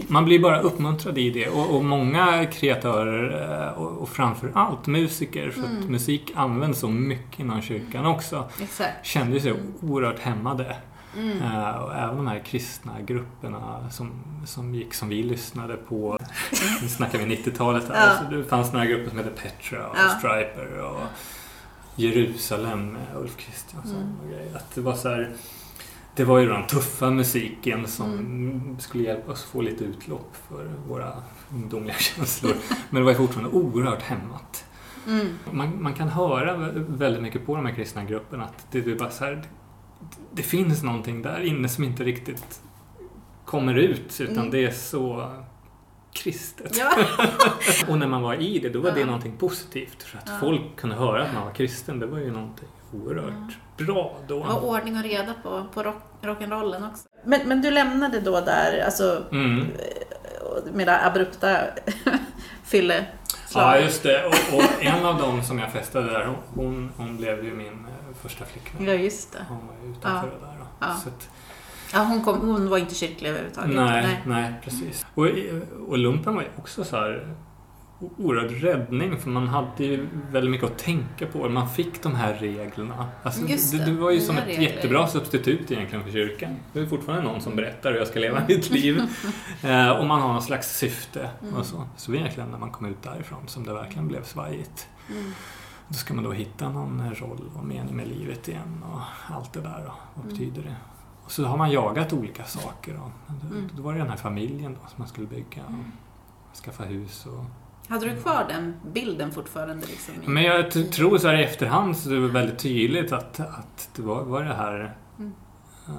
man 0.08 0.24
blir 0.24 0.38
bara 0.38 0.60
uppmuntrad 0.60 1.18
i 1.18 1.30
det 1.30 1.48
och, 1.48 1.74
och 1.76 1.84
många 1.84 2.46
kreatörer 2.46 3.52
eh, 3.68 3.78
och, 3.82 4.02
och 4.02 4.08
framför 4.08 4.50
allt 4.54 4.86
musiker, 4.86 5.50
för 5.50 5.62
att 5.62 5.88
musik 5.90 6.32
används 6.34 6.78
så 6.80 6.88
mycket 6.88 7.40
inom 7.40 7.62
kyrkan 7.62 8.06
också, 8.06 8.44
Exakt. 8.62 9.06
kände 9.06 9.40
sig 9.40 9.54
oerhört 9.82 10.18
hämmade. 10.18 10.76
Mm. 11.18 11.42
Eh, 11.42 11.70
och 11.70 11.94
även 11.94 12.16
de 12.16 12.26
här 12.26 12.38
kristna 12.38 12.92
grupperna 13.06 13.90
som, 13.90 14.10
som 14.46 14.74
gick 14.74 14.94
som 14.94 15.08
vi 15.08 15.22
lyssnade 15.22 15.76
på. 15.76 16.18
Nu 16.82 16.88
snackar 16.88 17.18
vi 17.18 17.36
90-talet 17.36 17.88
här. 17.88 18.06
Ja. 18.06 18.16
Så 18.30 18.36
det 18.36 18.44
fanns 18.44 18.72
några 18.72 18.86
grupper 18.86 19.08
som 19.10 19.18
hette 19.18 19.30
Petra 19.30 19.86
och 19.88 19.96
Ja. 19.96 20.08
Striper 20.18 20.80
och 20.80 21.00
Jerusalem 21.96 22.92
med 22.92 23.06
Ulf 23.16 23.36
Kristiansson 23.36 23.96
Mm. 23.96 24.12
och 24.22 24.28
grejer. 24.30 24.56
Att 24.56 24.74
det 24.74 24.80
var 24.80 24.94
så 24.94 25.08
här, 25.08 25.32
det 26.16 26.24
var 26.24 26.38
ju 26.38 26.48
den 26.48 26.66
tuffa 26.66 27.10
musiken 27.10 27.86
som 27.86 28.76
skulle 28.80 29.04
hjälpa 29.04 29.32
oss 29.32 29.44
få 29.44 29.60
lite 29.60 29.84
utlopp 29.84 30.36
för 30.48 30.70
våra 30.88 31.12
ungdomliga 31.52 31.94
känslor. 31.98 32.54
Men 32.90 33.00
det 33.00 33.04
var 33.04 33.10
ju 33.12 33.16
fortfarande 33.18 33.50
oerhört 33.50 34.02
hämmat. 34.02 34.64
Mm. 35.08 35.26
Man, 35.50 35.82
man 35.82 35.94
kan 35.94 36.08
höra 36.08 36.56
vä- 36.56 36.96
väldigt 36.98 37.22
mycket 37.22 37.46
på 37.46 37.56
de 37.56 37.66
här 37.66 37.74
kristna 37.74 38.04
grupperna 38.04 38.44
att 38.44 38.66
det, 38.70 38.80
det 38.80 38.94
bara 38.94 39.10
så 39.10 39.24
här, 39.24 39.30
det, 39.32 39.48
det 40.32 40.42
finns 40.42 40.82
någonting 40.82 41.22
där 41.22 41.40
inne 41.40 41.68
som 41.68 41.84
inte 41.84 42.04
riktigt 42.04 42.60
kommer 43.44 43.74
ut 43.74 44.20
utan 44.20 44.36
Mm. 44.38 44.50
det 44.50 44.64
är 44.64 44.70
så 44.70 45.32
kristet. 46.12 46.76
Ja. 46.78 46.92
Och 47.88 47.98
när 47.98 48.06
man 48.08 48.22
var 48.22 48.34
i 48.34 48.58
det, 48.58 48.68
då 48.68 48.80
var 48.80 48.90
det 48.92 49.04
någonting 49.04 49.36
positivt. 49.36 50.02
För 50.02 50.18
att 50.18 50.24
Ja. 50.28 50.36
folk 50.40 50.62
kunde 50.76 50.96
höra 50.96 51.22
att 51.24 51.34
man 51.34 51.44
var 51.44 51.52
kristen, 51.52 51.98
det 51.98 52.06
var 52.06 52.18
ju 52.18 52.30
någonting 52.32 52.68
oerhört 53.04 53.58
bra 53.78 54.16
då. 54.28 54.38
Var 54.42 54.64
ordning 54.64 54.96
och 54.96 55.02
reda 55.02 55.34
på, 55.42 55.64
på 55.74 55.82
rock, 55.82 56.02
rock'n'rollen 56.22 56.90
också. 56.90 57.08
Men, 57.24 57.48
men 57.48 57.62
du 57.62 57.70
lämnade 57.70 58.20
då 58.20 58.40
där, 58.40 58.82
alltså 58.84 59.22
Mm. 59.32 59.66
med 60.72 60.86
det 60.86 61.04
abrupta 61.06 61.58
fylleslag? 62.64 63.06
Ja, 63.54 63.78
just 63.78 64.02
det. 64.02 64.24
Och, 64.26 64.54
och 64.58 64.84
en 64.84 65.06
av 65.06 65.18
dem 65.18 65.42
som 65.42 65.58
jag 65.58 65.72
festade 65.72 66.06
där, 66.10 66.30
hon, 66.54 66.90
hon 66.96 67.16
blev 67.16 67.44
ju 67.44 67.54
min 67.54 67.66
eh, 67.68 68.16
första 68.22 68.44
flickvän. 68.44 68.86
Ja, 68.86 68.92
just 68.94 69.32
det. 69.32 69.38
Hon 69.48 69.66
var 69.66 69.74
ju 69.84 69.90
utanför 69.92 70.28
Ja. 70.28 70.34
det 70.40 70.46
där. 70.46 70.58
Då. 70.58 70.66
Ja. 70.80 70.94
Så 71.02 71.08
att, 71.08 71.28
Ja, 71.92 71.98
hon, 71.98 72.24
kom, 72.24 72.38
hon 72.40 72.70
var 72.70 72.78
inte 72.78 72.94
kyrklig 72.94 73.28
överhuvudtaget. 73.30 73.76
Nej, 73.76 74.22
nej. 74.26 74.54
precis. 74.64 75.06
Och, 75.14 75.26
och 75.88 75.98
lumpen 75.98 76.34
var 76.34 76.42
ju 76.42 76.48
också 76.58 76.84
så 76.84 76.96
här 76.96 77.34
oerhörd 78.18 78.50
räddning 78.50 79.16
för 79.16 79.30
man 79.30 79.48
hade 79.48 79.84
ju 79.84 80.06
väldigt 80.30 80.50
mycket 80.50 80.70
att 80.70 80.78
tänka 80.78 81.26
på. 81.26 81.48
Man 81.48 81.68
fick 81.68 82.02
de 82.02 82.14
här 82.14 82.34
reglerna. 82.34 83.08
Alltså, 83.22 83.40
det, 83.46 83.72
det, 83.72 83.84
det 83.84 83.92
var 83.92 84.10
ju 84.10 84.20
som 84.20 84.36
ett 84.36 84.46
regler. 84.46 84.62
jättebra 84.62 85.06
substitut 85.06 85.70
egentligen 85.70 86.04
för 86.04 86.10
kyrkan. 86.12 86.56
Det 86.72 86.80
är 86.80 86.86
fortfarande 86.86 87.24
någon 87.24 87.40
som 87.40 87.56
berättar 87.56 87.90
hur 87.92 87.98
jag 87.98 88.08
ska 88.08 88.20
leva 88.20 88.42
mitt 88.48 88.70
liv. 88.70 88.98
eh, 89.62 89.90
och 89.90 90.06
man 90.06 90.20
har 90.22 90.32
någon 90.32 90.42
slags 90.42 90.78
syfte 90.78 91.30
Mm. 91.42 91.54
och 91.54 91.66
så. 91.66 91.84
Så 91.96 92.10
det 92.10 92.16
är 92.16 92.20
egentligen 92.20 92.50
när 92.50 92.58
man 92.58 92.70
kom 92.70 92.86
ut 92.86 93.02
därifrån 93.02 93.42
som 93.46 93.64
det 93.66 93.72
verkligen 93.74 94.08
blev 94.08 94.22
svajigt. 94.24 94.88
Mm. 95.10 95.32
Då 95.88 95.94
ska 95.94 96.14
man 96.14 96.24
då 96.24 96.32
hitta 96.32 96.68
någon 96.68 97.14
roll 97.14 97.50
och 97.58 97.64
mening 97.64 97.96
med 97.96 98.08
livet 98.08 98.48
igen 98.48 98.84
och 98.92 99.00
allt 99.34 99.52
det 99.52 99.60
där. 99.60 99.82
Då. 99.86 99.92
Vad 100.14 100.24
Mm. 100.24 100.28
betyder 100.36 100.62
det? 100.62 100.76
Och 101.24 101.32
så 101.32 101.44
har 101.44 101.56
man 101.56 101.70
jagat 101.70 102.12
olika 102.12 102.44
saker. 102.44 102.94
Då. 102.94 103.10
Då, 103.42 103.56
Mm. 103.56 103.68
då 103.76 103.82
var 103.82 103.92
det 103.92 103.98
den 103.98 104.08
här 104.08 104.16
familjen 104.16 104.72
då, 104.72 104.80
som 104.88 104.94
man 104.96 105.08
skulle 105.08 105.26
bygga. 105.26 105.62
Och 106.50 106.56
skaffa 106.64 106.84
hus 106.84 107.26
och... 107.26 107.44
Hade 107.88 108.06
du 108.10 108.16
kvar 108.16 108.44
den 108.48 108.74
bilden 108.92 109.32
fortfarande? 109.32 109.86
Liksom, 109.86 110.14
i- 110.14 110.28
Men 110.28 110.42
jag 110.42 110.70
t- 110.70 110.82
tror 110.84 111.18
så 111.18 111.28
här 111.28 111.34
i 111.40 111.44
efterhand 111.44 111.96
så 111.96 112.08
det 112.08 112.20
väldigt 112.28 112.58
tydligt 112.58 113.12
att, 113.12 113.40
att 113.40 113.90
det 113.96 114.02
var, 114.02 114.22
var 114.24 114.42
det 114.44 114.54
här 114.54 114.96
Mm. 115.18 115.32
eh, 115.88 115.94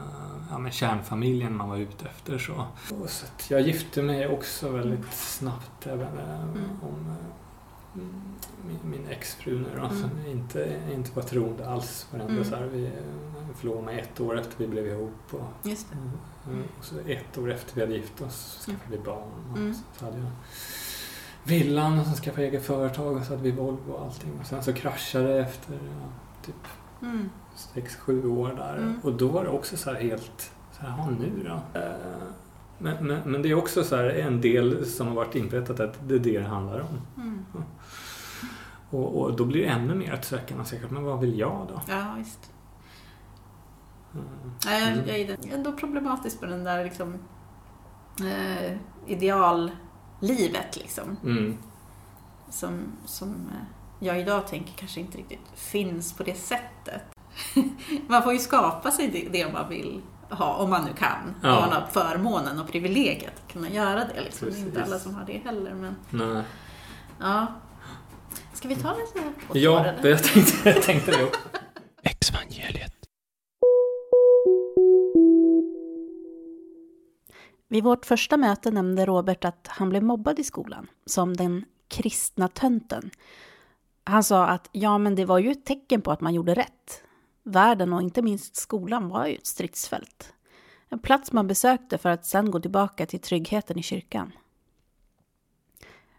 ja, 0.51 0.57
men 0.57 0.71
kärnfamiljen 0.71 1.55
man 1.57 1.69
var 1.69 1.77
ute 1.77 2.05
efter. 2.05 2.37
Så. 2.37 2.53
Och 3.01 3.09
så 3.09 3.25
att 3.25 3.51
jag 3.51 3.61
gifte 3.61 4.01
mig 4.01 4.27
också 4.27 4.69
väldigt 4.69 5.13
snabbt 5.13 5.87
även 5.87 6.17
eh, 6.17 6.41
Mm. 6.41 6.63
om 6.81 7.15
mm, 7.95 8.13
min, 8.67 8.91
min 8.91 9.07
exfru 9.07 9.59
nu 9.59 9.67
då, 9.75 9.85
Mm. 9.85 10.01
som 10.01 10.09
inte, 10.31 10.79
inte 10.93 11.11
var 11.15 11.23
troende 11.23 11.69
alls. 11.69 12.07
Var 12.11 12.19
ändå 12.19 12.31
Mm. 12.33 12.45
så 12.45 12.55
här, 12.55 12.63
vi 12.73 12.91
förlovade 13.59 13.85
mig 13.85 13.99
ett 13.99 14.19
år 14.19 14.39
efter 14.39 14.57
vi 14.57 14.67
blev 14.67 14.87
ihop. 14.87 15.13
Och, 15.31 15.67
Just 15.69 15.87
det. 15.89 15.97
Mm. 16.51 16.63
Och 16.79 16.85
så 16.85 16.95
ett 17.05 17.37
år 17.37 17.51
efter 17.51 17.75
vi 17.75 17.81
hade 17.81 17.93
gift 17.93 18.21
oss 18.21 18.35
så 18.59 18.71
skaffade 18.71 18.97
vi 18.97 19.03
barn. 19.03 19.31
Och 19.51 19.57
Mm. 19.57 19.73
Så 19.97 20.05
hade 20.05 20.17
jag 20.17 20.27
villan 21.47 21.99
och 21.99 22.05
sen 22.05 22.15
skaffade 22.15 22.41
jag 22.43 22.53
eget 22.53 22.65
företag 22.65 23.15
och 23.17 23.23
så 23.23 23.31
hade 23.33 23.43
vi 23.43 23.51
Volvo 23.51 23.91
och 23.91 24.05
allting. 24.05 24.31
Och 24.39 24.45
sen 24.45 24.63
så 24.63 24.73
kraschade 24.73 25.27
det 25.27 25.39
efter 25.39 25.73
ja, 25.73 26.07
typ 26.45 26.55
Mm. 27.01 27.29
sex 27.55 27.95
sju 27.95 28.27
år 28.29 28.53
där. 28.57 28.77
Mm. 28.77 28.99
Och 29.03 29.13
då 29.13 29.27
var 29.27 29.43
det 29.43 29.49
också 29.49 29.77
så 29.77 29.93
här 29.93 30.01
helt, 30.01 30.51
så 30.71 30.81
här, 30.81 30.97
ja 30.97 31.09
nu 31.19 31.43
då? 31.49 31.79
Eh, 31.79 31.87
Men, 32.79 33.07
men, 33.07 33.31
men 33.31 33.41
det 33.41 33.49
är 33.49 33.55
också 33.55 33.83
så 33.83 33.95
här 33.95 34.03
en 34.09 34.41
del 34.41 34.85
som 34.85 35.07
har 35.07 35.15
varit 35.15 35.35
inrättat 35.35 35.79
att 35.79 36.07
det 36.07 36.15
är 36.15 36.19
det 36.19 36.39
det 36.39 36.45
handlar 36.47 36.79
om. 36.79 37.21
Mm. 37.23 37.45
Och, 38.89 39.21
och 39.21 39.35
då 39.35 39.45
blir 39.45 39.61
det 39.61 39.67
ännu 39.67 39.95
mer 39.95 40.13
att 40.13 40.25
söka 40.25 40.55
man 40.55 40.65
säkert, 40.65 40.91
men 40.91 41.03
vad 41.03 41.19
vill 41.19 41.39
jag 41.39 41.67
då? 41.73 41.81
Ja, 41.87 42.13
visst. 42.17 42.51
Mm. 44.13 44.25
Nej, 44.65 44.81
jag, 44.81 44.91
Mm. 44.91 45.07
jag 45.07 45.19
är 45.19 45.55
ändå 45.55 45.71
problematisk 45.71 46.41
med 46.41 46.49
den 46.49 46.63
där 46.63 46.83
liksom, 46.83 47.13
eh, 48.19 48.77
ideallivet 50.21 50.77
liksom. 50.77 51.17
Mm. 51.23 51.57
Som, 52.49 52.85
som 53.05 53.29
eh, 53.29 54.05
jag 54.07 54.19
idag 54.19 54.47
tänker 54.47 54.73
kanske 54.73 54.99
inte 54.99 55.17
riktigt 55.17 55.39
finns 55.55 56.13
på 56.13 56.23
det 56.23 56.37
sättet. 56.37 57.01
man 58.07 58.23
får 58.23 58.33
ju 58.33 58.39
skapa 58.39 58.91
sig 58.91 59.29
det, 59.31 59.53
man 59.53 59.69
vill 59.69 60.01
ha, 60.29 60.55
om 60.55 60.69
man 60.69 60.85
nu 60.85 60.93
kan. 60.93 61.35
Ja. 61.41 61.55
Om 61.55 61.69
man 61.69 61.81
har 61.81 61.87
förmånen 61.91 62.59
och 62.59 62.67
privilegiet 62.67 63.33
att 63.45 63.53
kunna 63.53 63.69
göra 63.69 64.05
det. 64.05 64.21
Liksom. 64.21 64.49
Det 64.49 64.57
är 64.57 64.59
inte 64.59 64.83
alla 64.83 64.99
som 64.99 65.15
har 65.15 65.25
det 65.25 65.37
heller. 65.37 65.73
Men, 65.73 65.95
Nej. 66.09 66.43
ja. 67.19 67.47
Ska 68.53 68.67
vi 68.67 68.75
ta 68.75 68.89
det 68.89 69.07
så 69.13 69.19
här 69.19 69.33
på 69.47 69.57
Ja, 69.57 69.93
det 70.01 70.09
jag 70.09 70.23
tänkte, 70.23 70.69
jag 70.69 70.83
tänkte 70.83 71.11
det 71.11 71.23
Vid 77.67 77.83
vårt 77.83 78.05
första 78.05 78.37
möte 78.37 78.71
nämnde 78.71 79.05
Robert 79.05 79.45
att 79.45 79.67
han 79.67 79.89
blev 79.89 80.03
mobbad 80.03 80.39
i 80.39 80.43
skolan, 80.43 80.87
som 81.05 81.37
den 81.37 81.65
kristna 81.87 82.47
tönten. 82.47 83.11
Han 84.03 84.23
sa 84.23 84.47
att 84.47 84.69
ja, 84.71 84.97
men 84.97 85.15
det 85.15 85.25
var 85.25 85.39
ju 85.39 85.51
ett 85.51 85.65
tecken 85.65 86.01
på 86.01 86.11
att 86.11 86.21
man 86.21 86.33
gjorde 86.33 86.53
rätt. 86.53 87.03
Världen 87.43 87.93
och 87.93 88.01
inte 88.01 88.21
minst 88.21 88.55
skolan 88.55 89.09
var 89.09 89.25
ju 89.27 89.35
ett 89.35 89.47
stridsfält. 89.47 90.33
En 90.89 90.99
plats 90.99 91.31
man 91.31 91.47
besökte 91.47 91.97
för 91.97 92.09
att 92.09 92.25
sen 92.25 92.51
gå 92.51 92.59
tillbaka 92.59 93.05
till 93.05 93.19
tryggheten 93.19 93.79
i 93.79 93.83
kyrkan. 93.83 94.31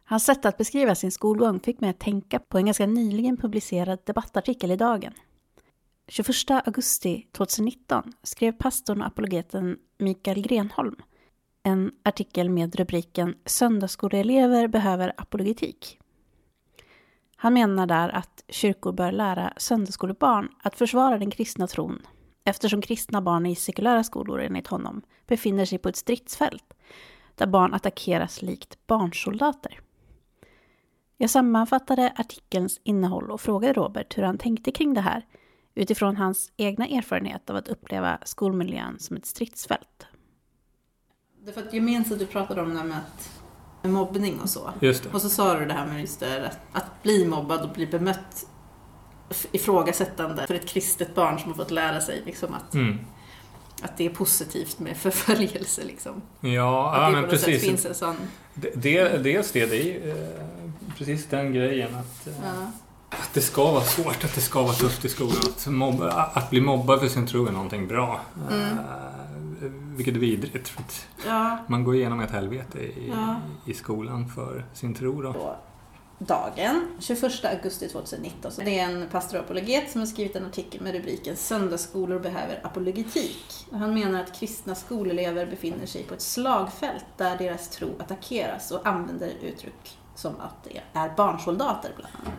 Hans 0.04 0.24
sätt 0.24 0.44
att 0.44 0.58
beskriva 0.58 0.94
sin 0.94 1.12
skolgång 1.12 1.60
fick 1.60 1.80
mig 1.80 1.90
att 1.90 1.98
tänka 1.98 2.38
på 2.38 2.58
en 2.58 2.66
ganska 2.66 2.86
nyligen 2.86 3.36
publicerad 3.36 3.98
debattartikel 4.04 4.70
i 4.70 4.76
Dagen. 4.76 5.12
21 6.08 6.50
augusti 6.50 7.28
2019 7.32 8.12
skrev 8.22 8.52
pastorn 8.52 9.00
och 9.00 9.06
apologeten 9.06 9.78
Mikael 9.98 10.42
Grenholm 10.42 10.96
en 11.68 11.92
artikel 12.02 12.50
med 12.50 12.74
rubriken 12.74 13.34
Söndagsskoleelever 13.44 14.68
behöver 14.68 15.12
apologetik. 15.16 15.98
Han 17.36 17.54
menar 17.54 17.86
där 17.86 18.08
att 18.08 18.44
kyrkor 18.48 18.92
bör 18.92 19.12
lära 19.12 19.52
söndagsskolebarn 19.56 20.48
att 20.62 20.78
försvara 20.78 21.18
den 21.18 21.30
kristna 21.30 21.66
tron 21.66 22.06
eftersom 22.44 22.82
kristna 22.82 23.22
barn 23.22 23.46
i 23.46 23.54
sekulära 23.54 24.04
skolor 24.04 24.40
enligt 24.40 24.66
honom 24.66 25.02
befinner 25.26 25.64
sig 25.64 25.78
på 25.78 25.88
ett 25.88 25.96
stridsfält 25.96 26.74
där 27.34 27.46
barn 27.46 27.74
attackeras 27.74 28.42
likt 28.42 28.86
barnsoldater. 28.86 29.80
Jag 31.16 31.30
sammanfattade 31.30 32.12
artikelns 32.16 32.80
innehåll 32.84 33.30
och 33.30 33.40
frågade 33.40 33.72
Robert 33.72 34.18
hur 34.18 34.22
han 34.22 34.38
tänkte 34.38 34.72
kring 34.72 34.94
det 34.94 35.00
här 35.00 35.26
utifrån 35.74 36.16
hans 36.16 36.52
egna 36.56 36.86
erfarenhet 36.86 37.50
av 37.50 37.56
att 37.56 37.68
uppleva 37.68 38.18
skolmiljön 38.24 38.98
som 38.98 39.16
ett 39.16 39.26
stridsfält. 39.26 40.06
Det 41.48 41.52
är 41.52 41.54
för 41.62 41.68
att 41.68 41.74
gemensamt 41.74 42.20
du 42.20 42.26
pratade 42.26 42.62
om 42.62 42.70
det 42.74 42.78
här 42.78 42.86
med, 42.86 42.96
att, 42.98 43.30
med 43.82 43.92
mobbning 43.92 44.40
och 44.40 44.50
så. 44.50 44.70
Just 44.80 45.02
det. 45.02 45.08
Och 45.12 45.22
så 45.22 45.28
sa 45.28 45.54
du 45.58 45.66
det 45.66 45.72
här 45.72 45.86
med 45.86 46.00
just 46.00 46.20
det, 46.20 46.46
att, 46.46 46.58
att 46.82 47.02
bli 47.02 47.26
mobbad 47.26 47.60
och 47.62 47.68
bli 47.68 47.86
bemött 47.86 48.46
ifrågasättande 49.52 50.46
för 50.46 50.54
ett 50.54 50.66
kristet 50.68 51.14
barn 51.14 51.38
som 51.38 51.50
har 51.50 51.56
fått 51.56 51.70
lära 51.70 52.00
sig 52.00 52.22
liksom, 52.26 52.54
att, 52.54 52.74
Mm. 52.74 52.98
att 53.82 53.96
det 53.96 54.06
är 54.06 54.10
positivt 54.10 54.78
med 54.78 54.96
förföljelse. 54.96 55.84
Liksom. 55.84 56.22
Ja, 56.40 56.90
Att 56.90 57.00
ja 57.00 57.06
det 57.06 57.12
men 57.12 57.22
något 57.22 57.30
sätt 57.30 57.44
precis. 57.44 57.62
finns 57.68 57.86
en 57.86 57.94
sån... 57.94 58.16
Det, 58.54 58.70
det, 58.74 59.18
dels 59.22 59.52
det, 59.52 59.66
det 59.66 59.96
är 59.96 60.08
eh, 60.08 60.70
precis 60.96 61.26
den 61.26 61.52
grejen 61.52 61.94
att, 61.94 62.26
eh, 62.26 62.32
Ja, 62.44 62.70
att 63.10 63.34
det 63.34 63.40
ska 63.40 63.72
vara 63.72 63.84
svårt, 63.84 64.24
att 64.24 64.34
det 64.34 64.40
ska 64.40 64.62
vara 64.62 64.72
tufft 64.72 65.04
i 65.04 65.08
skolan. 65.08 65.36
Att, 65.48 65.66
mobba, 65.66 66.10
att 66.10 66.50
bli 66.50 66.60
mobbad 66.60 67.00
för 67.00 67.08
sin 67.08 67.26
tro 67.26 67.46
är 67.46 67.52
någonting 67.52 67.88
bra. 67.88 68.20
Mm. 68.50 68.78
Vilket 69.98 70.14
är 70.14 70.18
vidrigt. 70.20 70.68
För 70.68 70.80
att 70.80 71.06
ja. 71.26 71.58
man 71.66 71.84
går 71.84 71.94
igenom 71.94 72.20
ett 72.20 72.30
helvete 72.30 72.78
i, 72.78 73.08
Ja. 73.08 73.36
i 73.66 73.74
skolan 73.74 74.28
för 74.28 74.64
sin 74.74 74.94
tro. 74.94 75.22
Då. 75.22 75.32
Så. 75.32 75.56
dagen, 76.18 76.86
21 76.98 77.44
augusti 77.44 77.88
2019. 77.88 78.52
Så 78.52 78.60
det 78.60 78.78
är 78.78 78.84
en 78.84 79.08
pastorapologet 79.08 79.90
som 79.90 80.00
har 80.00 80.06
skrivit 80.06 80.36
en 80.36 80.46
artikel 80.46 80.80
med 80.80 80.92
rubriken 80.94 81.36
Söndagsskolor 81.36 82.18
behöver 82.18 82.60
apologetik. 82.66 83.66
Och 83.70 83.78
han 83.78 83.94
menar 83.94 84.20
att 84.20 84.40
kristna 84.40 84.74
skolelever 84.74 85.46
befinner 85.46 85.86
sig 85.86 86.02
på 86.02 86.14
ett 86.14 86.22
slagfält 86.22 87.04
där 87.16 87.38
deras 87.38 87.68
tro 87.68 87.88
attackeras 87.98 88.70
och 88.70 88.86
använder 88.86 89.32
uttryck 89.42 89.98
som 90.14 90.32
att 90.40 90.64
det 90.64 90.80
är 90.92 91.16
barnsoldater 91.16 91.90
bland 91.96 92.14
annat. 92.22 92.38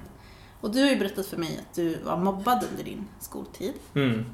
Och 0.61 0.71
du 0.71 0.81
har 0.81 0.89
ju 0.89 0.95
berättat 0.99 1.25
för 1.25 1.37
mig 1.37 1.59
att 1.69 1.75
du 1.75 1.99
var 2.03 2.17
mobbad 2.17 2.65
under 2.71 2.83
din 2.83 3.07
skoltid. 3.19 3.73
Mm. 3.95 4.25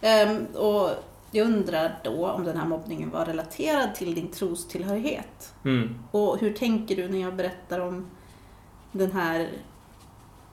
Ehm, 0.00 0.46
och 0.46 0.90
jag 1.34 1.46
undrar 1.46 2.00
då 2.04 2.28
om 2.28 2.44
den 2.44 2.56
här 2.56 2.66
mobbningen 2.66 3.10
var 3.10 3.24
relaterad 3.24 3.94
till 3.94 4.14
din 4.14 4.28
trostillhörighet. 4.28 5.54
Mm. 5.64 5.94
Och 6.10 6.38
hur 6.38 6.52
tänker 6.52 6.96
du 6.96 7.08
när 7.08 7.18
jag 7.18 7.36
berättar 7.36 7.80
om 7.80 8.06
den 8.92 9.12
här 9.12 9.48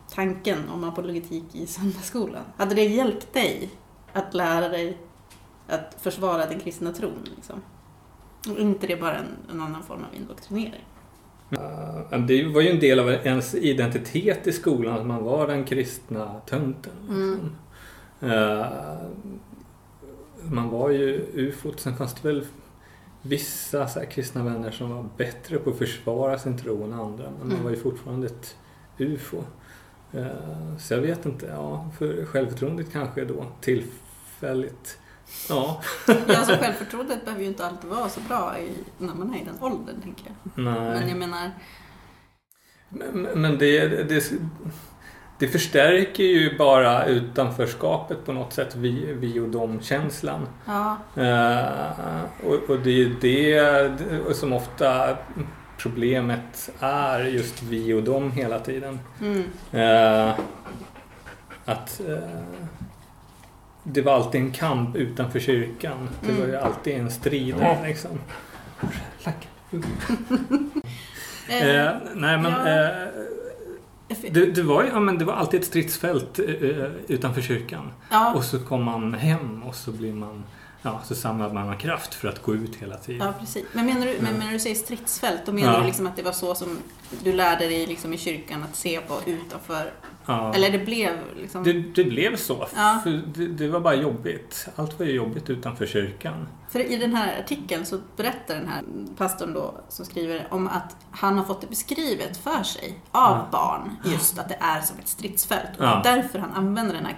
tanken 0.09 0.69
om 0.69 0.83
apologetik 0.83 1.43
i 1.55 1.65
söndagsskolan? 1.65 2.43
Hade 2.57 2.75
det 2.75 2.83
hjälpt 2.83 3.33
dig 3.33 3.69
att 4.13 4.33
lära 4.33 4.69
dig 4.69 4.97
att 5.67 5.97
försvara 6.01 6.45
den 6.45 6.59
kristna 6.59 6.91
tron? 6.91 7.27
Liksom? 7.35 7.61
Och 8.49 8.59
inte 8.59 8.87
det 8.87 8.95
bara 8.95 9.17
en, 9.17 9.37
en 9.51 9.61
annan 9.61 9.83
form 9.83 10.05
av 10.09 10.15
indoktrinering? 10.15 10.85
Uh, 11.51 12.19
Det 12.19 12.47
var 12.47 12.61
ju 12.61 12.69
en 12.69 12.79
del 12.79 12.99
av 12.99 13.09
ens 13.09 13.55
identitet 13.55 14.47
i 14.47 14.51
skolan 14.51 14.99
att 14.99 15.05
man 15.05 15.23
var 15.23 15.47
den 15.47 15.65
kristna 15.65 16.41
tönten. 16.45 16.93
Liksom. 17.01 17.51
Uh, 18.23 18.65
Man 20.43 20.69
var 20.69 20.89
ju 20.89 21.25
ufot. 21.33 21.79
Sen 21.79 21.95
fanns 21.97 22.13
det 22.13 22.27
väl 22.27 22.45
vissa 23.21 23.87
så 23.87 23.99
kristna 24.05 24.43
vänner 24.43 24.71
som 24.71 24.89
var 24.95 25.05
bättre 25.17 25.57
på 25.57 25.69
att 25.69 25.77
försvara 25.77 26.39
sin 26.39 26.57
tro 26.57 26.83
än 26.83 26.93
andra. 26.93 27.23
Men 27.29 27.39
man 27.39 27.51
Mm. 27.51 27.63
var 27.63 27.71
ju 27.71 27.77
fortfarande 27.77 28.27
ett 28.27 28.55
ufo. 28.97 29.37
Uh, 30.15 30.77
Så 30.79 30.93
jag 30.93 31.01
vet 31.01 31.25
inte. 31.25 31.45
Ja, 31.45 31.89
för 31.97 32.25
självförtroendet 32.25 32.91
kanske 32.91 33.25
då 33.25 33.45
tillfälligt. 33.61 34.97
Ja, 35.49 35.81
Ja, 36.07 36.15
alltså 36.37 36.55
självförtroendet 36.61 37.25
behöver 37.25 37.43
ju 37.43 37.49
inte 37.49 37.65
alltid 37.65 37.89
vara 37.89 38.09
så 38.09 38.19
bra 38.21 38.59
i, 38.59 38.69
när 38.97 39.13
man 39.15 39.33
är 39.33 39.41
i 39.41 39.45
den 39.45 39.61
åldern, 39.63 40.01
tänker 40.01 40.25
jag. 40.25 40.63
nej. 40.63 40.73
Men 40.99 41.09
jag 41.09 41.17
menar, 41.17 41.51
Men, 42.89 43.21
men 43.41 43.57
det, 43.57 43.87
det, 43.87 44.31
det 45.39 45.47
förstärker 45.47 46.23
ju 46.23 46.57
bara 46.57 47.05
utanförskapet 47.05 48.25
på 48.25 48.33
något 48.33 48.53
sätt, 48.53 48.75
vi, 48.75 49.13
vi 49.13 49.39
och 49.39 49.49
dem-känslan. 49.49 50.47
ja, 50.65 50.97
Eh, 51.15 52.47
och, 52.47 52.69
och 52.69 52.79
det 52.79 52.89
är 52.89 52.93
ju 52.95 53.15
det 53.21 54.35
som 54.35 54.53
ofta 54.53 55.17
problemet 55.77 56.69
är, 56.79 57.19
just 57.19 57.63
vi 57.63 57.93
och 57.93 58.03
dem 58.03 58.31
hela 58.31 58.59
tiden. 58.59 58.99
mm, 59.21 59.43
Eh, 59.71 60.33
att 61.65 62.01
eh, 62.07 62.17
det 63.83 64.01
var 64.01 64.13
alltid 64.13 64.41
en 64.41 64.51
kamp 64.51 64.95
utanför 64.95 65.39
kyrkan. 65.39 66.09
Det 66.21 66.31
var 66.41 66.47
ju 66.47 66.55
alltid 66.55 66.95
en 66.95 67.11
strid. 67.11 67.55
Liksom. 67.85 68.19
Eh, 71.47 71.75
Eh, 71.75 71.91
nej 72.15 72.37
men 72.37 72.51
ja. 72.51 72.93
Eh, 74.09 74.31
det, 74.33 74.45
det, 74.45 74.63
var, 74.63 74.83
ju- 74.83 74.89
ja, 74.89 74.99
men 74.99 75.17
det 75.17 75.25
var 75.25 75.33
alltid 75.33 75.59
ett 75.59 75.65
stridsfält 75.65 76.39
eh, 76.39 76.85
utanför 77.07 77.41
kyrkan. 77.41 77.91
ja, 78.11 78.33
Och 78.33 78.43
så 78.43 78.59
kom 78.59 78.83
man 78.83 79.13
hem 79.13 79.63
och 79.63 79.75
så 79.75 79.91
blir 79.91 80.13
man 80.13 80.43
Ja, 80.81 81.01
så 81.05 81.15
samlade 81.15 81.53
man 81.53 81.77
kraft 81.77 82.13
för 82.13 82.27
att 82.27 82.41
gå 82.43 82.55
ut 82.55 82.75
hela 82.75 82.97
tiden. 82.97 83.27
Ja, 83.27 83.33
precis. 83.39 83.65
Men 83.73 83.85
menar 83.85 84.05
du, 84.05 84.17
men 84.21 84.37
menar 84.37 84.51
du 84.51 84.59
säger 84.59 84.75
stridsfält, 84.75 85.41
då 85.45 85.51
menar 85.51 85.73
Ja. 85.73 85.79
du 85.79 85.85
liksom 85.85 86.07
att 86.07 86.15
det 86.15 86.23
var 86.23 86.31
så 86.31 86.55
som 86.55 86.77
du 87.23 87.33
lärde 87.33 87.65
dig 87.67 87.85
liksom 87.85 88.13
i 88.13 88.17
kyrkan 88.17 88.63
att 88.69 88.75
se 88.75 88.99
på 89.01 89.19
utanför? 89.25 89.93
Ja. 90.25 90.53
Eller 90.53 90.71
det 90.71 90.79
blev 90.79 91.11
liksom... 91.37 91.63
Det, 91.63 91.73
det 91.73 92.03
blev 92.03 92.35
så. 92.35 92.67
Ja. 92.75 92.99
För 93.03 93.09
det, 93.09 93.47
det 93.47 93.67
var 93.67 93.79
bara 93.79 93.95
jobbigt. 93.95 94.67
Allt 94.75 94.99
var 94.99 95.05
ju 95.05 95.11
jobbigt 95.11 95.49
utanför 95.49 95.85
kyrkan. 95.85 96.47
För 96.69 96.79
i 96.79 96.97
den 96.97 97.15
här 97.15 97.39
artikeln 97.39 97.85
så 97.85 97.99
berättar 98.17 98.55
den 98.55 98.67
här 98.67 98.83
pastorn 99.17 99.53
då 99.53 99.73
som 99.89 100.05
skriver 100.05 100.47
om 100.51 100.67
att 100.67 100.95
han 101.11 101.37
har 101.37 101.45
fått 101.45 101.61
det 101.61 101.67
beskrivet 101.67 102.37
för 102.37 102.63
sig 102.63 102.99
av 103.11 103.51
barn 103.51 103.95
just 104.05 104.39
att 104.39 104.49
det 104.49 104.57
är 104.59 104.81
som 104.81 104.99
ett 104.99 105.07
stridsfält. 105.07 105.69
Och 105.77 106.03
därför 106.03 106.39
han 106.39 106.53
använder 106.53 106.95
den 106.95 107.05
här 107.05 107.15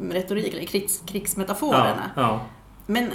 krigsretorik, 0.00 0.54
eller 0.54 0.64
krigs, 0.66 1.02
krigsmetaforerna. 1.06 2.10
Ja, 2.16 2.22
ja. 2.22 2.40
Men 2.86 3.10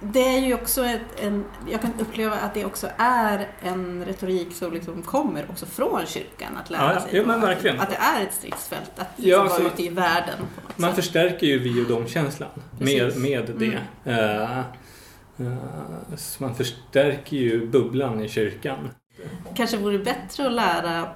det 0.00 0.20
är 0.36 0.38
ju 0.38 0.54
också 0.54 0.84
ett, 0.84 1.20
en, 1.20 1.44
jag 1.70 1.80
kan 1.80 1.90
uppleva 2.00 2.36
att 2.36 2.54
det 2.54 2.64
också 2.64 2.88
är 2.98 3.48
en 3.62 4.04
retorik 4.04 4.54
som 4.54 4.72
liksom 4.72 5.02
kommer 5.02 5.44
också 5.50 5.66
från 5.66 6.06
kyrkan 6.06 6.56
att 6.62 6.70
lära 6.70 6.82
Ja, 6.82 6.94
ja. 6.94 7.00
sig. 7.10 7.26
Men 7.26 7.40
verkligen. 7.40 7.80
Att 7.80 7.90
det 7.90 7.96
är 7.96 8.22
ett 8.22 8.34
stridsfält, 8.34 8.90
att 8.96 9.08
Ja, 9.16 9.42
liksom 9.44 9.62
vara 9.62 9.72
ute 9.72 9.82
i 9.82 9.88
världen. 9.88 10.38
Man 10.76 10.90
sätt. 10.90 10.96
förstärker 10.96 11.46
ju 11.46 11.58
vi 11.58 11.84
och 11.84 11.88
dem-känslan 11.88 12.48
med, 12.78 13.16
med 13.16 13.50
det. 13.58 13.78
Eh, 14.12 14.58
eh, 14.58 15.54
så 16.16 16.42
man 16.42 16.54
förstärker 16.54 17.36
ju 17.36 17.66
bubblan 17.66 18.24
i 18.24 18.28
kyrkan. 18.28 18.90
kanske 19.56 19.76
vore 19.76 19.98
bättre 19.98 20.46
att 20.46 20.52
lära, 20.52 21.08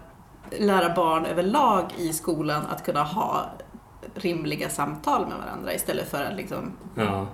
lära 0.59 0.95
barn 0.95 1.27
överlag 1.27 1.85
i 1.97 2.13
skolan 2.13 2.63
att 2.67 2.85
kunna 2.85 3.03
ha 3.03 3.51
rimliga 4.15 4.69
samtal 4.69 5.27
med 5.27 5.39
varandra 5.39 5.75
istället 5.75 6.11
för 6.11 6.25
att 6.25 6.37
liksom 6.37 6.73
Ja, 6.95 7.27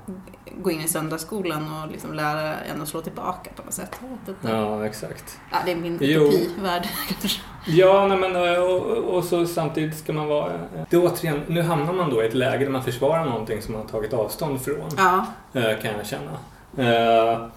gå 0.63 0.71
in 0.71 0.81
i 0.81 0.89
söndagsskolan 0.89 1.83
och 1.83 1.91
liksom 1.91 2.15
lära 2.15 2.55
en 2.55 2.83
att 2.83 2.89
slå 2.89 3.01
tillbaka 3.01 3.51
på 3.57 3.63
något 3.63 3.75
sätt. 3.75 4.01
Ja 4.41 4.87
exakt. 4.87 5.39
Ja, 5.53 5.59
det 5.65 5.73
är 5.73 5.77
min 5.77 5.95
utopivärld 6.01 6.89
kanske. 7.21 7.41
Ja, 7.67 8.07
nej, 8.07 8.19
men 8.19 8.37
eh, 8.37 8.63
och, 8.63 9.15
och, 9.15 9.25
så 9.25 9.47
samtidigt 9.47 9.99
ska 9.99 10.13
man 10.13 10.27
vara... 10.27 10.53
Det 10.91 10.97
är 10.97 11.05
återigen, 11.05 11.43
nu 11.47 11.63
hamnar 11.63 11.93
man 11.93 12.11
då 12.11 12.23
i 12.23 12.27
ett 12.27 12.35
läge 12.35 12.65
där 12.65 12.73
man 12.73 12.83
försvarar 12.83 13.25
någonting 13.25 13.63
som 13.63 13.73
man 13.73 13.83
har 13.83 13.89
tagit 13.89 14.13
avstånd 14.13 14.63
från. 14.63 14.91
Ja, 14.97 15.27
eh, 15.53 15.81
kan 15.81 15.93
jag 15.97 16.07
känna. 16.07 16.33
Eh, 16.77 17.49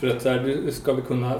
För 0.00 0.06
att 0.16 0.22
så 0.22 0.28
här, 0.28 0.38
du 0.38 0.72
ska 0.72 0.92
vi 0.92 1.02
kunna 1.02 1.34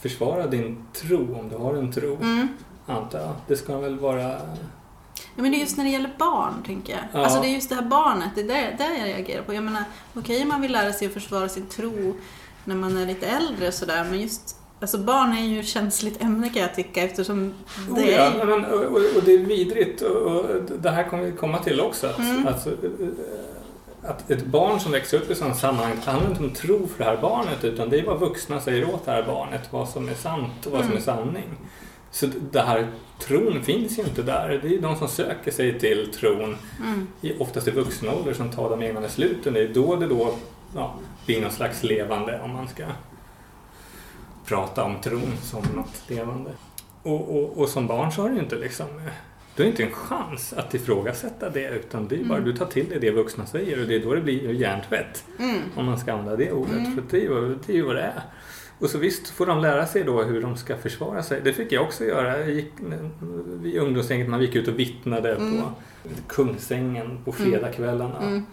försvara 0.00 0.46
din 0.46 0.86
tro, 0.92 1.38
om 1.38 1.48
du 1.48 1.56
har 1.56 1.74
en 1.74 1.92
tro, 1.92 2.16
mm. 2.16 2.48
Antar 2.86 3.18
jag. 3.18 3.32
Det 3.46 3.56
ska 3.56 3.78
väl 3.78 3.98
vara... 3.98 4.22
Ja, 5.36 5.42
men 5.42 5.50
det 5.50 5.56
är 5.56 5.60
just 5.60 5.76
när 5.76 5.84
det 5.84 5.90
gäller 5.90 6.14
barn, 6.18 6.62
tänker 6.66 6.92
jag. 6.92 7.02
Ja. 7.12 7.24
Alltså 7.24 7.40
det 7.40 7.46
är 7.46 7.50
just 7.50 7.68
det 7.68 7.74
här 7.74 7.82
barnet, 7.82 8.30
det 8.34 8.40
är 8.40 8.44
där, 8.46 8.74
där 8.78 8.90
jag 8.98 9.08
reagerar 9.08 9.42
på. 9.42 9.54
Jag 9.54 9.64
menar, 9.64 9.84
okej 10.14 10.44
man 10.44 10.60
vill 10.60 10.72
lära 10.72 10.92
sig 10.92 11.06
att 11.06 11.12
försvara 11.14 11.48
sin 11.48 11.66
tro 11.66 12.14
när 12.64 12.74
man 12.76 12.96
är 12.96 13.06
lite 13.06 13.26
äldre 13.26 13.68
och 13.68 13.74
sådär, 13.74 14.04
men 14.10 14.20
just 14.20 14.56
Alltså 14.80 14.98
barn 14.98 15.32
är 15.32 15.42
ju 15.44 15.60
ett 15.60 15.66
känsligt 15.66 16.22
ämne 16.22 16.48
kan 16.48 16.62
jag 16.62 16.74
tycka 16.74 17.02
eftersom 17.02 17.54
det 17.88 18.00
Oh, 18.02 18.10
ja, 18.10 18.20
är 18.22 18.44
men, 18.46 18.64
och, 18.64 18.82
och- 19.16 19.22
det 19.24 19.32
är 19.32 19.38
vidrigt 19.38 20.02
och, 20.02 20.44
det 20.78 20.90
här 20.90 21.04
kommer 21.08 21.22
vi 21.24 21.32
komma 21.32 21.58
till 21.58 21.80
också. 21.80 22.06
Att, 22.06 22.18
Mm. 22.18 22.46
alltså, 22.46 22.70
eh, 22.70 24.08
att 24.10 24.30
ett 24.30 24.46
barn 24.46 24.80
som 24.80 24.92
växer 24.92 25.16
upp 25.16 25.30
i 25.30 25.34
sådana 25.34 25.54
sammanhang, 25.54 25.96
handlar 26.04 26.30
inte 26.30 26.42
om 26.42 26.50
tro 26.50 26.86
för 26.86 26.98
det 26.98 27.10
här 27.10 27.16
barnet 27.22 27.64
utan 27.64 27.88
det 27.88 27.98
är 27.98 28.04
vad 28.06 28.20
vuxna 28.20 28.60
säger 28.60 28.94
åt 28.94 29.04
det 29.04 29.10
här 29.10 29.22
barnet, 29.22 29.68
vad 29.72 29.88
som 29.88 30.08
är 30.08 30.14
sant 30.14 30.66
och 30.66 30.72
vad 30.72 30.80
som 30.80 30.90
är 30.90 30.92
Mm. 30.92 31.04
sanning. 31.04 31.48
Så 32.12 32.26
det 32.50 32.60
här 32.60 32.86
tron 33.18 33.62
finns 33.62 33.98
ju 33.98 34.02
inte 34.02 34.22
där. 34.22 34.60
Det 34.62 34.74
är 34.76 34.80
de 34.80 34.96
som 34.96 35.08
söker 35.08 35.50
sig 35.50 35.78
till 35.78 36.12
tron, 36.14 36.56
Mm. 36.80 37.06
oftast 37.38 37.68
i 37.68 37.70
vuxen 37.70 38.08
ålder, 38.08 38.32
som 38.34 38.50
tar 38.50 38.70
de 38.70 38.82
egna 38.82 39.00
besluten. 39.00 39.52
Det 39.54 39.60
är 39.60 39.68
då 39.68 39.96
det 39.96 40.06
då 40.06 40.34
ja, 40.74 40.94
blir 41.26 41.40
någon 41.42 41.50
slags 41.50 41.82
levande, 41.82 42.40
om 42.44 42.50
man 42.52 42.68
ska 42.68 42.84
prata 44.46 44.84
om 44.84 45.00
tron 45.00 45.32
som 45.42 45.62
något 45.76 46.02
levande. 46.10 46.50
Och, 47.02 47.36
och, 47.38 47.58
och 47.58 47.68
som 47.68 47.86
barn 47.86 48.12
så 48.12 48.22
har 48.22 48.28
du 48.28 48.38
inte 48.38 48.56
liksom 48.56 48.86
du 49.56 49.62
har 49.62 49.70
inte 49.70 49.82
en 49.82 49.90
chans 49.92 50.52
att 50.52 50.74
ifrågasätta 50.74 51.50
det 51.50 51.68
utan 51.68 52.08
det 52.08 52.14
är 52.14 52.24
bara 52.24 52.38
Mm. 52.38 52.50
du 52.50 52.56
tar 52.56 52.66
till 52.66 52.88
dig 52.88 52.98
det 53.00 53.10
vuxna 53.10 53.46
säger 53.46 53.80
och 53.80 53.86
det 53.88 53.94
är 53.94 54.00
då 54.00 54.14
det 54.14 54.20
blir 54.20 54.52
hjärntvätt. 54.52 55.24
Mm. 55.38 55.58
Om 55.76 55.86
man 55.86 55.98
ska 55.98 56.12
använda 56.12 56.36
det 56.36 56.52
ordet. 56.52 56.72
Mm. 56.76 56.94
För 56.94 57.02
det 57.10 57.16
är, 57.16 57.20
ju, 57.20 57.58
det 57.66 57.72
är 57.72 57.76
ju 57.76 57.82
vad 57.82 57.96
det 57.96 58.02
är. 58.02 58.22
Och 58.82 58.90
så 58.90 58.98
visst 58.98 59.28
får 59.28 59.46
de 59.46 59.58
lära 59.60 59.86
sig 59.86 60.04
då 60.04 60.22
hur 60.22 60.42
de 60.42 60.56
ska 60.56 60.76
försvara 60.76 61.22
sig. 61.22 61.40
Det 61.44 61.52
fick 61.52 61.72
jag 61.72 61.82
också 61.82 62.04
göra. 62.04 62.38
Jag 62.38 62.50
gick, 62.50 62.72
I 63.64 63.78
ungdomsgänget 63.78 64.28
man 64.28 64.40
gick 64.42 64.54
ut 64.54 64.68
och 64.68 64.78
vittnade 64.78 65.34
Mm. 65.34 65.60
på 65.62 65.68
Kungsängen 66.28 67.18
på 67.24 67.32
fredagskvällarna. 67.32 68.22
Mm. 68.22 68.46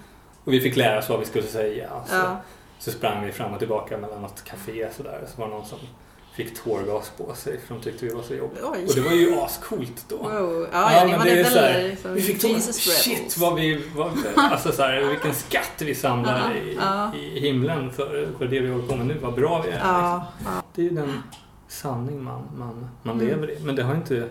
Och 0.43 0.53
vi 0.53 0.59
fick 0.59 0.75
lära 0.75 0.99
oss 0.99 1.09
vad 1.09 1.19
vi 1.19 1.25
skulle 1.25 1.43
säga. 1.47 1.89
Så, 2.07 2.15
Ja. 2.15 2.41
så 2.79 2.91
sprang 2.91 3.25
vi 3.25 3.31
fram 3.31 3.53
och 3.53 3.59
tillbaka 3.59 3.97
mellan 3.97 4.21
något 4.21 4.43
café 4.43 4.87
sådär. 4.97 5.21
Så 5.27 5.41
var 5.41 5.47
det 5.47 5.53
någon 5.55 5.65
som 5.65 5.79
fick 6.45 6.63
tårgas 6.63 7.11
på 7.17 7.35
sig 7.35 7.59
för 7.67 7.75
de 7.75 7.81
tyckte 7.83 8.05
vi 8.05 8.13
var 8.13 8.21
så 8.21 8.33
jobbiga. 8.33 8.63
Oj. 8.65 8.85
Och 8.87 8.95
det 8.95 9.01
var 9.01 9.11
ju 9.11 9.35
ascoolt 9.39 10.05
då. 10.07 10.17
Wow. 10.17 10.67
Ja, 10.71 10.93
ja, 10.93 11.07
men 11.07 11.19
det 11.25 11.39
är 11.39 11.43
så 11.43 11.59
här, 11.59 11.83
liksom. 11.89 12.13
Vi 12.13 12.21
fick 12.21 12.41
tårgas. 12.41 12.75
Shit 12.75 13.37
vad 13.37 13.55
vi... 13.55 13.83
Vad, 13.95 14.11
alltså 14.35 14.71
så 14.71 14.81
här, 14.81 15.01
vilken 15.01 15.35
skatt 15.35 15.73
vi 15.81 15.95
samlar 15.95 16.51
i, 16.55 16.77
i 17.35 17.39
himlen 17.39 17.91
för, 17.91 18.27
för 18.37 18.45
det 18.45 18.59
vi 18.59 18.69
håller 18.71 18.87
på 18.87 18.95
med 18.95 19.05
nu. 19.05 19.17
Vad 19.21 19.33
bra 19.35 19.61
vi 19.61 19.69
är. 19.69 19.73
liksom. 19.73 20.21
Det 20.75 20.81
är 20.81 20.85
ju 20.85 20.89
den 20.91 21.23
sanning 21.67 22.23
man, 22.23 22.41
man, 22.57 22.89
man 23.03 23.15
Mm. 23.15 23.27
lever 23.27 23.51
i. 23.51 23.57
Men 23.63 23.75
det 23.75 23.83
har 23.83 23.95
inte... 23.95 24.27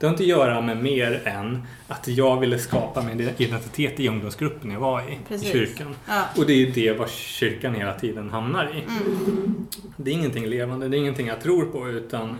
Det 0.00 0.06
har 0.06 0.10
inte 0.12 0.22
att 0.22 0.28
göra 0.28 0.60
med 0.60 0.82
mer 0.82 1.22
än 1.24 1.62
att 1.88 2.08
jag 2.08 2.40
ville 2.40 2.58
skapa 2.58 3.02
min 3.02 3.20
identitet 3.38 4.00
i 4.00 4.08
ungdomsgruppen 4.08 4.70
jag 4.70 4.80
var 4.80 5.00
i, 5.00 5.18
Precis. 5.28 5.48
i 5.48 5.52
kyrkan. 5.52 5.94
ja. 6.08 6.24
Och 6.36 6.46
det 6.46 6.52
är 6.52 6.70
det 6.70 6.92
vad 6.92 7.10
kyrkan 7.10 7.74
hela 7.74 7.92
tiden 7.98 8.30
hamnar 8.30 8.64
i. 8.76 8.80
Mm. 8.82 9.66
Det 9.96 10.10
är 10.10 10.14
ingenting 10.14 10.46
levande, 10.46 10.88
det 10.88 10.96
är 10.96 10.98
ingenting 10.98 11.26
jag 11.26 11.40
tror 11.40 11.64
på 11.64 11.88
utan 11.88 12.36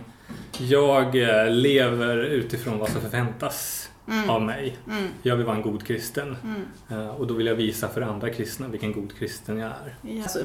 Jag 0.57 1.15
eh, 1.21 1.51
lever 1.51 2.17
utifrån 2.17 2.77
vad 2.79 2.89
som 2.89 3.01
förväntas 3.01 3.87
Mm. 4.07 4.29
av 4.29 4.41
mig. 4.41 4.77
Mm. 4.89 5.07
Jag 5.21 5.35
vill 5.35 5.45
vara 5.45 5.55
en 5.55 5.61
god 5.61 5.85
kristen. 5.87 6.35
Mm. 6.43 7.01
Eh, 7.01 7.09
Och 7.09 7.27
då 7.27 7.33
vill 7.33 7.45
jag 7.47 7.55
visa 7.55 7.87
för 7.87 8.01
andra 8.01 8.29
kristna 8.29 8.67
vilken 8.67 8.91
god 8.93 9.17
kristen 9.19 9.57
jag 9.57 9.67
är. 9.69 9.95
Ja. 10.01 10.21
Alltså, 10.23 10.39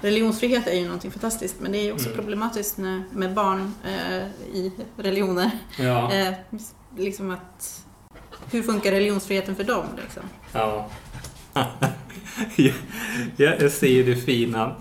religionsfrihet 0.00 0.66
är 0.66 0.74
ju 0.74 0.84
någonting 0.84 1.10
fantastiskt 1.10 1.56
men 1.60 1.72
det 1.72 1.78
är 1.78 1.84
ju 1.84 1.92
också 1.92 2.06
Mm. 2.06 2.16
problematiskt 2.18 2.78
med 3.12 3.34
barn 3.34 3.74
eh, 3.84 4.26
i 4.56 4.72
religioner. 4.96 5.50
Ja, 5.78 6.12
Eh, 6.14 6.32
liksom 6.96 7.30
att, 7.30 7.84
hur 8.50 8.62
funkar 8.62 8.90
religionsfriheten 8.90 9.54
för 9.56 9.64
dem? 9.64 9.84
Liksom? 10.02 10.22
ja. 10.52 10.88
jag, 13.36 13.60
jag 13.60 13.72
ser 13.72 14.04
det 14.04 14.16
fina, 14.16 14.76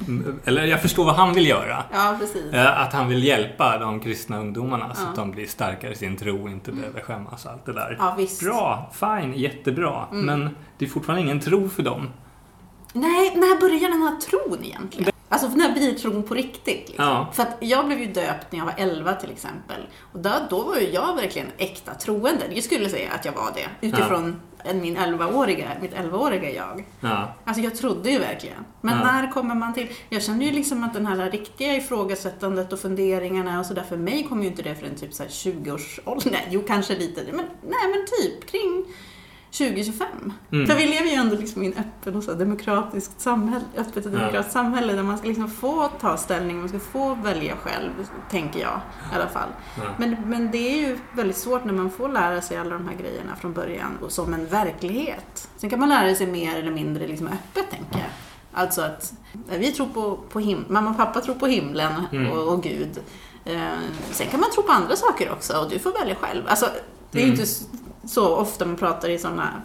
eller 0.45 0.65
jag 0.65 0.81
förstår 0.81 1.05
vad 1.05 1.15
han 1.15 1.33
vill 1.33 1.47
göra. 1.47 1.83
Ja, 1.93 2.15
precis. 2.19 2.53
Eh, 2.53 2.81
Att 2.81 2.93
han 2.93 3.07
vill 3.07 3.23
hjälpa 3.23 3.77
de 3.77 3.99
kristna 3.99 4.39
ungdomarna 4.39 4.95
så 4.95 5.01
Ja. 5.03 5.09
att 5.09 5.15
de 5.15 5.31
blir 5.31 5.47
starkare 5.47 5.91
i 5.91 5.95
sin 5.95 6.17
tro 6.17 6.43
och 6.43 6.49
inte 6.49 6.71
behöver 6.71 7.01
skämmas 7.01 7.45
och 7.45 7.51
allt 7.51 7.65
det 7.65 7.73
där. 7.73 7.95
Ja, 7.99 8.15
visst. 8.17 8.41
Bra, 8.43 8.91
fine, 8.93 9.33
jättebra. 9.33 10.05
Mm. 10.11 10.25
Men 10.25 10.55
det 10.77 10.85
är 10.85 10.89
fortfarande 10.89 11.21
ingen 11.23 11.39
tro 11.39 11.69
för 11.69 11.83
dem. 11.83 12.09
Nej, 12.93 13.35
när 13.35 13.59
börjar 13.59 13.89
den 13.89 14.01
här 14.01 14.15
tron 14.15 14.65
egentligen? 14.65 15.08
Alltså 15.29 15.47
när 15.49 15.71
blir 15.73 15.93
tron 15.93 16.23
på 16.23 16.33
riktigt? 16.33 16.87
Liksom? 16.89 17.05
Ja. 17.05 17.29
För 17.33 17.43
att 17.43 17.57
jag 17.59 17.85
blev 17.85 17.99
ju 17.99 18.05
döpt 18.05 18.51
när 18.51 18.59
jag 18.59 18.65
var 18.65 18.73
11 18.77 19.13
till 19.13 19.31
exempel. 19.31 19.81
Och 20.13 20.19
då, 20.19 20.29
då 20.49 20.63
var 20.63 20.75
ju 20.77 20.89
jag 20.89 21.15
verkligen 21.15 21.47
äkta 21.57 21.93
troende. 21.93 22.43
Jag 22.53 22.63
skulle 22.63 22.89
säga 22.89 23.11
att 23.11 23.25
jag 23.25 23.31
var 23.33 23.51
det. 23.55 23.87
Utifrån 23.87 24.41
en- 24.63 24.81
min 24.81 24.97
11-åriga, 24.97 25.67
mitt 25.81 25.93
11-åriga 25.93 26.51
jag. 26.51 26.85
Ja. 27.01 27.33
Alltså 27.45 27.63
jag 27.63 27.75
trodde 27.75 28.11
ju 28.11 28.19
verkligen. 28.19 28.65
Men 28.81 28.97
Ja. 28.97 29.03
när 29.11 29.31
kommer 29.31 29.55
man 29.55 29.73
till... 29.73 29.87
Jag 30.09 30.23
kände 30.23 30.45
ju 30.45 30.51
liksom 30.51 30.83
att 30.83 30.93
den 30.93 31.05
här 31.05 31.31
riktiga 31.31 31.75
ifrågasättandet 31.75 32.73
och 32.73 32.79
funderingarna 32.79 33.59
och 33.59 33.65
sådär, 33.65 33.83
för 33.89 33.97
mig 33.97 34.23
kom 34.29 34.41
ju 34.41 34.47
inte 34.47 34.61
det 34.61 34.75
förrän 34.75 34.95
typ 34.95 35.13
så 35.13 35.23
här 35.23 35.29
20-årsåldern. 35.29 36.29
Nej, 36.31 36.47
jo 36.51 36.63
kanske 36.67 36.95
lite, 36.95 37.21
men 37.31 37.45
nej 37.61 37.89
men 37.91 38.05
typ 38.21 38.51
kring 38.51 38.85
2025. 39.51 40.07
Mm. 40.51 40.67
För 40.67 40.75
vi 40.75 40.85
lever 40.85 41.09
ju 41.09 41.13
ändå 41.15 41.35
liksom 41.35 41.63
i 41.63 41.65
en 41.67 41.73
öppen 41.73 42.15
och 42.15 42.23
så 42.23 42.33
demokratiskt 42.33 43.21
samhälle, 43.21 43.65
öppet 43.77 44.05
och 44.05 44.11
Ja. 44.11 44.17
demokratiskt 44.17 44.53
samhälle 44.53 44.93
där 44.93 45.03
man 45.03 45.17
ska 45.17 45.27
liksom 45.27 45.49
få 45.51 45.87
ta 45.87 46.17
ställning, 46.17 46.59
man 46.59 46.69
ska 46.69 46.79
få 46.79 47.13
välja 47.15 47.55
själv, 47.55 47.89
tänker 48.31 48.59
jag 48.59 48.79
i 49.11 49.15
alla 49.15 49.27
fall. 49.27 49.49
Ja. 49.77 49.83
Men, 49.97 50.15
men 50.25 50.51
det 50.51 50.57
är 50.57 50.77
ju 50.87 50.97
väldigt 51.15 51.37
svårt 51.37 51.65
när 51.65 51.73
man 51.73 51.89
får 51.91 52.09
lära 52.09 52.41
sig 52.41 52.57
alla 52.57 52.69
de 52.69 52.87
här 52.87 52.95
grejerna 52.95 53.35
från 53.35 53.53
början 53.53 53.97
och 54.01 54.11
som 54.11 54.33
en 54.33 54.45
verklighet. 54.47 55.49
Sen 55.57 55.69
kan 55.69 55.79
man 55.79 55.89
lära 55.89 56.15
sig 56.15 56.27
mer 56.27 56.55
eller 56.59 56.71
mindre 56.71 57.07
liksom 57.07 57.27
öppet, 57.27 57.69
tänker 57.71 57.99
jag. 57.99 58.09
Alltså 58.53 58.81
att 58.81 59.13
vi 59.59 59.71
tror 59.71 59.87
på, 59.87 60.17
på 60.29 60.39
him- 60.39 60.65
mamma 60.69 60.89
och 60.89 60.97
pappa 60.97 61.21
tror 61.21 61.35
på 61.35 61.47
himlen 61.47 61.93
Mm. 62.11 62.31
och, 62.31 62.53
och 62.53 62.63
Gud. 62.63 62.99
Eh, 63.45 63.59
sen 64.11 64.27
kan 64.27 64.39
man 64.39 64.51
tro 64.51 64.63
på 64.63 64.71
andra 64.71 64.95
saker 64.95 65.31
också 65.31 65.53
och 65.57 65.69
du 65.69 65.79
får 65.79 65.91
välja 65.99 66.15
själv. 66.15 66.43
Alltså, 66.47 66.65
det 67.11 67.19
är 67.19 67.23
Mm. 67.23 67.33
inte 67.39 67.45
så 68.07 68.35
ofta 68.35 68.65
man 68.65 68.75
pratar 68.75 69.09
i 69.09 69.17
sådana 69.17 69.61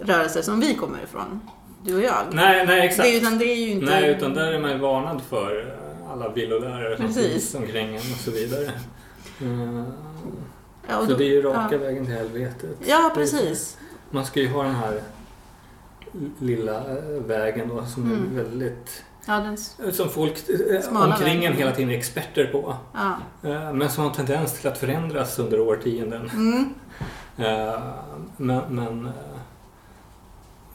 rörelser 0.00 0.42
som 0.42 0.60
vi 0.60 0.74
kommer 0.74 0.98
ifrån. 1.04 1.40
Du 1.84 1.96
och 1.96 2.02
jag. 2.02 2.16
Nej, 2.32 2.66
nej 2.66 2.86
exakt. 2.86 3.08
Det, 3.08 3.16
utan 3.16 3.38
det 3.38 3.44
är 3.44 3.56
ju 3.56 3.70
inte... 3.70 3.86
Nej, 3.86 4.10
utan 4.10 4.34
där 4.34 4.52
är 4.52 4.58
man 4.60 4.70
ju 4.70 4.78
varnad 4.78 5.22
för 5.28 5.60
eh, 5.60 6.12
alla 6.12 6.28
villolärare 6.28 6.96
som 6.96 7.08
finns 7.14 7.54
omkring 7.54 7.88
en 7.88 7.96
och 7.96 8.02
så 8.24 8.30
vidare. 8.30 8.70
Mm. 9.40 9.84
ja, 10.88 10.96
och 10.98 11.04
Så 11.04 11.10
då- 11.10 11.16
det 11.18 11.24
är 11.24 11.28
ju 11.28 11.42
raka 11.42 11.68
ja. 11.74 11.78
vägen 11.78 12.04
till 12.06 12.14
helvetet. 12.14 12.76
Ja, 12.86 13.10
precis. 13.14 13.78
Man 14.10 14.26
ska 14.26 14.40
ju 14.40 14.48
ha 14.48 14.62
den 14.62 14.74
här 14.74 15.00
lilla 16.40 16.76
eh, 16.78 17.04
vägen 17.26 17.68
då 17.68 17.84
som 17.86 18.02
Mm. 18.02 18.38
är 18.38 18.42
väldigt... 18.42 19.04
Ja, 19.26 19.32
den, 19.34 19.54
s- 19.54 19.76
Som 19.92 20.08
folk 20.08 20.48
eh, 20.48 20.80
Smala 20.80 21.14
omkring 21.14 21.44
en 21.44 21.52
hela 21.52 21.72
tiden 21.72 21.90
är 21.90 21.98
experter 21.98 22.46
på. 22.46 22.76
ja. 22.94 23.16
Eh, 23.50 23.72
Men 23.72 23.90
som 23.90 24.02
har 24.04 24.10
en 24.10 24.16
tendens 24.16 24.60
till 24.60 24.68
att 24.70 24.78
förändras 24.78 25.38
under 25.38 25.60
årtionden. 25.60 26.30
Mm. 26.34 26.74
Eh, 27.36 27.80
Men, 28.36 28.62
men, 28.68 29.06
eh, 29.06 29.12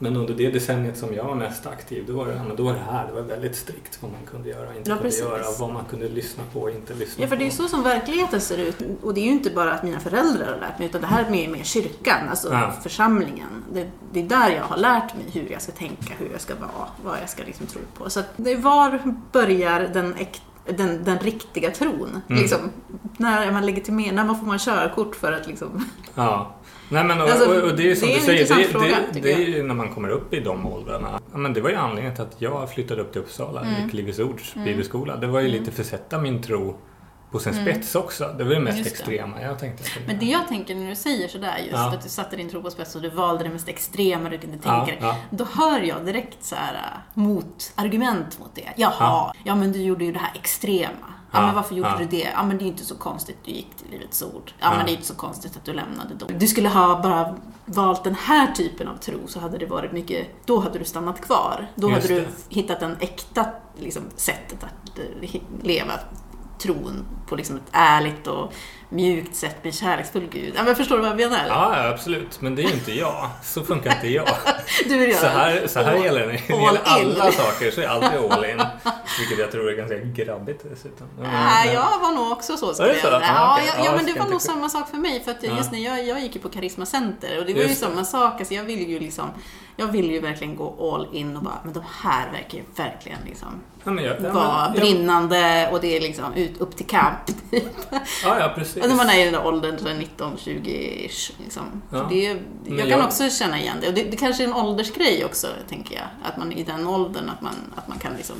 men 0.00 0.16
under 0.16 0.34
det 0.34 0.50
decenniet 0.50 0.98
som 0.98 1.14
jag 1.14 1.24
var 1.24 1.34
mest 1.34 1.66
aktiv, 1.66 2.04
då 2.06 2.12
var 2.12 2.26
det, 2.26 2.42
men 2.46 2.56
då 2.56 2.62
var 2.62 2.72
det 2.72 2.78
här. 2.90 3.06
Det 3.06 3.12
var 3.12 3.20
väldigt 3.22 3.56
strikt 3.56 3.98
vad 4.02 4.10
man 4.12 4.20
kunde 4.30 4.48
göra 4.48 4.68
och 4.68 4.74
inte 4.76 4.90
Ja, 4.90 4.96
kunde 4.96 5.08
precis. 5.10 5.24
göra. 5.24 5.42
Vad 5.60 5.70
man 5.72 5.84
kunde 5.84 6.08
lyssna 6.08 6.44
på 6.52 6.60
och 6.60 6.70
inte 6.70 6.94
lyssna 6.94 7.22
Ja, 7.24 7.28
för 7.28 7.36
det 7.36 7.42
är 7.42 7.44
ju 7.44 7.50
på. 7.50 7.56
så 7.56 7.68
som 7.68 7.82
verkligheten 7.82 8.40
ser 8.40 8.58
ut. 8.58 8.76
Och 9.02 9.14
det 9.14 9.20
är 9.20 9.24
ju 9.24 9.30
inte 9.30 9.50
bara 9.50 9.72
att 9.72 9.82
mina 9.82 10.00
föräldrar 10.00 10.46
har 10.52 10.60
lärt 10.60 10.78
mig, 10.78 10.88
utan 10.88 11.00
det 11.00 11.06
här 11.06 11.24
är 11.24 11.30
mer, 11.30 11.48
mer 11.48 11.62
kyrkan, 11.62 12.28
alltså 12.30 12.52
Ja. 12.52 12.72
församlingen. 12.82 13.64
Det, 13.72 13.88
det 14.12 14.20
är 14.20 14.24
där 14.28 14.50
jag 14.50 14.62
har 14.64 14.76
lärt 14.76 15.14
mig 15.16 15.24
hur 15.32 15.48
jag 15.52 15.62
ska 15.62 15.72
tänka, 15.72 16.14
hur 16.18 16.28
jag 16.32 16.40
ska 16.40 16.54
vara, 16.54 16.88
vad 17.04 17.18
jag 17.22 17.28
ska 17.28 17.42
liksom 17.44 17.66
tro 17.66 17.80
på. 17.98 18.10
Så 18.10 18.20
att 18.20 18.26
var 18.58 19.14
börjar 19.32 19.80
den, 19.94 20.14
äk, 20.14 20.42
den, 20.76 21.04
den 21.04 21.18
riktiga 21.18 21.70
tron? 21.70 22.22
Mm. 22.28 22.42
Liksom, 22.42 22.58
när 23.16 23.46
är 23.46 23.52
man 23.52 23.66
legitimerad? 23.66 24.14
När 24.14 24.24
man 24.24 24.38
får 24.38 24.46
man 24.46 24.58
körkort 24.58 25.16
för 25.16 25.32
att 25.32 25.46
liksom... 25.46 25.84
Ja. 26.14 26.54
Nej, 26.90 27.04
men, 27.04 27.20
och, 27.20 27.28
Alltså, 27.30 27.60
och, 27.60 27.70
och 27.70 27.76
det 27.76 27.90
är 27.90 27.94
som 27.94 28.08
det 28.08 28.14
är 28.14 28.18
du 28.18 28.24
säger, 28.46 28.56
det, 28.58 28.64
fråga, 28.64 28.86
det, 29.12 29.20
det 29.20 29.32
är 29.32 29.38
ju 29.38 29.62
när 29.62 29.74
man 29.74 29.88
kommer 29.88 30.08
upp 30.08 30.34
i 30.34 30.40
de 30.40 30.66
åldrarna. 30.66 31.20
Ja, 31.32 31.38
men 31.38 31.52
det 31.52 31.60
var 31.60 31.70
ju 31.70 31.76
anledningen 31.76 32.14
till 32.14 32.24
att 32.24 32.36
jag 32.38 32.72
flyttade 32.72 33.02
upp 33.02 33.12
till 33.12 33.20
Uppsala, 33.20 33.60
Mm. 33.60 33.88
Livets 33.92 34.18
Ords 34.18 34.54
bibelskola. 34.54 35.16
Det 35.16 35.26
var 35.26 35.40
ju 35.40 35.48
lite 35.48 35.70
för 35.70 35.82
att 35.82 35.88
sätta 35.88 36.18
min 36.18 36.42
tro 36.42 36.76
på 37.30 37.38
sin 37.38 37.54
spets 37.54 37.94
också. 37.94 38.34
Det 38.38 38.44
var 38.44 38.54
det 38.54 38.60
mest 38.60 38.74
Mm. 38.78 38.84
Det. 38.84 38.90
extrema 38.90 39.42
jag 39.42 39.58
tänkte. 39.58 39.82
det 39.84 40.06
Men 40.06 40.18
det 40.18 40.26
jag 40.26 40.48
tänker 40.48 40.74
när 40.74 40.88
du 40.90 40.96
säger 40.96 41.28
sådär, 41.28 41.58
just 41.58 41.72
Ja. 41.72 41.88
att 41.94 42.02
du 42.02 42.08
satte 42.08 42.36
din 42.36 42.48
tro 42.50 42.62
på 42.62 42.70
spets 42.70 42.94
och 42.96 43.02
du 43.02 43.10
valde 43.10 43.44
det 43.44 43.50
mest 43.50 43.68
extrema 43.68 44.28
du 44.28 44.38
kunde 44.38 44.58
Ja, 44.64 44.84
tänka 44.86 45.00
dig. 45.00 45.10
ja. 45.10 45.16
Då 45.30 45.44
hör 45.44 45.80
jag 45.80 46.04
direkt 46.06 46.44
så 46.44 46.54
här 46.54 46.74
äh, 46.74 47.22
motargument 47.22 48.38
mot 48.38 48.54
det. 48.54 48.68
Jaha, 48.76 48.92
Ja. 49.00 49.32
ja. 49.44 49.54
men 49.54 49.72
du 49.72 49.82
gjorde 49.82 50.04
ju 50.04 50.12
det 50.12 50.18
här 50.18 50.32
extrema. 50.34 50.88
Ja, 51.32 51.38
Ja, 51.40 51.46
men 51.46 51.54
varför 51.54 51.74
gjorde 51.74 51.88
ja. 51.90 51.98
du 51.98 52.04
det? 52.04 52.28
Ja 52.34 52.42
men 52.44 52.58
det 52.58 52.64
är 52.64 52.66
inte 52.66 52.84
så 52.84 52.94
konstigt, 52.94 53.36
du 53.44 53.50
gick 53.50 53.76
till 53.76 53.90
Livets 53.90 54.22
Ord. 54.22 54.52
Ja, 54.58 54.66
Ja. 54.70 54.76
men 54.76 54.86
det 54.86 54.90
är 54.92 54.94
inte 54.94 55.06
så 55.06 55.14
konstigt 55.14 55.56
att 55.56 55.64
du 55.64 55.72
lämnade 55.72 56.14
då. 56.14 56.26
Du 56.38 56.46
skulle 56.46 56.68
ha 56.68 57.02
bara 57.02 57.36
valt 57.64 58.04
den 58.04 58.14
här 58.14 58.52
typen 58.52 58.88
av 58.88 58.96
tro 58.96 59.18
så 59.26 59.40
hade 59.40 59.58
det 59.58 59.66
varit 59.66 59.92
mycket, 59.92 60.26
då 60.46 60.60
hade 60.60 60.78
du 60.78 60.84
stannat 60.84 61.20
kvar. 61.20 61.66
Då 61.74 61.90
Just 61.90 62.02
hade 62.08 62.20
du 62.20 62.26
det. 62.26 62.54
hittat 62.56 62.82
en 62.82 62.96
äkta 63.00 63.46
liksom, 63.78 64.02
sättet 64.16 64.64
att 64.64 64.98
eh, 64.98 65.40
leva 65.62 65.92
tron 66.58 67.06
på 67.28 67.36
liksom 67.36 67.56
ett 67.56 67.62
ärligt 67.72 68.26
och 68.26 68.52
mjukt 68.90 69.36
sätt 69.36 69.64
med 69.64 69.74
kärleksfull 69.74 70.28
Gud. 70.32 70.52
Ja, 70.56 70.62
men 70.62 70.76
förstår 70.76 70.96
du 70.96 71.02
vad 71.02 71.10
jag 71.10 71.16
menar? 71.30 71.46
Ja, 71.48 71.88
absolut. 71.88 72.40
Men 72.40 72.54
det 72.54 72.62
är 72.62 72.66
ju 72.68 72.72
inte 72.74 72.92
jag. 72.92 73.28
Så 73.42 73.62
funkar 73.64 73.94
inte 73.94 74.08
jag. 74.08 74.28
Du 74.88 75.08
göra 75.08 75.20
Så 75.20 75.26
här, 75.26 75.66
så 75.66 75.80
här 75.82 75.94
all- 75.96 76.04
gäller 76.04 76.20
det. 76.26 76.32
Det 76.48 76.62
gäller 76.62 76.80
alla 76.84 77.32
saker 77.32 77.70
så 77.70 77.80
är 77.80 77.84
jag 77.84 77.92
alltid 77.92 78.18
all 78.32 78.44
in. 78.44 78.60
Vilket 79.18 79.38
jag 79.38 79.52
tror 79.52 79.70
är 79.72 79.76
ganska 79.76 79.96
grabbigt 79.98 80.64
dessutom. 80.70 81.06
Mm, 81.18 81.30
men- 81.30 81.74
jag 81.74 81.98
var 82.00 82.12
nog 82.12 82.32
också 82.32 82.56
så 82.56 82.74
skulle 82.74 82.88
det 82.88 82.94
jag 82.94 83.02
så? 83.02 83.08
säga. 83.08 83.20
Ja, 83.22 83.60
Ja, 83.66 83.72
ja, 83.78 83.84
jag 83.84 83.96
men 83.96 84.06
det 84.06 84.18
var 84.18 84.26
nog 84.26 84.42
samma 84.42 84.68
sak 84.68 84.88
för 84.90 84.96
mig. 84.96 85.20
För 85.24 85.30
att 85.30 85.42
just 85.42 85.72
när 85.72 85.78
jag, 85.78 86.06
jag 86.06 86.20
gick 86.20 86.34
ju 86.34 86.40
på 86.40 86.48
Karisma 86.48 86.86
Center 86.86 87.38
och 87.38 87.46
det 87.46 87.52
var 87.52 87.60
ju 87.60 87.66
Just 87.68 87.80
det. 87.80 87.86
samma 87.86 88.04
sak. 88.04 88.38
Alltså 88.38 88.54
jag 88.54 88.62
ville 88.64 88.82
ju 88.84 88.98
liksom, 88.98 89.24
jag 89.76 89.86
ville 89.86 90.12
ju 90.12 90.20
verkligen 90.20 90.56
gå 90.56 90.94
all 90.94 91.16
in 91.16 91.36
och 91.36 91.42
bara, 91.42 91.58
men 91.64 91.72
de 91.72 91.82
här 92.02 92.30
verkar 92.32 92.58
ju 92.58 92.64
verkligen 92.76 93.18
liksom 93.26 93.48
men 93.90 94.04
jag, 94.04 94.16
ja, 94.22 94.32
vara 94.32 94.72
ja, 94.74 94.80
brinnande 94.80 95.68
och 95.72 95.80
det 95.80 95.96
är 95.96 96.00
liksom 96.00 96.34
ut, 96.34 96.60
upp 96.60 96.76
till 96.76 96.86
kamp. 96.86 97.26
Typ. 97.50 97.64
Ja, 98.24 98.38
ja, 98.40 98.52
precis. 98.54 98.82
Och 98.82 98.88
när 98.88 98.96
man 98.96 99.08
är 99.08 99.20
i 99.20 99.24
den 99.24 99.32
där 99.32 99.46
åldern, 99.46 99.78
så 99.78 99.88
här 99.88 99.94
19-20-ish. 100.18 101.32
Liksom. 101.44 101.82
Ja. 101.92 102.06
Det, 102.10 102.34
Men 102.64 102.78
jag 102.78 102.78
kan 102.78 102.88
jag- 102.98 103.06
också 103.06 103.30
känna 103.30 103.60
igen 103.60 103.76
det. 103.80 103.88
Och 103.88 103.94
det, 103.94 104.02
det 104.04 104.16
kanske 104.16 104.42
är 104.44 104.48
en 104.48 104.54
åldersgrej 104.54 105.24
också, 105.24 105.46
tänker 105.68 105.94
jag. 105.94 106.04
Att 106.30 106.36
man 106.36 106.52
i 106.52 106.62
den 106.62 106.86
åldern, 106.86 107.28
att 107.28 107.42
man, 107.42 107.54
att 107.76 107.88
man 107.88 107.98
kan 107.98 108.12
liksom... 108.16 108.36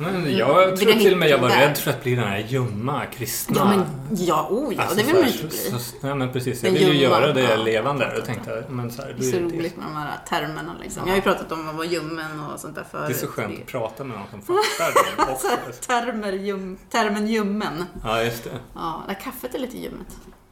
Men 0.00 0.36
jag 0.36 0.62
Mm, 0.64 0.76
tror 0.76 0.92
till 0.92 1.12
och 1.12 1.18
med 1.18 1.28
jag 1.30 1.38
var 1.38 1.48
där. 1.48 1.56
rädd 1.68 1.78
för 1.78 1.90
att 1.90 2.02
bli 2.02 2.14
den 2.14 2.24
här 2.24 2.38
ljumma 2.38 3.06
kristna. 3.06 3.56
Ja, 3.58 3.64
men 3.64 3.84
ja, 4.26 4.46
oh 4.50 4.74
ja, 4.74 4.82
Alltså, 4.82 4.96
det 4.96 5.02
vill 5.02 5.14
man 5.14 5.24
ju 5.24 5.30
inte 5.32 5.46
bli. 5.46 5.56
så- 5.56 5.96
Nej, 6.06 6.14
men 6.14 6.32
precis. 6.32 6.62
Jag 6.64 6.70
vill 6.70 6.82
ju 6.88 6.94
göra 7.02 7.32
det 7.32 7.40
ja. 7.40 7.56
levande. 7.56 8.16
Och 8.18 8.24
tänkte, 8.24 8.64
men 8.68 8.90
så 8.90 9.02
här, 9.02 9.14
Det 9.18 9.26
är 9.26 9.30
så 9.30 9.38
roligt 9.38 9.76
med 9.76 9.86
de 9.86 9.96
här 9.96 10.18
termerna 10.28 10.74
liksom. 10.82 11.02
Jag 11.06 11.10
har 11.12 11.16
ju 11.16 11.22
pratat 11.22 11.52
om 11.52 11.68
att 11.68 11.74
vara 11.74 11.86
ljummen 11.86 12.40
och 12.54 12.60
sånt 12.60 12.74
där 12.74 12.84
förut. 12.90 13.04
det 13.08 13.14
är 13.14 13.18
så 13.18 13.26
skönt 13.26 13.60
att 13.60 13.66
prata 13.66 14.04
med 14.04 14.18
någon 14.18 14.28
som 14.30 14.40
fattar 14.40 14.92
det 15.16 15.22
Så 15.26 15.32
också. 15.32 15.46
här, 15.48 16.02
termer, 16.02 16.32
ljum, 16.32 16.78
termen 16.90 17.26
ljummen. 17.26 17.84
Ja, 18.04 18.22
just 18.22 18.44
det. 18.44 18.50
Ja, 18.74 19.02
det 19.06 19.12
här 19.12 19.20
kaffet 19.20 19.54
är 19.54 19.58
lite 19.58 19.78
ljummet. 19.78 20.06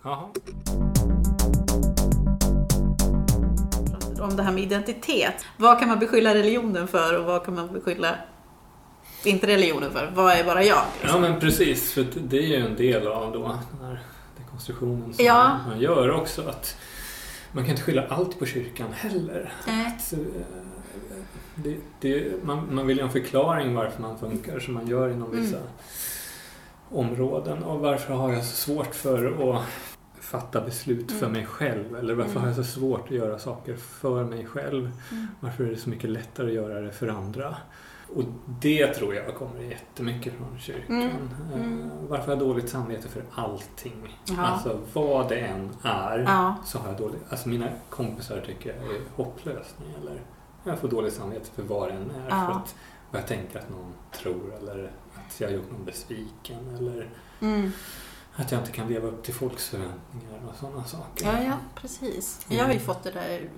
Jaha. 0.04 0.24
Om 4.20 4.36
det 4.36 4.42
här 4.42 4.52
med 4.52 4.62
identitet. 4.62 5.44
Vad 5.56 5.78
kan 5.78 5.88
man 5.88 5.98
beskylla 5.98 6.34
religionen 6.34 6.88
för 6.88 7.18
och 7.18 7.24
vad 7.24 7.44
kan 7.44 7.54
man 7.54 7.72
beskylla 7.72 8.14
inte 9.24 9.46
religionen 9.46 9.90
för? 9.92 10.10
Vad 10.14 10.32
är 10.32 10.44
bara 10.44 10.64
jag? 10.64 10.82
Ja, 11.04 11.18
men 11.18 11.40
precis. 11.40 11.92
För 11.92 12.06
det 12.16 12.38
är 12.38 12.46
ju 12.46 12.56
en 12.56 12.76
del 12.76 13.06
av 13.06 13.32
då 13.32 13.38
den 13.80 13.86
här 13.88 14.00
dekonstruktionen 14.38 15.14
som 15.14 15.24
Ja. 15.24 15.58
man 15.68 15.80
gör 15.80 16.10
också. 16.10 16.48
att 16.48 16.76
Man 17.52 17.64
kan 17.64 17.70
inte 17.70 17.82
skylla 17.82 18.06
allt 18.08 18.38
på 18.38 18.46
kyrkan 18.46 18.86
heller. 18.92 19.52
Att, 19.66 20.12
eh, 20.12 20.18
det, 21.54 21.76
det, 22.00 22.44
man, 22.44 22.74
man 22.74 22.86
vill 22.86 22.96
ju 22.96 23.02
ha 23.02 23.06
en 23.08 23.12
förklaring 23.12 23.74
varför 23.74 24.02
man 24.02 24.18
funkar 24.18 24.58
som 24.60 24.74
man 24.74 24.86
gör 24.86 25.08
inom 25.10 25.30
Mm. 25.32 25.44
vissa 25.44 25.58
områden. 26.90 27.62
Och 27.64 27.80
varför 27.80 28.14
har 28.14 28.32
jag 28.32 28.44
så 28.44 28.56
svårt 28.56 28.94
för 28.94 29.50
att 29.56 29.64
fatta 30.20 30.60
beslut 30.60 31.12
för 31.12 31.18
Mm. 31.26 31.32
mig 31.32 31.46
själv? 31.46 31.96
Eller 31.96 32.14
varför 32.14 32.30
Mm. 32.30 32.42
har 32.42 32.48
jag 32.48 32.56
så 32.56 32.64
svårt 32.64 33.04
att 33.04 33.10
göra 33.10 33.38
saker 33.38 33.76
för 33.76 34.24
mig 34.24 34.46
själv? 34.46 34.90
Mm. 35.12 35.26
Varför 35.40 35.64
är 35.64 35.68
det 35.70 35.76
så 35.76 35.88
mycket 35.90 36.10
lättare 36.10 36.46
att 36.46 36.52
göra 36.54 36.80
det 36.80 36.92
för 36.92 37.08
andra? 37.08 37.56
Och 38.14 38.22
det 38.60 38.94
tror 38.94 39.14
jag 39.14 39.34
kommer 39.36 39.60
jättemycket 39.60 40.34
från 40.34 40.58
kyrkan. 40.58 40.96
Mm, 41.02 41.28
Eh, 41.54 41.60
mm. 41.60 41.90
Varför 42.08 42.24
har 42.24 42.32
jag 42.32 42.38
dåligt 42.38 42.68
samvete 42.68 43.08
för 43.08 43.22
allting? 43.34 44.18
Ja. 44.24 44.46
Alltså 44.46 44.80
vad 44.92 45.28
det 45.28 45.36
än 45.40 45.70
är 45.82 46.18
Ja. 46.18 46.56
så 46.64 46.78
har 46.78 46.88
jag 46.88 46.98
dåligt... 46.98 47.20
Alltså 47.28 47.48
mina 47.48 47.68
kompisar 47.90 48.40
tycker 48.46 48.70
jag 48.76 48.94
är 48.96 49.00
hopplöst 49.16 49.74
när 49.78 49.86
det 49.86 49.92
gäller... 49.92 50.22
Jag 50.64 50.78
får 50.78 50.88
dåligt 50.88 51.14
samvete 51.14 51.50
för 51.54 51.62
vad 51.62 51.88
det 51.88 51.94
än 51.94 52.10
är. 52.10 52.28
Ja. 52.28 52.46
För 52.46 52.52
att 52.52 52.74
jag 53.12 53.26
tänker 53.26 53.58
att 53.58 53.70
någon 53.70 53.92
tror 54.12 54.54
eller 54.60 54.92
att 55.14 55.40
jag 55.40 55.48
har 55.48 55.54
gjort 55.54 55.70
någon 55.70 55.84
besviken 55.84 56.76
eller 56.78 57.08
Mm. 57.40 57.70
att 58.36 58.52
jag 58.52 58.60
inte 58.60 58.72
kan 58.72 58.88
leva 58.88 59.08
upp 59.08 59.22
till 59.24 59.34
folks 59.34 59.68
förväntningar 59.68 60.40
och 60.50 60.56
sådana 60.56 60.84
saker. 60.84 61.26
Ja, 61.26 61.42
ja, 61.42 61.56
precis. 61.74 62.46
Mm. 62.46 62.58
Jag 62.58 62.66
har 62.66 62.72
ju 62.72 62.78
fått 62.78 63.02
det 63.02 63.10
där 63.10 63.48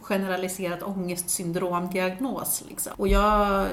generaliserat 0.00 0.82
ångestsyndrom-diagnos. 0.82 2.64
Liksom. 2.68 2.92
Och 2.96 3.08
jag, 3.08 3.66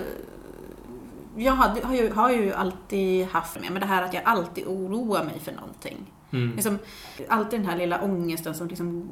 jag 1.36 1.54
hade, 1.54 1.86
har, 1.86 1.96
ju, 1.96 2.14
har 2.14 2.32
ju 2.32 2.54
alltid 2.54 3.28
haft 3.28 3.60
med 3.60 3.72
mig 3.72 3.80
det 3.80 3.88
här 3.88 4.02
att 4.02 4.14
jag 4.14 4.24
alltid 4.26 4.68
oroar 4.68 5.24
mig 5.24 5.40
för 5.40 5.52
någonting. 5.52 5.98
Mm. 6.32 6.56
Liksom, 6.56 6.80
alltid 7.28 7.60
den 7.60 7.70
här 7.70 7.78
lilla 7.78 8.02
ångesten 8.02 8.56
som 8.56 8.68
liksom 8.68 9.10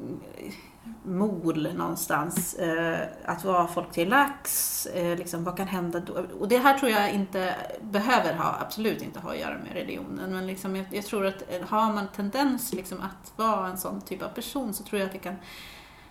mol 1.06 1.74
någonstans. 1.76 2.54
Eh, 2.54 3.08
att 3.24 3.44
vara 3.44 3.66
folk 3.66 3.92
till 3.92 4.08
lax, 4.08 4.86
eh, 4.86 5.18
liksom, 5.18 5.44
vad 5.44 5.56
kan 5.56 5.68
hända 5.68 6.00
då? 6.00 6.24
Och 6.40 6.48
det 6.48 6.58
här 6.58 6.78
tror 6.78 6.90
jag 6.90 7.12
inte 7.12 7.54
behöver 7.80 8.34
ha, 8.34 8.58
absolut 8.60 9.02
inte 9.02 9.20
ha 9.20 9.30
att 9.30 9.38
göra 9.38 9.58
med 9.58 9.72
religionen. 9.72 10.32
Men 10.32 10.46
liksom, 10.46 10.76
jag, 10.76 10.86
jag 10.90 11.04
tror 11.04 11.26
att 11.26 11.42
har 11.68 11.92
man 11.92 12.08
tendens 12.16 12.72
liksom, 12.72 12.98
att 13.00 13.32
vara 13.36 13.68
en 13.68 13.78
sån 13.78 14.00
typ 14.00 14.22
av 14.22 14.28
person 14.28 14.74
så 14.74 14.84
tror 14.84 15.00
jag 15.00 15.06
att 15.06 15.12
det 15.12 15.18
kan 15.18 15.36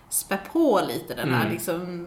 spä 0.08 0.38
på 0.52 0.80
lite 0.88 1.14
den 1.14 1.28
här 1.34 1.40
Mm. 1.40 1.52
liksom, 1.52 2.06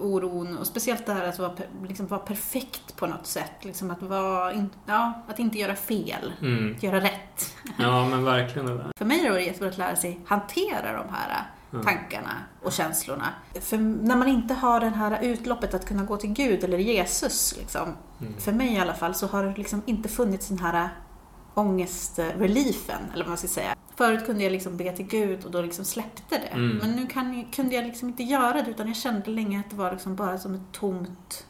oron 0.00 0.58
och 0.58 0.66
speciellt 0.66 1.06
det 1.06 1.12
här 1.12 1.24
att 1.28 1.38
vara, 1.38 1.52
liksom, 1.88 2.06
vara 2.06 2.20
perfekt 2.20 2.96
på 2.96 3.06
något 3.06 3.26
sätt. 3.26 3.52
Liksom 3.64 3.90
att, 3.90 4.02
vara 4.02 4.52
in, 4.52 4.70
ja, 4.86 5.12
att 5.28 5.38
inte 5.38 5.58
göra 5.58 5.74
fel, 5.76 6.32
Mm. 6.42 6.76
göra 6.80 7.00
rätt. 7.00 7.54
Ja, 7.78 8.08
men 8.08 8.24
verkligen 8.24 8.66
det 8.66 8.74
där. 8.76 8.90
För 8.98 9.04
mig 9.04 9.26
har 9.26 9.34
det 9.34 9.42
jättebra 9.42 9.68
att 9.68 9.78
lära 9.78 9.96
sig 9.96 10.20
hantera 10.26 10.92
de 10.92 11.14
här 11.14 11.42
Ja. 11.70 11.82
tankarna 11.82 12.30
och 12.62 12.72
känslorna. 12.72 13.24
För 13.60 13.76
när 13.78 14.16
man 14.16 14.28
inte 14.28 14.54
har 14.54 14.80
det 14.80 14.88
här 14.88 15.18
utloppet 15.22 15.74
att 15.74 15.86
kunna 15.86 16.02
gå 16.04 16.16
till 16.16 16.30
Gud 16.32 16.64
eller 16.64 16.78
Jesus, 16.78 17.54
liksom, 17.58 17.88
Mm. 18.20 18.34
för 18.40 18.52
mig 18.52 18.74
i 18.74 18.78
alla 18.78 18.94
fall, 18.94 19.14
så 19.14 19.26
har 19.26 19.44
det 19.44 19.54
liksom 19.56 19.82
inte 19.86 20.08
funnits 20.08 20.48
den 20.48 20.58
här 20.58 20.88
ångestreliefen, 21.54 23.02
eller 23.12 23.24
vad 23.24 23.28
man 23.28 23.38
ska 23.38 23.48
säga. 23.48 23.76
Förut 23.96 24.26
kunde 24.26 24.42
jag 24.42 24.52
liksom 24.52 24.76
be 24.76 24.92
till 24.92 25.06
Gud 25.06 25.44
och 25.44 25.50
då 25.50 25.62
liksom 25.62 25.84
släppte 25.84 26.38
det. 26.38 26.46
Mm. 26.46 26.76
Men 26.76 26.90
nu 26.90 27.06
kan, 27.06 27.44
kunde 27.52 27.74
jag 27.74 27.84
liksom 27.84 28.08
inte 28.08 28.22
göra 28.22 28.62
det, 28.62 28.70
utan 28.70 28.86
jag 28.86 28.96
kände 28.96 29.30
länge 29.30 29.60
att 29.60 29.70
det 29.70 29.76
var 29.76 29.92
liksom 29.92 30.16
bara 30.16 30.38
som 30.38 30.54
ett 30.54 30.72
tomt 30.72 31.46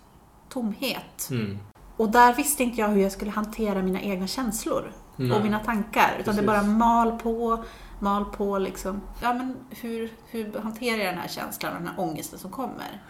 tomhet. 0.49 1.29
Mm. 1.31 1.59
Och 1.97 2.11
där 2.11 2.35
visste 2.35 2.63
inte 2.65 2.81
jag 2.81 2.89
hur 2.89 3.03
jag 3.03 3.13
skulle 3.13 3.31
hantera 3.31 3.83
mina 3.83 4.01
egna 4.01 4.27
känslor 4.27 4.93
Nej. 5.17 5.33
och 5.33 5.43
mina 5.43 5.59
tankar. 5.59 6.17
Utan 6.21 6.37
det 6.37 6.43
Precis. 6.43 6.47
bara 6.47 6.63
mal 6.63 7.19
på, 7.19 7.65
mal 8.01 8.25
på 8.25 8.59
liksom. 8.59 9.01
Ja 9.23 9.35
men 9.35 9.57
hur, 9.71 10.13
hur 10.31 10.59
hanterar 10.59 10.99
jag 10.99 11.07
den 11.07 11.19
här 11.19 11.29
känslan 11.29 11.73
och 11.73 11.79
den 11.79 11.89
här 11.89 12.01
ångesten 12.01 12.39
som 12.39 12.51
kommer? 12.51 13.03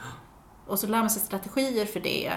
Och 0.66 0.78
så 0.78 0.86
lär 0.86 0.98
man 0.98 1.10
sig 1.10 1.22
strategier 1.22 1.86
för 1.86 2.00
det. 2.00 2.32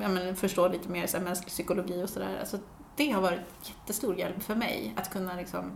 Ja, 0.00 0.08
men 0.08 0.36
förstå 0.36 0.68
lite 0.68 0.88
mer 0.88 1.06
så 1.06 1.16
här, 1.16 1.24
mänsklig 1.24 1.48
psykologi 1.48 2.02
och 2.04 2.10
sådär. 2.10 2.36
Alltså, 2.40 2.58
det 2.96 3.10
har 3.10 3.20
varit 3.20 3.40
jättestor 3.62 4.18
hjälp 4.18 4.42
för 4.42 4.54
mig. 4.54 4.94
Att 4.96 5.12
kunna 5.12 5.34
liksom, 5.34 5.70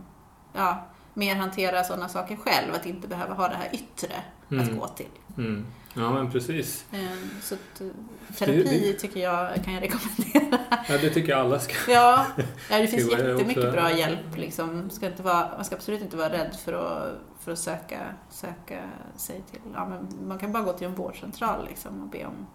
ja, 0.53 0.85
mer 1.13 1.35
hantera 1.35 1.83
sådana 1.83 2.09
saker 2.09 2.35
själv. 2.35 2.73
Att 2.73 2.85
inte 2.85 3.07
behöva 3.07 3.33
ha 3.33 3.47
det 3.47 3.55
här 3.55 3.69
yttre 3.75 4.13
Mm. 4.51 4.63
att 4.63 4.79
gå 4.79 4.87
till. 4.87 5.07
Mm. 5.37 5.65
Ja, 5.93 6.11
men 6.13 6.31
precis. 6.31 6.85
Ehm, 6.91 7.29
Så 7.41 7.55
eh, 7.55 7.59
terapi 8.37 8.63
Det- 8.93 8.99
tycker 8.99 9.19
jag 9.19 9.63
kan 9.63 9.73
jag 9.73 9.83
rekommendera. 9.83 10.59
Ja, 10.89 10.97
det 10.97 11.09
tycker 11.09 11.29
jag 11.29 11.39
alla 11.39 11.59
ska. 11.59 11.73
Ja, 11.91 12.25
ja 12.69 12.77
det 12.77 12.87
finns 12.87 13.09
Det 13.09 13.11
jättemycket 13.11 13.57
också- 13.57 13.71
bra 13.71 13.91
hjälp. 13.91 14.35
Liksom. 14.37 14.89
Ska 14.89 15.05
inte 15.07 15.23
vara, 15.23 15.49
man 15.55 15.65
ska 15.65 15.75
absolut 15.75 16.01
inte 16.01 16.17
vara 16.17 16.29
rädd 16.33 16.55
för 16.65 16.73
att, 16.73 17.13
för 17.39 17.51
att 17.51 17.59
söka, 17.59 17.99
söka 18.29 18.81
sig 19.15 19.41
till... 19.51 19.59
Ja, 19.73 19.85
men 19.89 20.07
man 20.27 20.39
kan 20.39 20.51
bara 20.51 20.63
gå 20.63 20.73
till 20.73 20.87
en 20.87 20.95
vårdcentral 20.95 21.65
liksom, 21.69 22.01
och 22.01 22.07
be 22.07 22.25
om... 22.25 22.47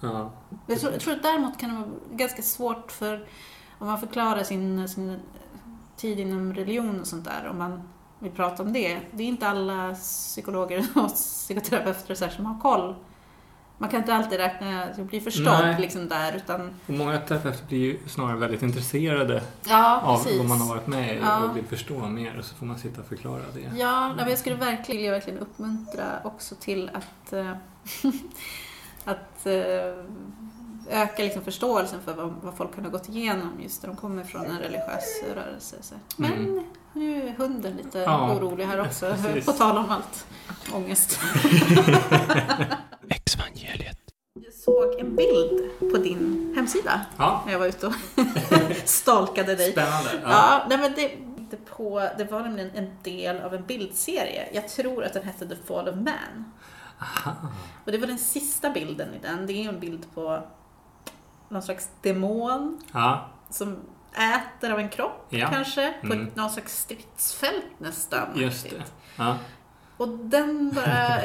Ja. 0.00 0.30
Jag 0.66 0.80
tror, 0.80 0.92
jag 0.92 1.00
tror 1.00 1.14
att 1.14 1.22
däremot 1.22 1.58
kan 1.58 1.70
det 1.70 1.76
vara 1.76 1.88
ganska 2.12 2.42
svårt 2.42 2.92
för 2.92 3.26
om 3.78 3.86
man 3.86 4.00
förklarar 4.00 4.42
sin, 4.42 4.88
sin 4.88 5.20
tid 5.96 6.20
inom 6.20 6.54
religion 6.54 7.00
och 7.00 7.06
sånt 7.06 7.24
där, 7.24 7.48
om 7.50 7.58
man 7.58 7.82
vill 8.18 8.32
prata 8.32 8.62
om 8.62 8.72
det. 8.72 9.00
Det 9.10 9.22
är 9.22 9.26
inte 9.26 9.48
alla 9.48 9.94
psykologer 9.94 10.86
och 10.94 11.08
psykoterapeuter 11.14 12.14
så 12.14 12.24
här 12.24 12.32
som 12.32 12.46
har 12.46 12.60
koll. 12.60 12.94
Man 13.80 13.90
kan 13.90 14.00
inte 14.00 14.14
alltid 14.14 14.38
räkna, 14.38 14.86
bli 14.98 15.20
förstådd 15.20 15.60
Nej. 15.62 15.80
liksom 15.80 16.08
där, 16.08 16.36
utan 16.36 16.70
Och 16.86 16.94
många 16.94 17.18
terapeuter 17.18 17.66
blir 17.68 17.78
ju 17.78 17.98
snarare 18.08 18.36
väldigt 18.36 18.62
intresserade 18.62 19.42
ja, 19.68 20.00
av 20.00 20.16
precis. 20.16 20.38
vad 20.38 20.48
man 20.48 20.60
har 20.60 20.68
varit 20.68 20.86
med 20.86 21.18
Ja. 21.22 21.44
och 21.44 21.56
vill 21.56 21.64
förstå 21.64 21.98
mer 22.08 22.38
och 22.38 22.44
så 22.44 22.54
får 22.54 22.66
man 22.66 22.78
sitta 22.78 23.00
och 23.00 23.06
förklara 23.06 23.42
det. 23.54 23.78
Ja, 23.78 24.14
men 24.16 24.28
jag 24.28 24.38
skulle 24.38 24.56
verkligen 24.56 24.96
vilja 24.96 25.10
verkligen 25.12 25.38
uppmuntra 25.38 26.20
också 26.24 26.54
till 26.54 26.90
att, 26.94 27.32
eh, 27.32 27.52
att 29.04 29.46
eh, 29.46 30.04
öka 30.90 31.22
liksom 31.22 31.44
förståelsen 31.44 32.00
för 32.04 32.12
vad, 32.14 32.34
vad 32.42 32.56
folk 32.56 32.74
kan 32.74 32.84
ha 32.84 32.90
gått 32.90 33.08
igenom 33.08 33.60
just 33.62 33.82
när 33.82 33.88
de 33.90 33.96
kommer 33.96 34.24
från 34.24 34.46
en 34.46 34.58
religiös 34.58 35.22
rörelse. 35.34 35.76
Så. 35.80 35.94
Men 36.16 36.32
Mm. 36.32 36.64
nu 36.92 37.28
är 37.28 37.32
hunden 37.32 37.76
lite 37.76 37.98
Ja, 37.98 38.34
orolig 38.36 38.64
här 38.66 38.80
också, 38.80 39.14
precis. 39.22 39.46
på 39.46 39.52
tal 39.52 39.78
om 39.78 39.90
allt. 39.90 40.26
Ångest. 40.72 41.20
Exvangeliet. 43.08 43.98
Jag 44.44 44.54
såg 44.54 44.94
en 45.00 45.16
bild 45.16 45.70
på 45.92 45.96
din 45.98 46.52
hemsida 46.56 47.00
Ja, 47.18 47.42
när 47.46 47.52
jag 47.52 47.58
var 47.58 47.66
ute 47.66 47.86
och 47.86 47.92
stalkade 48.84 49.54
dig. 49.54 49.72
spännande. 49.72 50.10
Ja. 50.22 50.28
Ja, 50.30 50.66
nej 50.68 50.78
men 50.78 50.92
det, 50.94 51.10
det, 51.50 51.56
på, 51.56 52.08
det 52.18 52.24
var 52.24 52.42
nämligen 52.42 52.70
en 52.74 52.90
del 53.02 53.40
av 53.40 53.54
en 53.54 53.66
bildserie. 53.66 54.48
Jag 54.52 54.68
tror 54.68 55.04
att 55.04 55.12
den 55.12 55.22
hette 55.22 55.48
The 55.48 55.56
Fall 55.66 55.88
of 55.88 55.94
Man. 55.94 56.52
Aha. 57.00 57.32
Och 57.84 57.92
det 57.92 57.98
var 57.98 58.06
den 58.06 58.18
sista 58.18 58.70
bilden 58.70 59.14
i 59.14 59.18
den. 59.22 59.46
Det 59.46 59.52
är 59.64 59.68
en 59.68 59.80
bild 59.80 60.06
på 60.14 60.42
någon 61.48 61.62
slags 61.62 61.90
demon 62.02 62.80
Ja, 62.92 63.28
som 63.50 63.76
äter 64.14 64.72
av 64.72 64.78
en 64.78 64.88
kropp 64.88 65.26
Ja. 65.30 65.48
kanske. 65.52 65.94
På 66.00 66.06
Mm. 66.12 66.30
någon 66.34 66.50
slags 66.50 66.78
stridsfält 66.78 67.64
nästan. 67.78 68.28
just 68.34 68.70
det. 68.70 68.82
Ja. 69.16 69.38
Och 69.96 70.08
den 70.08 70.72
bara... 70.74 71.20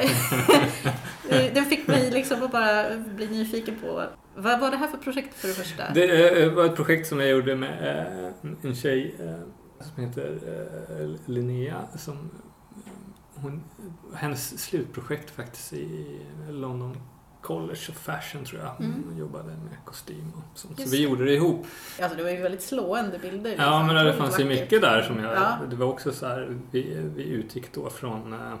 den 1.54 1.64
fick 1.64 1.86
mig 1.86 2.10
liksom 2.10 2.42
att 2.42 2.52
bara 2.52 2.96
bli 2.96 3.26
nyfiken 3.28 3.76
på 3.80 4.04
vad 4.36 4.60
var 4.60 4.70
det 4.70 4.76
här 4.76 4.86
för 4.88 4.98
projekt 4.98 5.34
för 5.34 5.48
det 5.48 5.54
första? 5.54 5.82
Det 5.94 6.42
eh, 6.42 6.52
var 6.52 6.64
ett 6.64 6.76
projekt 6.76 7.08
som 7.08 7.20
jag 7.20 7.28
gjorde 7.28 7.56
med 7.56 7.98
eh, 8.22 8.50
en 8.62 8.74
tjej 8.76 9.14
eh, 9.20 9.84
som 9.94 10.04
heter 10.04 10.38
Linnea. 11.26 11.82
Som, 11.96 12.30
hon, 13.34 13.64
hennes 14.14 14.58
slutprojekt 14.62 15.30
faktiskt 15.30 15.72
i 15.72 16.18
London 16.48 16.96
College 17.44 17.80
of 17.88 17.96
Fashion 17.96 18.44
tror 18.44 18.60
jag. 18.62 18.80
Mm. 18.80 19.04
Hon 19.08 19.16
jobbade 19.16 19.44
med 19.44 19.78
kostym 19.84 20.32
och 20.34 20.58
sånt. 20.58 20.76
Så 20.76 20.82
Just 20.82 20.94
vi 20.94 20.96
det. 20.96 21.02
gjorde 21.02 21.24
det 21.24 21.34
ihop. 21.34 21.66
Alltså 22.00 22.16
det 22.16 22.22
var 22.22 22.30
ju 22.30 22.36
väldigt 22.42 22.62
slående 22.62 23.18
bilder. 23.18 23.50
Ja, 23.50 23.54
liksom. 23.56 23.86
men 23.86 23.94
det 23.94 24.00
Otroligt 24.00 24.18
fanns 24.18 24.40
ju 24.40 24.44
mycket 24.44 24.80
där 24.80 25.02
som 25.02 25.18
jag... 25.18 25.34
Ja. 25.34 25.58
Det 25.70 25.76
var 25.76 25.86
också 25.86 26.12
så 26.12 26.26
här, 26.26 26.58
vi, 26.70 27.10
vi 27.16 27.22
utgick 27.22 27.74
då 27.74 27.90
från 27.90 28.32
eh, 28.32 28.54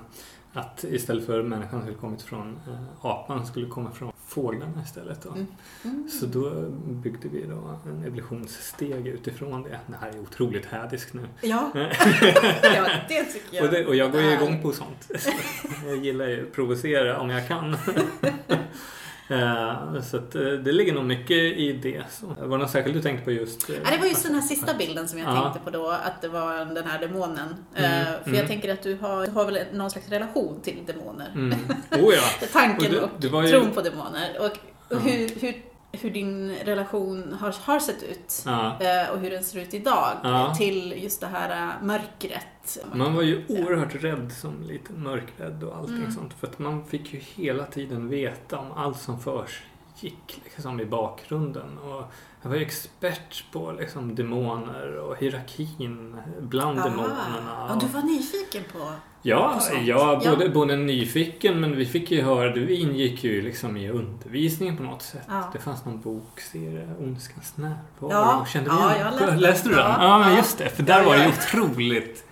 att 0.54 0.84
istället 0.84 1.26
för 1.26 1.42
människan 1.42 1.80
skulle 1.82 1.96
kommit 1.96 2.22
från 2.22 2.58
eh, 2.68 3.06
apan 3.06 3.46
skulle 3.46 3.66
komma 3.66 3.90
från 3.90 4.12
fåglarna 4.26 4.82
istället. 4.82 5.22
Då. 5.22 5.30
Mm. 5.30 5.46
Mm. 5.84 6.08
Så 6.08 6.26
då 6.26 6.50
byggde 6.86 7.28
vi 7.28 7.46
då 7.46 7.78
en 7.86 8.04
evolutionssteg 8.04 9.06
utifrån 9.06 9.62
det. 9.62 9.80
Det 9.86 9.96
här 10.00 10.08
är 10.08 10.20
otroligt 10.20 10.66
hädiskt 10.66 11.14
nu. 11.14 11.28
Ja. 11.40 11.70
ja, 11.74 12.86
det 13.08 13.24
tycker 13.24 13.56
jag. 13.56 13.64
Och, 13.64 13.70
det, 13.70 13.86
och 13.86 13.96
jag 13.96 14.12
går 14.12 14.20
ju 14.20 14.32
igång 14.32 14.62
på 14.62 14.72
sånt. 14.72 15.10
jag 15.86 15.96
gillar 15.96 16.28
ju 16.28 16.46
att 16.46 16.52
provocera 16.52 17.20
om 17.20 17.30
jag 17.30 17.48
kan. 17.48 17.76
Eh, 19.28 20.00
Så 20.02 20.16
eh, 20.16 20.22
det 20.64 20.72
ligger 20.72 20.92
nog 20.94 21.04
mycket 21.04 21.36
i 21.36 21.72
det. 21.82 22.02
Så, 22.10 22.26
var 22.26 22.36
det 22.58 22.64
något 22.64 22.70
särskilt 22.70 22.96
du 22.96 23.02
tänkte 23.02 23.24
på 23.24 23.30
just? 23.30 23.70
eh, 23.70 23.76
Ja, 23.84 23.90
det 23.90 23.96
var 23.98 24.06
just 24.06 24.22
den 24.26 24.34
här 24.34 24.40
sista 24.42 24.74
bilden 24.74 25.08
som 25.08 25.18
jag 25.18 25.28
Ja. 25.36 25.42
tänkte 25.42 25.60
på 25.64 25.70
då, 25.70 25.88
att 25.90 26.22
det 26.22 26.28
var 26.28 26.64
den 26.74 26.86
här 26.86 26.98
demonen. 26.98 27.54
Mm, 27.74 27.90
Eh, 28.00 28.06
för 28.22 28.26
mm. 28.26 28.38
jag 28.38 28.46
tänker 28.48 28.72
att 28.72 28.82
du 28.82 28.94
har, 28.96 29.26
du 29.26 29.32
har 29.32 29.44
väl 29.44 29.58
någon 29.72 29.90
slags 29.90 30.08
relation 30.08 30.60
till 30.62 30.78
demoner? 30.86 31.30
Mm. 31.34 31.58
Oh 31.90 32.14
ja. 32.14 32.46
Tanken 32.52 32.96
Och 32.96 33.02
och, 33.02 33.08
det- 33.18 33.26
det 33.26 33.28
var 33.32 33.42
ju- 33.42 33.48
tron 33.48 33.70
på 33.70 33.80
demoner. 33.80 34.30
Och, 34.40 34.96
och 34.96 35.02
hur, 35.02 35.40
hur, 35.40 35.54
hur 36.00 36.10
din 36.10 36.50
relation 36.64 37.36
har, 37.40 37.54
har 37.64 37.78
sett 37.80 38.02
ut. 38.02 38.42
ja. 38.46 38.76
eh, 38.80 39.10
Och 39.10 39.18
hur 39.18 39.30
den 39.30 39.44
ser 39.44 39.60
ut 39.60 39.74
idag 39.74 40.08
Ja. 40.22 40.54
till 40.54 41.02
just 41.02 41.20
det 41.20 41.26
här 41.26 41.50
eh, 41.68 41.86
mörkret. 41.86 42.78
Man 42.92 43.14
var 43.14 43.22
ju 43.22 43.44
oerhört 43.48 43.94
rädd 43.94 44.32
som 44.32 44.62
liten 44.62 45.02
mörkrädd 45.02 45.64
och 45.64 45.76
allting 45.76 45.96
Mm. 45.96 46.12
sånt. 46.12 46.34
För 46.34 46.46
att 46.46 46.58
man 46.58 46.84
fick 46.84 47.12
ju 47.14 47.18
hela 47.18 47.64
tiden 47.64 48.08
veta 48.08 48.58
om 48.58 48.72
allt 48.72 48.98
som 49.00 49.20
förs 49.20 49.62
gick 50.00 50.40
liksom 50.44 50.80
i 50.80 50.84
bakgrunden. 50.84 51.78
Och 51.78 52.02
jag 52.42 52.48
var 52.50 52.56
ju 52.56 52.62
expert 52.62 53.44
på 53.52 53.72
liksom 53.72 54.14
demoner 54.14 54.96
och 54.96 55.16
hierarkin 55.16 56.16
bland 56.40 56.78
Aha. 56.78 56.88
demonerna. 56.88 57.66
Ja, 57.68 57.76
du 57.80 57.86
var 57.86 58.02
nyfiken 58.02 58.62
på... 58.72 58.92
Ja, 59.26 59.60
sånt. 59.60 59.86
jag 59.86 60.22
Ja. 60.24 60.30
både, 60.30 60.48
både 60.48 60.76
nyfiken 60.76 61.60
men 61.60 61.76
vi 61.76 61.86
fick 61.86 62.10
ju 62.10 62.22
höra, 62.22 62.50
du 62.50 62.70
ingick 62.74 63.24
ju 63.24 63.42
liksom 63.42 63.76
i 63.76 63.90
undervisningen 63.90 64.76
på 64.76 64.82
något 64.82 65.02
sätt. 65.02 65.22
Ja. 65.28 65.50
Det 65.52 65.58
fanns 65.58 65.84
någon 65.84 66.00
bokserie, 66.00 66.88
Ondskans 67.00 67.56
närvaro. 67.56 67.76
Ja. 68.00 68.46
Kände 68.52 68.70
du 68.70 68.76
Ja, 68.76 68.94
igen 68.94 69.06
jag 69.20 69.20
läste 69.26 69.40
läste 69.40 69.68
du 69.68 69.74
den? 69.74 69.84
Ja, 69.84 69.96
Ja. 70.24 70.30
Ja. 70.30 70.36
just 70.36 70.58
det. 70.58 70.68
För 70.68 70.82
där 70.82 70.98
Ja, 70.98 71.04
var 71.08 71.14
det 71.16 71.22
ja. 71.22 71.28
ju 71.28 71.32
otroligt. 71.62 72.24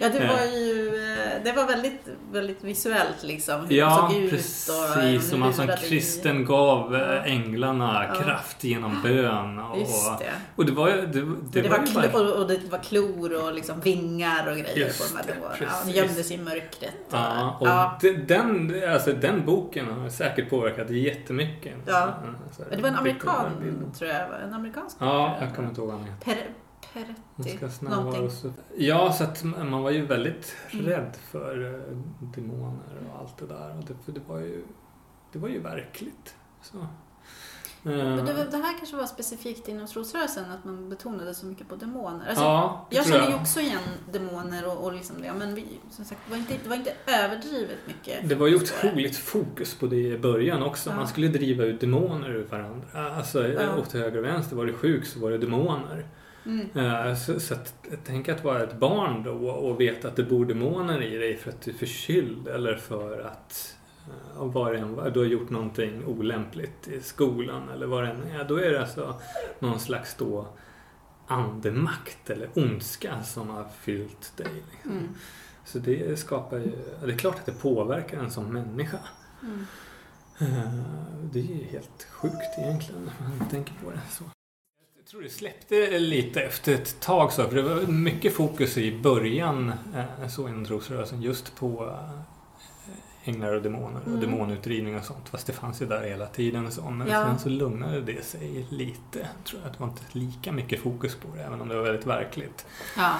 Ja, 0.00 0.08
det 0.08 0.18
var 0.26 0.56
ju 0.58 0.86
eh, 0.88 1.44
det 1.44 1.52
var 1.52 1.66
väldigt, 1.66 2.00
väldigt 2.32 2.64
visuellt 2.64 3.22
liksom. 3.22 3.66
Hur 3.66 3.76
Ja, 3.76 4.08
såg 4.10 4.22
ut 4.22 4.30
precis. 4.30 5.32
och 5.32 5.38
man 5.38 5.54
som 5.54 5.66
lurade 5.66 5.86
i- 5.86 5.88
kristen 5.88 6.44
gav 6.44 6.94
eh, 6.96 7.32
änglarna 7.32 8.06
Ja. 8.14 8.20
kraft 8.22 8.64
genom 8.64 9.02
bön. 9.02 9.58
Och, 9.58 9.78
Just 9.78 10.18
det. 10.18 10.32
och 10.56 10.66
det 10.66 10.72
var 10.72 10.88
ju... 10.88 10.94
Det, 11.06 11.06
det, 11.06 11.20
Det, 11.52 11.60
det 11.62 11.68
var 11.68 11.78
var 11.78 11.84
ju 11.86 11.92
klo, 11.92 12.02
bara... 12.12 12.22
och, 12.32 12.42
och 12.42 12.48
det 12.48 12.60
var 12.70 12.78
klor 12.78 13.44
och 13.44 13.54
liksom 13.54 13.80
vingar 13.80 14.46
och 14.50 14.56
grejer 14.56 14.76
Just 14.78 15.14
på 15.16 15.22
de 15.22 15.30
här 15.30 15.56
det. 15.58 15.64
Ja, 15.86 15.90
gömde 15.92 16.22
sig 16.24 16.36
i 16.36 16.40
mörkret. 16.40 16.94
Och, 17.08 17.12
Ja, 17.14 17.56
och 17.60 17.66
ja. 17.68 17.98
de- 18.00 18.12
Den, 18.12 18.82
alltså, 18.92 19.12
den 19.12 19.46
boken 19.46 19.86
har 19.90 20.08
säkert 20.08 20.50
påverkat 20.50 20.90
jättemycket. 20.90 21.74
Ja. 21.86 22.14
Alltså, 22.46 22.62
det 22.76 22.82
var 22.82 22.88
en 22.88 22.94
amerikan, 22.96 23.92
tror 23.98 24.10
jag. 24.10 24.20
En 24.44 24.54
amerikansk 24.54 24.96
Ja, 25.00 25.36
jag 25.40 25.54
kommer 25.54 25.68
inte 25.68 25.80
ihåg 25.80 25.90
vad 25.90 25.98
han 25.98 26.08
heter. 26.08 26.44
Per, 26.92 27.04
Hon 27.04 27.44
Peretti. 27.44 27.56
ska 27.56 27.68
snabba 27.70 27.96
Någonting. 27.96 28.24
och 28.26 28.32
så. 28.32 28.52
Ja, 28.76 29.12
så 29.12 29.24
att 29.24 29.44
man 29.44 29.82
var 29.82 29.90
ju 29.90 30.06
väldigt 30.06 30.56
Mm. 30.72 30.86
rädd 30.86 31.16
för 31.30 31.74
eh, 31.74 31.96
demoner 32.34 32.98
och 33.12 33.18
allt 33.20 33.38
det 33.38 33.46
där. 33.46 33.78
Och 33.78 33.84
det, 33.84 33.94
för 34.04 34.12
det 34.12 34.20
var 34.28 34.38
ju, 34.38 34.64
det 35.32 35.38
var 35.38 35.48
ju 35.48 35.60
verkligt. 35.60 36.34
Så. 36.62 36.86
Men 37.82 37.98
det, 38.26 38.32
Eh, 38.32 38.50
det 38.50 38.56
här 38.56 38.78
kanske 38.78 38.96
var 38.96 39.06
specifikt 39.06 39.68
inom 39.68 39.86
trosrörelsen, 39.86 40.44
att 40.50 40.64
man 40.64 40.88
betonade 40.88 41.34
så 41.34 41.46
mycket 41.46 41.68
på 41.68 41.76
demoner. 41.76 42.28
Alltså, 42.28 42.44
ja, 42.44 42.86
jag 42.90 43.06
känner 43.06 43.28
ju 43.28 43.34
också 43.34 43.60
igen 43.60 43.78
demoner 44.12 44.66
och, 44.66 44.84
och 44.84 44.92
liksom 44.92 45.16
det, 45.22 45.32
men 45.32 45.54
vi, 45.54 45.66
som 45.90 46.04
sagt, 46.04 46.20
det 46.26 46.30
var 46.30 46.38
inte, 46.38 46.54
det 46.62 46.68
var 46.68 46.76
inte 46.76 46.92
överdrivet 47.06 47.78
mycket. 47.86 48.28
Det 48.28 48.34
var 48.34 48.46
ju 48.46 48.56
otroligt 48.56 49.16
fokus 49.16 49.74
på 49.74 49.86
det 49.86 49.96
i 49.96 50.18
början 50.18 50.62
också. 50.62 50.90
Ja. 50.90 50.96
Man 50.96 51.08
skulle 51.08 51.28
driva 51.28 51.64
ut 51.64 51.80
demoner 51.80 52.30
ur 52.30 52.44
varandra. 52.44 53.14
Alltså 53.16 53.48
Ja. 53.48 53.76
åt 53.78 53.92
höger 53.92 54.18
och 54.18 54.24
vänster. 54.24 54.56
Var 54.56 54.64
du 54.66 54.72
sjuk 54.72 55.06
så 55.06 55.20
var 55.20 55.30
det 55.30 55.38
demoner. 55.38 56.06
Mm. 56.48 56.68
Eh, 56.74 57.14
Så, 57.14 57.40
så 57.40 57.54
att, 57.54 57.74
tänk 58.04 58.28
att 58.28 58.44
vara 58.44 58.62
ett 58.62 58.78
barn 58.78 59.22
då 59.22 59.30
och 59.50 59.80
veta 59.80 60.08
att 60.08 60.16
det 60.16 60.22
bor 60.24 60.46
demoner 60.46 61.02
i 61.02 61.16
dig 61.16 61.36
för 61.36 61.50
att 61.50 61.60
du 61.62 61.70
är 61.70 61.74
förkyld 61.74 62.48
eller 62.48 62.76
för 62.76 63.20
att 63.20 63.76
eh, 64.06 64.44
vad 64.46 64.72
det 64.72 64.78
än 64.78 64.94
du 65.12 65.18
har 65.20 65.26
gjort 65.26 65.50
någonting 65.50 66.04
olämpligt 66.06 66.88
i 66.88 67.00
skolan 67.00 67.68
eller 67.68 67.86
vad 67.86 68.04
det 68.04 68.10
än 68.10 68.22
är. 68.22 68.44
Då 68.44 68.56
är 68.56 68.70
det 68.72 68.80
alltså 68.80 69.20
någon 69.58 69.80
slags 69.80 70.14
då 70.18 70.46
andemakt 71.26 72.30
eller 72.30 72.48
ondska 72.54 73.22
som 73.22 73.48
har 73.48 73.66
fyllt 73.80 74.32
dig. 74.36 74.62
Liksom. 74.72 74.90
Mm. 74.92 75.08
Så 75.64 75.78
det 75.78 76.18
skapar 76.18 76.58
ju, 76.58 76.72
det 77.04 77.12
är 77.12 77.16
klart 77.18 77.34
att 77.38 77.46
det 77.46 77.52
påverkar 77.62 78.18
en 78.18 78.30
som 78.30 78.44
människa. 78.52 78.98
Mm. 79.42 79.66
Eh, 80.40 80.72
Det 81.32 81.38
är 81.38 81.42
ju 81.44 81.64
helt 81.64 82.06
sjukt 82.10 82.58
egentligen 82.58 83.10
när 83.20 83.38
man 83.38 83.48
tänker 83.48 83.74
på 83.84 83.90
det 83.90 84.00
så. 84.10 84.24
Jag 85.08 85.10
tror 85.10 85.22
det 85.22 85.30
släppte 85.30 85.98
lite 85.98 86.40
efter 86.42 86.74
ett 86.74 87.00
tag 87.00 87.32
så, 87.32 87.48
för 87.48 87.56
det 87.56 87.62
var 87.62 87.80
mycket 87.82 88.34
fokus 88.34 88.78
i 88.78 88.98
början 88.98 89.72
eh, 90.22 90.28
så 90.28 90.48
inom 90.48 90.64
trosrörelsen 90.64 91.22
just 91.22 91.56
på 91.56 91.86
eh, 91.86 93.28
änglar 93.28 93.52
och 93.54 93.62
demoner 93.62 94.00
och 94.00 94.06
Mm. 94.06 94.20
demonutdrivning 94.20 94.96
och 94.98 95.04
sånt. 95.04 95.28
Fast 95.28 95.46
det 95.46 95.52
fanns 95.52 95.82
ju 95.82 95.86
där 95.86 96.02
hela 96.02 96.26
tiden 96.26 96.72
så. 96.72 96.90
Men 96.90 97.08
Ja. 97.08 97.24
sen 97.26 97.38
så 97.38 97.48
lugnade 97.48 98.00
det 98.00 98.24
sig 98.24 98.66
lite. 98.70 99.18
Jag 99.18 99.44
tror 99.44 99.60
att 99.66 99.72
det 99.72 99.80
var 99.80 99.86
inte 99.88 100.02
lika 100.12 100.52
mycket 100.52 100.80
fokus 100.82 101.14
på 101.14 101.28
det, 101.36 101.42
även 101.42 101.60
om 101.60 101.68
det 101.68 101.76
var 101.76 101.82
väldigt 101.82 102.06
verkligt. 102.06 102.66
Ja. 102.96 103.12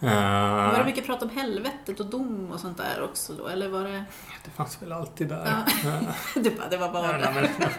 Eh, 0.00 0.68
Var 0.72 0.78
det 0.78 0.84
mycket 0.84 1.06
prat 1.06 1.22
om 1.22 1.30
helvetet 1.30 2.00
och 2.00 2.06
dom 2.06 2.50
och 2.52 2.60
sånt 2.60 2.76
där 2.76 3.02
också 3.02 3.32
då? 3.32 3.46
Eller 3.48 3.68
var 3.68 3.84
det... 3.84 4.04
det 4.44 4.50
fanns 4.50 4.82
väl 4.82 4.92
alltid 4.92 5.28
där. 5.28 5.64
Ja. 5.84 5.90
Eh, 5.90 6.02
Det, 6.42 6.58
bara, 6.58 6.68
det 6.68 6.76
var 6.76 6.92
bara... 6.92 7.20
ja, 7.20 7.30
men- 7.34 7.48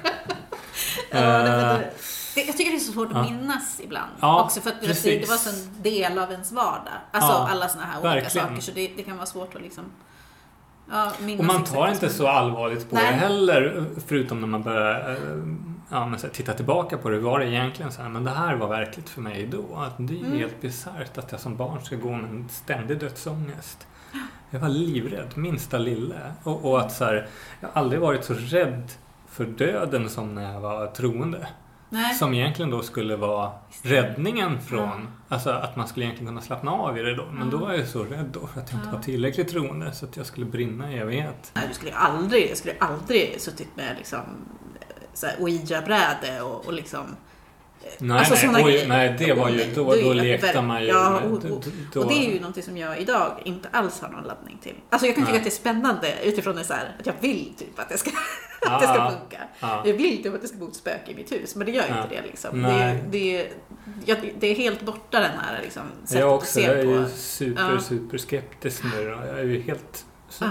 Ja, 1.12 1.20
det, 1.44 1.92
det, 2.36 2.42
jag 2.44 2.58
tycker 2.58 2.72
det 2.72 2.78
är 2.78 2.80
så 2.80 2.92
svårt 2.92 3.10
Ja. 3.14 3.20
att 3.20 3.32
minnas 3.32 3.80
ibland. 3.84 4.12
Ja, 4.20 4.44
också 4.44 4.62
för 4.62 4.70
att 4.70 4.82
det, 4.82 4.88
precis. 4.88 5.22
det 5.28 5.30
var 5.30 5.38
så 5.38 5.50
en 5.50 5.84
del 5.84 6.20
av 6.20 6.32
ens 6.32 6.52
vardag. 6.52 6.94
Alltså 7.12 7.32
Ja, 7.32 7.48
alla 7.52 7.68
såna 7.70 7.84
här 7.86 8.00
olika 8.00 8.14
verkligen. 8.16 8.48
saker. 8.48 8.62
Så 8.62 8.72
det, 8.72 8.92
det 8.98 9.04
kan 9.04 9.16
vara 9.18 9.26
svårt 9.26 9.56
att 9.56 9.62
liksom... 9.62 9.84
Ja, 10.92 11.12
minnas 11.22 11.40
Och 11.40 11.46
man 11.46 11.64
tar 11.64 11.88
inte 11.92 12.10
så 12.10 12.28
allvarligt 12.28 12.90
på 12.90 12.96
Nej. 12.96 13.06
det 13.06 13.12
heller. 13.18 13.86
Förutom 14.08 14.42
när 14.42 14.48
man 14.48 14.64
börjar 14.64 15.10
eh, 15.12 15.18
ja, 15.90 16.00
här, 16.06 16.30
titta 16.30 16.54
tillbaka 16.54 16.98
på 16.98 17.10
det. 17.10 17.20
Var 17.20 17.40
det 17.40 17.46
egentligen 17.48 17.92
så 17.92 18.02
här, 18.02 18.10
men 18.10 18.24
det 18.24 18.32
här 18.32 18.56
var 18.56 18.68
verkligt 18.68 19.10
för 19.10 19.22
mig 19.22 19.46
då. 19.52 19.76
Att 19.76 19.94
det 19.98 20.14
är 20.14 20.26
Mm. 20.26 20.38
helt 20.38 20.62
bisarrt 20.62 21.18
att 21.18 21.32
jag 21.32 21.42
som 21.42 21.56
barn 21.56 21.82
ska 21.84 21.96
gå 21.96 22.12
med 22.12 22.30
en 22.30 22.50
ständig 22.50 23.00
dödsångest. 23.00 23.88
Jag 24.50 24.60
var 24.60 24.70
livrädd, 24.70 25.38
minsta 25.38 25.78
lille. 25.78 26.16
Och, 26.44 26.66
och 26.66 26.80
att 26.80 26.92
så 26.92 27.06
här, 27.06 27.28
jag 27.60 27.70
har 27.74 27.82
aldrig 27.82 28.02
varit 28.02 28.26
så 28.26 28.34
rädd 28.34 28.92
för 29.30 29.46
döden 29.46 30.10
som 30.10 30.36
när 30.36 30.54
jag 30.54 30.60
var 30.60 30.88
troende. 30.88 31.48
Nej. 31.90 32.14
Som 32.16 32.34
egentligen 32.34 32.72
då 32.72 32.82
skulle 32.82 33.16
vara 33.16 33.52
räddningen 33.82 34.62
från, 34.62 34.80
Ja. 35.30 35.36
alltså 35.36 35.50
att 35.50 35.76
man 35.76 35.88
skulle 35.88 36.06
egentligen 36.06 36.28
kunna 36.32 36.42
slappna 36.42 36.72
av 36.72 36.98
i 36.98 37.02
det 37.02 37.16
då. 37.16 37.26
Men 37.32 37.46
Ja. 37.52 37.52
då 37.52 37.58
var 37.66 37.74
jag 37.74 37.88
så 37.88 38.04
rädd 38.04 38.30
då 38.34 38.48
för 38.48 38.62
att 38.62 38.72
jag 38.72 38.78
inte 38.80 38.90
Ja. 38.92 38.96
var 38.96 39.04
tillräckligt 39.04 39.48
troende 39.50 39.92
så 39.92 40.06
att 40.06 40.18
jag 40.18 40.26
skulle 40.26 40.46
brinna 40.46 40.94
i 40.94 40.98
evighet. 40.98 41.52
Nej, 41.54 41.66
du 41.68 41.74
skulle 41.74 41.94
aldrig, 41.94 42.50
jag 42.50 42.58
skulle 42.58 42.76
aldrig 42.80 43.42
suttit 43.42 43.76
med 43.76 43.96
liksom 43.98 44.20
här 45.24 45.36
Ouija-bräde 45.40 46.42
och, 46.42 46.66
och 46.66 46.74
liksom 46.74 47.16
Nej, 47.98 48.18
Alltså, 48.20 48.36
såna 48.36 48.52
nej, 48.52 48.64
oj, 48.66 48.86
nej, 48.88 49.16
det 49.20 49.34
var 49.34 49.50
ju, 49.50 49.66
då, 49.76 49.84
Då 49.84 49.92
är 49.92 50.04
då 50.04 50.14
lekte 50.14 50.62
man 50.62 50.82
ju 50.82 50.88
ja, 50.88 51.20
och- 51.20 51.46
och- 51.46 51.68
Och 51.96 52.08
det 52.08 52.14
är 52.26 52.34
ju 52.34 52.40
någonting 52.40 52.64
som 52.64 52.78
jag 52.78 53.00
idag 53.00 53.42
inte 53.46 53.68
alls 53.72 54.02
har 54.02 54.10
någon 54.10 54.24
laddning 54.24 54.58
till. 54.64 54.76
Alltså 54.90 55.06
jag 55.08 55.16
kan 55.16 55.24
tycka 55.24 55.32
Nej. 55.32 55.38
att 55.40 55.44
det 55.44 55.50
är 55.50 55.62
spännande 55.62 56.14
utifrån 56.24 56.56
det 56.56 56.64
så 56.64 56.74
här, 56.74 56.96
att 57.00 57.06
jag 57.06 57.14
vill 57.20 57.54
typ 57.58 57.80
att 57.80 57.90
det 57.90 57.98
ska, 57.98 58.10
att 58.68 58.82
det 58.82 58.88
ska 58.88 58.96
Ja, 58.96 59.10
funka. 59.20 59.44
ja. 59.60 59.84
Jag 59.86 59.94
vill 59.94 60.24
typ 60.24 60.34
att 60.36 60.42
det 60.42 60.48
ska 60.48 60.58
bo 60.58 60.68
ett 60.68 60.76
spöke 60.76 61.12
i 61.12 61.16
mitt 61.16 61.32
hus, 61.32 61.56
men 61.56 61.66
det 61.66 61.72
gör 61.72 61.84
ju 61.84 61.90
Ja. 61.90 62.04
inte 62.04 62.16
det 62.16 62.22
liksom. 62.28 62.62
Det, 62.62 62.70
är- 62.70 63.04
det, 63.10 63.38
är- 63.42 63.48
jag- 64.06 64.34
det 64.40 64.48
är 64.48 64.56
helt 64.56 64.82
borta 64.82 65.20
den 65.20 65.32
här 65.40 65.60
liksom, 65.64 65.84
sättet 66.04 66.20
Jag 66.20 66.30
att 66.30 66.36
också, 66.36 66.60
jag 66.60 66.74
se 66.76 66.80
är 66.82 66.86
på. 66.86 66.92
ju 66.92 67.06
super, 67.16 67.72
Ja. 67.74 67.80
super 67.82 68.18
skeptisk 68.18 68.84
nu 68.84 69.06
då. 69.06 69.12
Jag 69.28 69.40
är 69.40 69.44
ju 69.44 69.62
helt... 69.62 70.06
Så, 70.30 70.46
Ah. 70.46 70.50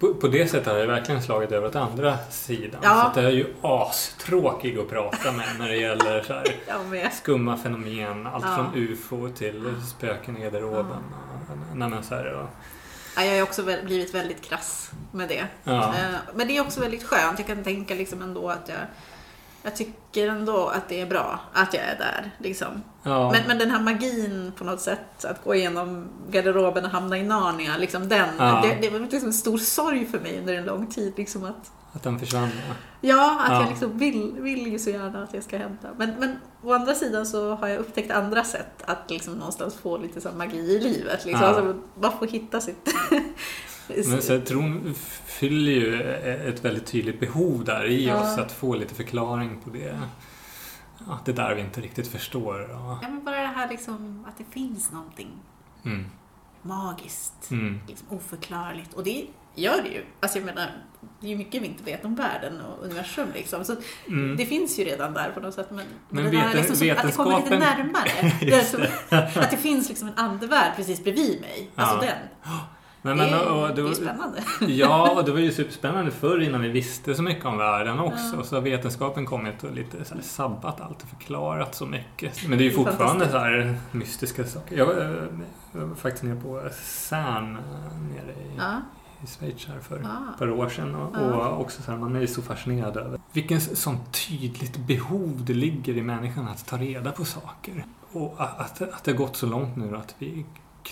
På, 0.00 0.14
på 0.14 0.28
det 0.28 0.46
sättet 0.48 0.66
har 0.72 0.78
jag 0.78 0.86
verkligen 0.86 1.22
slagit 1.22 1.52
över 1.52 1.66
åt 1.68 1.76
andra 1.76 2.18
sidan. 2.30 2.80
Ja. 2.82 3.10
Så 3.14 3.20
jag 3.20 3.26
är 3.30 3.34
ju 3.34 3.46
astråkig 3.62 4.78
att 4.78 4.88
prata 4.90 5.32
med 5.32 5.46
när 5.58 5.68
det 5.68 5.76
gäller 5.76 6.22
så 6.22 6.32
här, 6.32 7.10
skumma 7.22 7.56
fenomen. 7.56 8.26
Allt 8.26 8.44
Ja. 8.44 8.54
från 8.56 8.70
UFO 8.74 9.28
till 9.28 9.74
spöken 9.96 10.36
i 10.36 10.40
garderoben. 10.40 10.86
Och, 11.50 11.76
nej, 11.76 11.88
men 11.88 12.02
så 12.02 12.14
här, 12.14 12.32
och, 12.32 12.48
Ja, 13.16 13.24
jag 13.24 13.34
har 13.36 13.42
också 13.42 13.62
blivit 13.62 14.14
väldigt 14.14 14.42
krass 14.42 14.90
med 15.12 15.28
det. 15.28 15.46
ja. 15.64 15.94
Eh, 15.94 16.14
Men 16.34 16.48
det 16.48 16.56
är 16.56 16.60
också 16.60 16.80
väldigt 16.80 17.02
skönt. 17.04 17.38
Jag 17.38 17.46
kan 17.48 17.64
tänka 17.64 17.94
liksom 17.94 18.22
ändå 18.22 18.50
att 18.50 18.68
jag 18.68 18.78
jag 19.62 19.76
tycker 19.76 20.28
ändå 20.28 20.66
att 20.68 20.88
det 20.88 21.00
är 21.00 21.06
bra 21.06 21.40
att 21.52 21.74
jag 21.74 21.82
är 21.84 21.98
där. 21.98 22.30
Liksom. 22.38 22.82
ja. 23.02 23.30
Men, 23.32 23.42
men 23.48 23.58
den 23.58 23.70
här 23.70 23.80
magin 23.80 24.52
på 24.56 24.64
något 24.64 24.80
sätt, 24.80 25.24
att 25.24 25.44
gå 25.44 25.54
igenom 25.54 26.08
garderoben 26.30 26.84
och 26.84 26.90
hamna 26.90 27.18
i 27.18 27.22
Narnia, 27.22 27.76
liksom 27.76 28.08
den, 28.08 28.28
Ja. 28.38 28.60
det, 28.64 28.78
det 28.80 28.90
var 28.90 29.00
liksom 29.00 29.24
en 29.26 29.32
stor 29.32 29.58
sorg 29.58 30.06
för 30.06 30.20
mig 30.20 30.38
under 30.38 30.54
en 30.54 30.64
lång 30.64 30.86
tid. 30.86 31.12
Liksom 31.16 31.44
att, 31.44 31.70
Att 31.92 32.02
den 32.02 32.18
försvann. 32.18 32.48
Ja. 32.68 32.74
ja, 33.00 33.40
att 33.40 33.50
Ja. 33.52 33.60
jag 33.60 33.68
liksom 33.70 33.98
vill, 33.98 34.32
vill 34.38 34.66
ju 34.72 34.78
så 34.78 34.90
gärna 34.90 35.22
att 35.22 35.32
det 35.32 35.42
ska 35.42 35.58
hända. 35.58 35.88
Men, 35.96 36.10
men 36.18 36.36
å 36.62 36.72
andra 36.72 36.94
sidan 36.94 37.26
så 37.26 37.54
har 37.54 37.68
jag 37.68 37.78
upptäckt 37.78 38.10
andra 38.10 38.44
sätt 38.44 38.82
att 38.84 39.10
liksom 39.10 39.34
någonstans 39.34 39.74
få 39.74 39.98
lite 39.98 40.20
så 40.20 40.28
magi 40.32 40.58
i 40.58 40.80
livet. 40.80 41.24
Liksom. 41.24 41.44
Alltså, 41.46 41.74
man 42.00 42.12
får 42.18 42.26
hitta 42.26 42.60
sitt... 42.60 42.88
Men 44.08 44.22
så 44.22 44.40
tron 44.40 44.94
fyller 45.26 45.72
ju 45.72 46.02
ett 46.48 46.64
väldigt 46.64 46.86
tydligt 46.86 47.20
behov 47.20 47.64
där 47.64 47.84
i 47.86 48.06
Ja. 48.06 48.20
oss 48.20 48.38
att 48.38 48.52
få 48.52 48.74
lite 48.74 48.94
förklaring 48.94 49.60
på 49.64 49.70
det. 49.70 49.98
Ja, 51.06 51.18
det 51.24 51.32
där 51.32 51.54
vi 51.54 51.60
inte 51.60 51.80
riktigt 51.80 52.08
förstår. 52.08 52.66
Ja. 52.70 52.98
Ja, 53.02 53.08
men 53.08 53.24
bara 53.24 53.40
det 53.40 53.46
här 53.46 53.68
liksom, 53.68 54.24
att 54.28 54.38
det 54.38 54.44
finns 54.50 54.92
någonting 54.92 55.28
Mm. 55.84 56.06
magiskt, 56.62 57.50
Mm. 57.50 57.80
liksom 57.88 58.06
oförklarligt. 58.10 58.94
Och 58.94 59.04
det 59.04 59.24
gör 59.54 59.82
det 59.82 59.88
ju. 59.88 60.04
Alltså 60.20 60.38
jag 60.38 60.44
menar, 60.46 60.70
det 61.20 61.26
är 61.26 61.30
ju 61.30 61.36
mycket 61.36 61.62
vi 61.62 61.66
inte 61.66 61.84
vet 61.84 62.04
om 62.04 62.14
världen 62.14 62.60
och 62.60 62.84
universum 62.84 63.28
liksom. 63.34 63.64
Så 63.64 63.76
Mm. 64.08 64.36
det 64.36 64.46
finns 64.46 64.78
ju 64.78 64.84
redan 64.84 65.14
där 65.14 65.30
på 65.34 65.40
något 65.40 65.54
sätt. 65.54 65.70
Men, 65.70 65.86
Men 66.08 66.24
här 66.24 66.30
veten- 66.32 66.50
liksom 66.56 66.76
som, 66.76 66.90
att 66.90 67.02
det 67.06 67.12
kommer 67.12 67.36
lite 67.36 67.50
vetenskapen- 67.50 67.58
närmare. 67.60 68.32
det 68.40 68.64
som, 68.70 68.82
att 69.42 69.50
det 69.50 69.56
finns 69.56 69.88
liksom 69.88 70.08
en 70.08 70.14
andevärld 70.16 70.76
precis 70.76 71.04
bredvid 71.04 71.40
mig. 71.40 71.70
Alltså 71.74 72.06
Ja. 72.06 72.12
den. 72.12 72.52
Det, 73.02 73.14
men, 73.14 73.34
och, 73.48 73.74
det 73.74 73.82
är 73.82 73.88
det, 73.88 73.94
spännande. 73.94 74.42
ja, 74.72 75.10
och 75.10 75.24
det 75.24 75.32
var 75.32 75.38
ju 75.38 75.52
superspännande 75.52 76.10
förr 76.10 76.40
innan 76.40 76.60
vi 76.60 76.68
visste 76.68 77.14
så 77.14 77.22
mycket 77.22 77.44
om 77.44 77.58
världen 77.58 77.98
också. 77.98 78.36
Ja. 78.36 78.42
Så 78.42 78.56
har 78.56 78.60
vetenskapen 78.62 79.26
kommit 79.26 79.64
och 79.64 79.72
lite 79.72 80.04
så 80.04 80.14
här 80.14 80.22
sabbat 80.22 80.80
allt 80.80 81.02
och 81.02 81.08
förklarat 81.08 81.74
så 81.74 81.86
mycket. 81.86 82.48
Men 82.48 82.58
det 82.58 82.64
är 82.64 82.70
ju 82.70 82.70
Det 82.70 82.80
är 82.80 82.84
fortfarande 82.84 83.28
så 83.30 83.38
här 83.38 83.78
mystiska 83.92 84.44
saker. 84.44 84.76
Jag, 84.76 84.86
var, 84.86 84.94
eh, 84.94 85.10
jag 85.72 85.86
var 85.86 85.94
faktiskt 85.94 86.24
nere 86.24 86.40
på 86.40 86.62
CERN 86.82 87.56
eh, 87.56 88.00
nere 88.14 88.32
i, 88.32 88.56
Ja. 88.58 88.80
i 89.24 89.26
Schweiz 89.26 89.66
här 89.66 89.80
för 89.80 89.96
Ah. 89.96 90.32
ett 90.32 90.38
par 90.38 90.50
år 90.50 90.68
sedan. 90.68 90.94
Och, 90.94 91.16
Ja. 91.16 91.48
och 91.48 91.60
också 91.60 91.82
så 91.82 91.90
här, 91.90 91.98
man 91.98 92.16
är 92.16 92.20
ju 92.20 92.26
så 92.26 92.42
fascinerad 92.42 92.96
över 92.96 93.20
vilken 93.32 93.60
sån 93.60 93.98
tydligt 94.28 94.76
behov 94.76 95.42
det 95.44 95.54
ligger 95.54 95.96
i 95.96 96.02
människan 96.02 96.48
att 96.48 96.66
ta 96.66 96.76
reda 96.76 97.12
på 97.12 97.24
saker. 97.24 97.84
Och 98.12 98.34
att, 98.38 98.82
att 98.82 99.04
det 99.04 99.10
har 99.10 99.18
gått 99.18 99.36
så 99.36 99.46
långt 99.46 99.76
nu 99.76 99.96
att 99.96 100.14
vi 100.18 100.44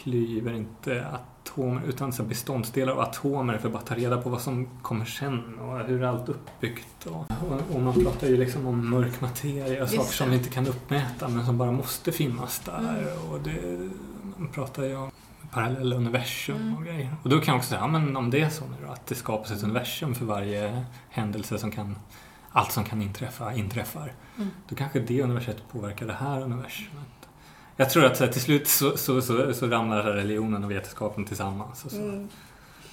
klyver 0.02 0.52
inte 0.52 1.06
atomer 1.06 1.82
utan 1.88 2.12
så 2.12 2.22
beståndsdelar 2.22 2.92
av 2.92 3.00
atomer 3.00 3.58
för 3.58 3.68
att 3.68 3.72
bara 3.72 3.82
ta 3.82 3.94
reda 3.94 4.22
på 4.22 4.30
vad 4.30 4.40
som 4.40 4.68
kommer 4.82 5.04
sen 5.04 5.58
och 5.58 5.78
hur 5.78 6.04
allt 6.04 6.28
är 6.28 6.32
uppbyggt. 6.32 7.06
Och, 7.06 7.16
och, 7.16 7.74
och 7.74 7.80
man 7.80 7.94
pratar 7.94 8.26
ju 8.26 8.36
liksom 8.36 8.66
om 8.66 8.90
mörk 8.90 9.20
materia, 9.20 9.68
Just 9.68 9.94
saker 9.94 10.12
som 10.12 10.30
vi 10.30 10.36
inte 10.36 10.48
kan 10.48 10.66
uppmäta 10.66 11.28
men 11.28 11.46
som 11.46 11.58
bara 11.58 11.72
måste 11.72 12.12
finnas 12.12 12.58
där. 12.64 12.78
Mm. 12.78 13.30
Och 13.30 13.40
det, 13.40 13.90
man 14.36 14.48
pratar 14.48 14.82
ju 14.82 14.96
om 14.96 15.10
parallella 15.50 15.96
universum 15.96 16.56
Mm. 16.56 16.76
och 16.76 16.84
grejer. 16.84 17.16
Och 17.22 17.28
då 17.30 17.40
kan 17.40 17.52
jag 17.52 17.56
också 17.56 17.68
säga, 17.68 17.80
ja, 17.80 17.86
men 17.86 18.16
om 18.16 18.30
det 18.30 18.40
är 18.40 18.50
så 18.50 18.64
nu 18.64 18.86
då, 18.86 18.92
att 18.92 19.06
det 19.06 19.14
skapas 19.14 19.50
ett 19.50 19.62
universum 19.62 20.14
för 20.14 20.24
varje 20.24 20.84
händelse 21.10 21.58
som 21.58 21.70
kan, 21.70 21.96
allt 22.50 22.72
som 22.72 22.84
kan 22.84 23.02
inträffa, 23.02 23.54
inträffar. 23.54 24.12
Mm. 24.36 24.48
Då 24.68 24.74
kanske 24.76 25.00
det 25.00 25.22
universumet 25.22 25.62
påverkar 25.72 26.06
det 26.06 26.12
här 26.12 26.40
universumet. 26.40 27.08
Jag 27.80 27.90
tror 27.90 28.04
att 28.04 28.16
så 28.16 28.24
här, 28.24 28.32
till 28.32 28.40
slut 28.40 28.68
så, 28.68 28.96
så, 28.96 29.22
så, 29.22 29.54
så 29.54 29.66
ramlar 29.66 30.02
religionen 30.02 30.64
och 30.64 30.70
vetenskapen 30.70 31.24
tillsammans. 31.24 31.84
Och 31.84 31.90
så, 31.90 31.96
Mm. 31.96 32.28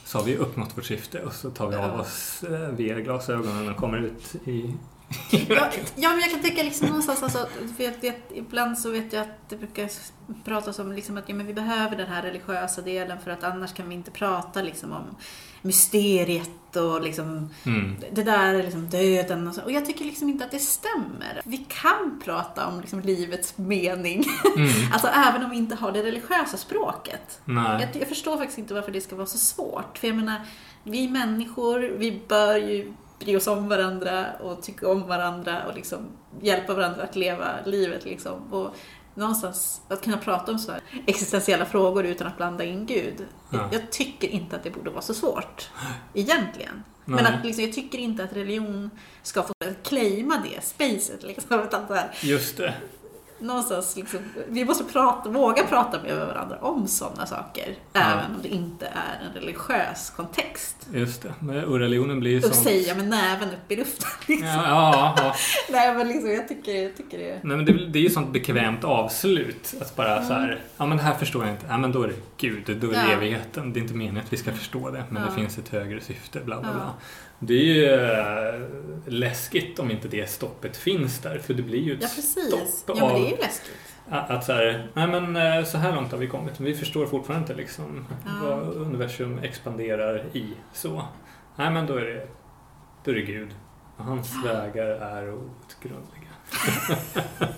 så 0.05 0.17
har 0.17 0.25
vi 0.25 0.37
uppnått 0.37 0.77
vårt 0.77 0.85
syfte 0.85 1.21
och 1.23 1.33
så 1.33 1.49
tar 1.49 1.67
vi 1.69 1.75
av 1.75 1.99
oss 1.99 2.43
eh, 2.43 2.69
VR-glasögonen 2.69 3.69
och 3.69 3.75
kommer 3.77 3.97
ut 3.97 4.35
i... 4.47 4.73
Ja, 5.49 5.69
ja, 5.95 6.09
men 6.09 6.19
jag 6.19 6.31
kan 6.31 6.41
tycka 6.43 6.63
liksom 6.63 6.87
någonstans 6.87 7.23
alltså, 7.23 7.47
för 7.77 7.83
jag 7.83 7.93
vet, 8.01 8.31
ibland 8.33 8.79
så 8.79 8.89
vet 8.89 9.13
jag 9.13 9.21
att 9.21 9.49
det 9.49 9.55
brukar 9.55 9.89
pratas 10.43 10.79
om 10.79 10.91
liksom 10.91 11.17
att 11.17 11.29
ja, 11.29 11.35
men 11.35 11.47
vi 11.47 11.53
behöver 11.53 11.95
den 11.95 12.07
här 12.07 12.21
religiösa 12.21 12.81
delen 12.81 13.17
för 13.23 13.31
att 13.31 13.43
annars 13.43 13.73
kan 13.73 13.89
vi 13.89 13.95
inte 13.95 14.11
prata 14.11 14.61
liksom 14.61 14.91
om 14.91 15.15
mysteriet 15.61 16.75
och 16.75 17.01
liksom 17.01 17.49
Mm. 17.65 17.95
det 18.11 18.23
där 18.23 18.53
är 18.53 18.63
liksom 18.63 18.89
döden 18.89 19.47
och 19.47 19.55
så. 19.55 19.61
Och 19.61 19.71
jag 19.71 19.85
tycker 19.85 20.05
liksom 20.05 20.29
inte 20.29 20.45
att 20.45 20.51
det 20.51 20.59
stämmer. 20.59 21.41
Vi 21.45 21.57
kan 21.57 22.21
prata 22.25 22.67
om 22.67 22.81
liksom 22.81 22.99
livets 22.99 23.57
mening. 23.57 24.25
Mm. 24.57 24.69
Alltså 24.93 25.07
även 25.07 25.43
om 25.43 25.49
vi 25.51 25.57
inte 25.57 25.75
har 25.75 25.91
det 25.91 26.03
religiösa 26.03 26.57
språket. 26.57 27.41
Jag, 27.45 27.87
jag 27.99 28.07
förstår 28.07 28.37
faktiskt 28.37 28.57
inte 28.59 28.73
varför 28.73 28.91
det 28.91 29.01
ska 29.01 29.15
vara 29.15 29.27
så 29.27 29.37
svårt. 29.37 29.97
För 29.97 30.07
jag 30.07 30.15
menar, 30.15 30.41
vi 30.83 31.07
människor, 31.09 31.79
vi 31.79 32.21
bör 32.27 32.55
ju 32.57 32.93
bry 33.19 33.35
oss 33.37 33.47
om 33.47 33.69
varandra 33.69 34.25
och 34.33 34.63
tycka 34.63 34.89
om 34.89 35.07
varandra 35.07 35.67
och 35.67 35.75
liksom 35.75 36.07
hjälpa 36.41 36.73
varandra 36.73 37.03
att 37.03 37.15
leva 37.15 37.47
livet. 37.65 38.05
Liksom. 38.05 38.53
Och 38.53 38.75
någonstans 39.15 39.81
att 39.87 40.03
kunna 40.03 40.17
prata 40.17 40.51
om 40.51 40.59
så 40.59 40.71
här 40.71 40.81
existentiella 41.07 41.65
frågor 41.65 42.05
utan 42.05 42.27
att 42.27 42.37
blanda 42.37 42.63
in 42.63 42.85
Gud. 42.85 43.25
Ja. 43.49 43.69
Jag 43.71 43.91
tycker 43.91 44.27
inte 44.27 44.55
att 44.55 44.63
det 44.63 44.71
borde 44.71 44.89
vara 44.89 45.01
så 45.01 45.13
svårt, 45.13 45.69
egentligen. 46.13 46.83
Nej. 47.05 47.23
Men 47.23 47.33
att 47.33 47.45
liksom, 47.45 47.63
jag 47.63 47.73
tycker 47.73 47.97
inte 47.97 48.23
att 48.23 48.33
religion 48.33 48.89
ska 49.23 49.43
få 49.43 49.53
claima 49.83 50.43
det 50.49 50.63
spacet. 50.63 51.23
Liksom, 51.23 51.59
utan 51.63 51.87
så 51.87 51.93
här, 51.93 52.11
Just 52.21 52.57
det. 52.57 52.73
Någonstans 53.39 53.95
liksom, 53.95 54.19
vi 54.47 54.65
måste 54.65 54.83
prata, 54.83 55.29
våga 55.29 55.63
prata 55.63 56.01
med 56.01 56.17
varandra 56.27 56.57
om 56.61 56.87
sådana 56.87 57.25
saker. 57.25 57.75
Ja. 57.93 57.99
Även 58.01 58.35
om 58.35 58.41
det 58.41 58.47
inte 58.49 58.85
är 58.85 59.25
en 59.27 59.33
religiös 59.41 60.09
kontext. 60.15 60.87
Just 60.93 61.25
det. 61.41 61.65
Och 61.65 61.79
religionen 61.79 62.19
blir 62.19 62.31
ju 62.31 62.37
Och 62.37 62.43
sånt... 62.43 62.55
säga 62.55 62.95
med 62.95 63.07
näven 63.07 63.49
upp 63.49 63.71
i 63.71 63.75
luften. 63.75 64.09
Liksom. 64.27 64.47
Ja, 64.47 64.63
ja, 64.65 65.13
ja. 65.17 65.35
Nej 65.69 65.93
men 65.93 66.07
liksom, 66.07 66.29
jag 66.31 66.47
tycker, 66.47 66.71
jag 66.83 66.97
tycker 66.97 67.17
det. 67.17 67.39
Nej, 67.43 67.57
men 67.57 67.65
det, 67.65 67.85
det 67.87 67.99
är 67.99 68.03
ju 68.03 68.09
sånt 68.09 68.33
bekvämt 68.33 68.83
avslut. 68.83 69.73
Att 69.81 69.95
bara 69.95 70.23
så 70.25 70.33
här, 70.33 70.61
ja 70.77 70.85
men 70.85 70.97
det 70.97 71.03
här 71.03 71.13
förstår 71.13 71.45
jag 71.45 71.53
inte. 71.53 71.65
Ja 71.69 71.77
men 71.77 71.91
då 71.91 72.03
är 72.03 72.07
det 72.07 72.15
Gud, 72.37 72.63
då 72.65 72.87
är 72.87 72.91
det 72.91 72.97
Ja. 73.07 73.11
evigheten. 73.13 73.73
Det 73.73 73.79
är 73.79 73.81
inte 73.81 73.93
meningen 73.93 74.23
att 74.25 74.33
vi 74.33 74.37
ska 74.37 74.51
förstå 74.53 74.89
det, 74.89 75.03
men 75.09 75.21
Ja. 75.23 75.29
det 75.29 75.35
finns 75.35 75.57
ett 75.57 75.69
högre 75.69 76.01
syfte, 76.01 76.39
bla 76.39 76.61
bla 76.61 76.73
bla. 76.73 76.93
Det 77.39 77.53
är 77.53 77.63
ju 77.75 77.93
äh, 77.93 78.61
läskigt 79.07 79.79
om 79.79 79.91
inte 79.91 80.07
det 80.07 80.29
stoppet 80.29 80.77
finns 80.77 81.19
där, 81.19 81.39
för 81.39 81.53
det 81.53 81.63
blir 81.63 81.79
ju 81.79 81.93
ett 81.93 82.01
Ja 82.01 82.07
precis. 82.15 82.77
stopp 82.77 82.97
Ja 82.99 83.05
men 83.13 83.21
det 83.21 83.27
är 83.27 83.31
ju 83.31 83.37
läskigt. 83.37 83.71
att, 84.09 84.29
att 84.29 84.43
så 84.45 84.53
här, 84.53 84.91
nej 84.93 85.07
men 85.07 85.35
eh, 85.35 85.65
så 85.65 85.77
här 85.77 85.95
långt 85.95 86.11
har 86.11 86.19
vi 86.19 86.27
kommit, 86.27 86.59
men 86.59 86.65
vi 86.65 86.75
förstår 86.77 87.05
fortfarande 87.05 87.43
inte 87.43 87.61
liksom 87.61 88.05
Ja. 88.25 88.31
vad 88.55 88.75
universum 88.75 89.39
expanderar 89.39 90.25
i. 90.33 90.53
Så, 90.73 91.03
nej 91.55 91.71
men 91.71 91.85
då 91.85 91.95
är 91.95 92.05
det, 92.05 92.27
då 93.03 93.11
är 93.11 93.15
det 93.15 93.21
Gud. 93.21 93.49
Och 93.97 94.03
hans 94.05 94.31
vägar 94.45 94.85
är 94.87 95.33
outgrundliga. 95.33 96.29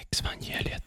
Exvangeliet. 0.00 0.82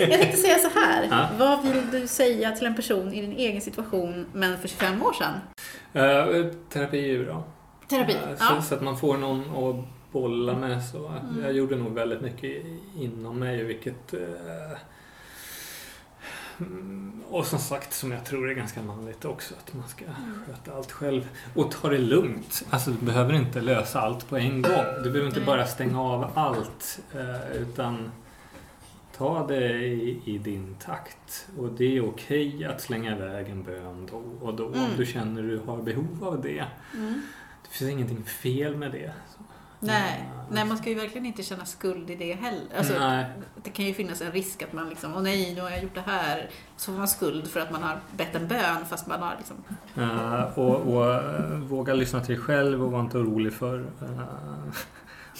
Jag 0.00 0.10
tänkte 0.20 0.36
säga 0.36 0.58
så 0.58 0.68
här. 0.80 1.06
Ja. 1.10 1.28
Vad 1.38 1.62
vill 1.62 1.90
du 1.90 2.06
säga 2.06 2.52
till 2.52 2.66
en 2.66 2.76
person 2.76 3.12
i 3.12 3.20
din 3.20 3.32
egen 3.32 3.60
situation 3.60 4.26
men 4.32 4.58
för 4.58 4.68
25 4.68 5.02
år 5.02 5.12
sedan? 5.12 5.32
Uh, 5.96 6.46
terapi 6.68 6.98
är 6.98 7.06
ju 7.12 7.24
bra. 7.24 7.44
Terapi? 7.88 8.12
Eh, 8.14 8.36
så, 8.36 8.44
Ja. 8.54 8.62
så 8.62 8.74
att 8.74 8.82
man 8.82 8.98
får 8.98 9.16
någon 9.16 9.40
att 9.40 9.84
bolla 10.12 10.56
med. 10.56 10.84
Så. 10.84 11.08
Mm. 11.08 11.42
Jag 11.44 11.52
gjorde 11.52 11.76
nog 11.76 11.92
väldigt 11.94 12.20
mycket 12.20 12.62
inom 12.96 13.38
mig, 13.38 13.64
vilket... 13.64 14.14
eh, 14.14 14.78
och 17.30 17.46
som 17.46 17.58
sagt, 17.58 17.92
som 17.92 18.12
jag 18.12 18.24
tror 18.24 18.50
är 18.50 18.54
ganska 18.54 18.82
manligt 18.82 19.24
också, 19.24 19.54
att 19.54 19.74
man 19.74 19.88
ska 19.88 20.04
Mm. 20.04 20.42
sköta 20.46 20.76
allt 20.76 20.92
själv. 20.92 21.28
Och 21.54 21.70
ta 21.70 21.88
det 21.88 21.98
lugnt. 21.98 22.62
Alltså, 22.70 22.90
du 22.90 23.06
behöver 23.06 23.32
inte 23.34 23.60
lösa 23.60 24.00
allt 24.00 24.28
på 24.28 24.36
en 24.36 24.62
gång. 24.62 24.84
Du 25.02 25.10
behöver 25.10 25.26
inte 25.26 25.40
bara 25.40 25.66
stänga 25.66 26.02
av 26.02 26.30
allt, 26.34 27.00
utan 27.54 28.10
ta 29.22 29.46
det 29.46 29.72
i, 29.84 30.20
i 30.24 30.38
din 30.38 30.74
takt. 30.84 31.48
Och 31.58 31.68
det 31.72 31.96
är 31.96 32.08
okej 32.08 32.64
att 32.64 32.80
slänga 32.80 33.16
iväg 33.16 33.48
en 33.48 33.62
bön 33.62 34.08
då 34.10 34.46
och 34.46 34.54
då 34.54 34.66
om 34.66 34.74
Mm. 34.74 34.90
du 34.96 35.06
känner 35.06 35.42
du 35.42 35.58
har 35.66 35.82
behov 35.82 36.18
av 36.24 36.42
det. 36.42 36.64
Mm. 36.94 37.22
Det 37.62 37.68
finns 37.68 37.90
ingenting 37.90 38.24
fel 38.24 38.76
med 38.76 38.92
det. 38.92 39.12
Nej. 39.80 40.24
Ja. 40.34 40.44
Nej, 40.50 40.64
man 40.64 40.76
ska 40.78 40.88
ju 40.88 40.94
verkligen 40.94 41.26
inte 41.26 41.42
känna 41.42 41.64
skuld 41.64 42.10
i 42.10 42.14
det 42.16 42.32
heller. 42.32 42.60
Alltså, 42.78 42.98
Nej. 42.98 43.24
Det 43.62 43.70
kan 43.70 43.84
ju 43.84 43.94
finnas 43.94 44.22
en 44.22 44.32
risk 44.32 44.62
att 44.62 44.72
man 44.72 44.88
liksom, 44.88 45.14
åh 45.16 45.22
nej, 45.22 45.54
nu 45.54 45.60
har 45.60 45.70
jag 45.70 45.82
gjort 45.82 45.94
det 45.94 46.00
här. 46.06 46.50
Så 46.76 46.92
får 46.92 46.98
man 46.98 47.08
skuld 47.08 47.48
för 47.48 47.60
att 47.60 47.72
man 47.72 47.82
har 47.82 47.98
bett 48.16 48.34
en 48.34 48.48
bön 48.48 48.86
fast 48.90 49.06
man 49.06 49.20
har 49.22 49.34
liksom... 49.38 49.56
Eh, 49.96 50.58
och, 50.58 50.76
och 50.96 51.14
eh, 51.14 51.50
våga 51.58 51.94
lyssna 51.94 52.20
till 52.20 52.34
dig 52.34 52.44
själv 52.44 52.84
och 52.84 52.92
var 52.92 53.00
inte 53.00 53.18
orolig 53.18 53.52
för 53.52 53.86
om 54.00 54.72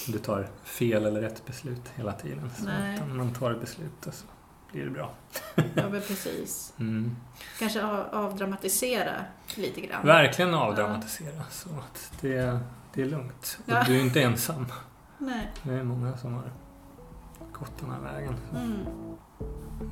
du 0.07 0.19
tar 0.19 0.49
fel 0.65 1.07
eller 1.07 1.21
rätt 1.21 1.47
beslut 1.47 1.83
hela 1.97 2.13
tiden. 2.13 2.51
Så 2.57 3.05
man 3.05 3.33
tar 3.33 3.51
ett 3.51 3.61
beslut 3.61 4.07
och 4.07 4.15
så 4.15 4.27
blir 4.73 4.85
det 4.85 4.91
bra. 4.91 5.11
Ja, 5.55 5.63
men 5.91 6.01
precis. 6.01 6.75
Mm. 6.79 7.17
Kanske 7.59 7.85
av- 7.87 8.07
avdramatisera 8.13 9.13
lite 9.57 9.81
grann. 9.81 10.07
Verkligen 10.07 10.55
avdramatisera 10.55 11.45
så 11.51 11.69
att 11.71 12.13
det, 12.21 12.59
det 12.95 13.03
är 13.03 13.07
lugnt. 13.07 13.59
Och 13.67 13.73
Ja. 13.73 13.85
du 13.87 13.97
är 13.97 14.01
inte 14.01 14.23
ensam. 14.23 14.67
Nej. 15.19 15.53
Det 15.63 15.75
är 15.75 15.83
många 15.83 16.17
som 16.17 16.33
har 16.35 16.51
gått 17.53 17.79
den 17.81 17.91
här 17.91 18.01
vägen. 18.01 18.35
Mm. 18.55 18.77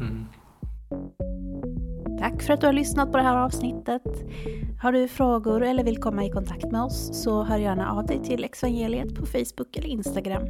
Mm. 0.00 0.26
Tack 2.20 2.42
för 2.42 2.52
att 2.54 2.60
du 2.60 2.66
har 2.66 2.72
lyssnat 2.72 3.12
på 3.12 3.16
det 3.16 3.22
här 3.22 3.36
avsnittet. 3.36 4.02
Har 4.82 4.92
du 4.92 5.08
frågor 5.08 5.62
eller 5.62 5.84
vill 5.84 5.98
komma 5.98 6.24
i 6.24 6.30
kontakt 6.30 6.72
med 6.72 6.82
oss 6.82 7.22
så 7.22 7.42
hör 7.42 7.58
gärna 7.58 7.92
av 7.92 8.06
dig 8.06 8.22
till 8.24 8.44
Exvangeliet 8.44 9.14
på 9.14 9.26
Facebook 9.26 9.76
eller 9.76 9.88
Instagram. 9.88 10.42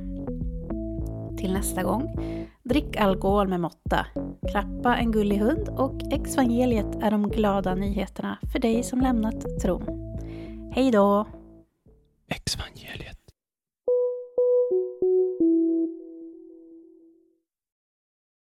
Till 1.39 1.53
nästa 1.53 1.83
gång, 1.83 2.17
drick 2.63 2.97
alkohol 2.97 3.49
med 3.49 3.61
måtta, 3.61 4.07
klappa 4.51 4.97
en 4.97 5.13
gullig 5.13 5.39
hund 5.39 5.69
och 5.69 6.13
Exvangeliet 6.13 7.03
är 7.03 7.11
de 7.11 7.29
glada 7.29 7.75
nyheterna 7.75 8.39
för 8.53 8.59
dig 8.59 8.83
som 8.83 9.01
lämnat 9.01 9.61
tron. 9.63 10.17
Hej 10.75 10.91
då! 10.91 11.27
Exvangeliet. 12.29 13.20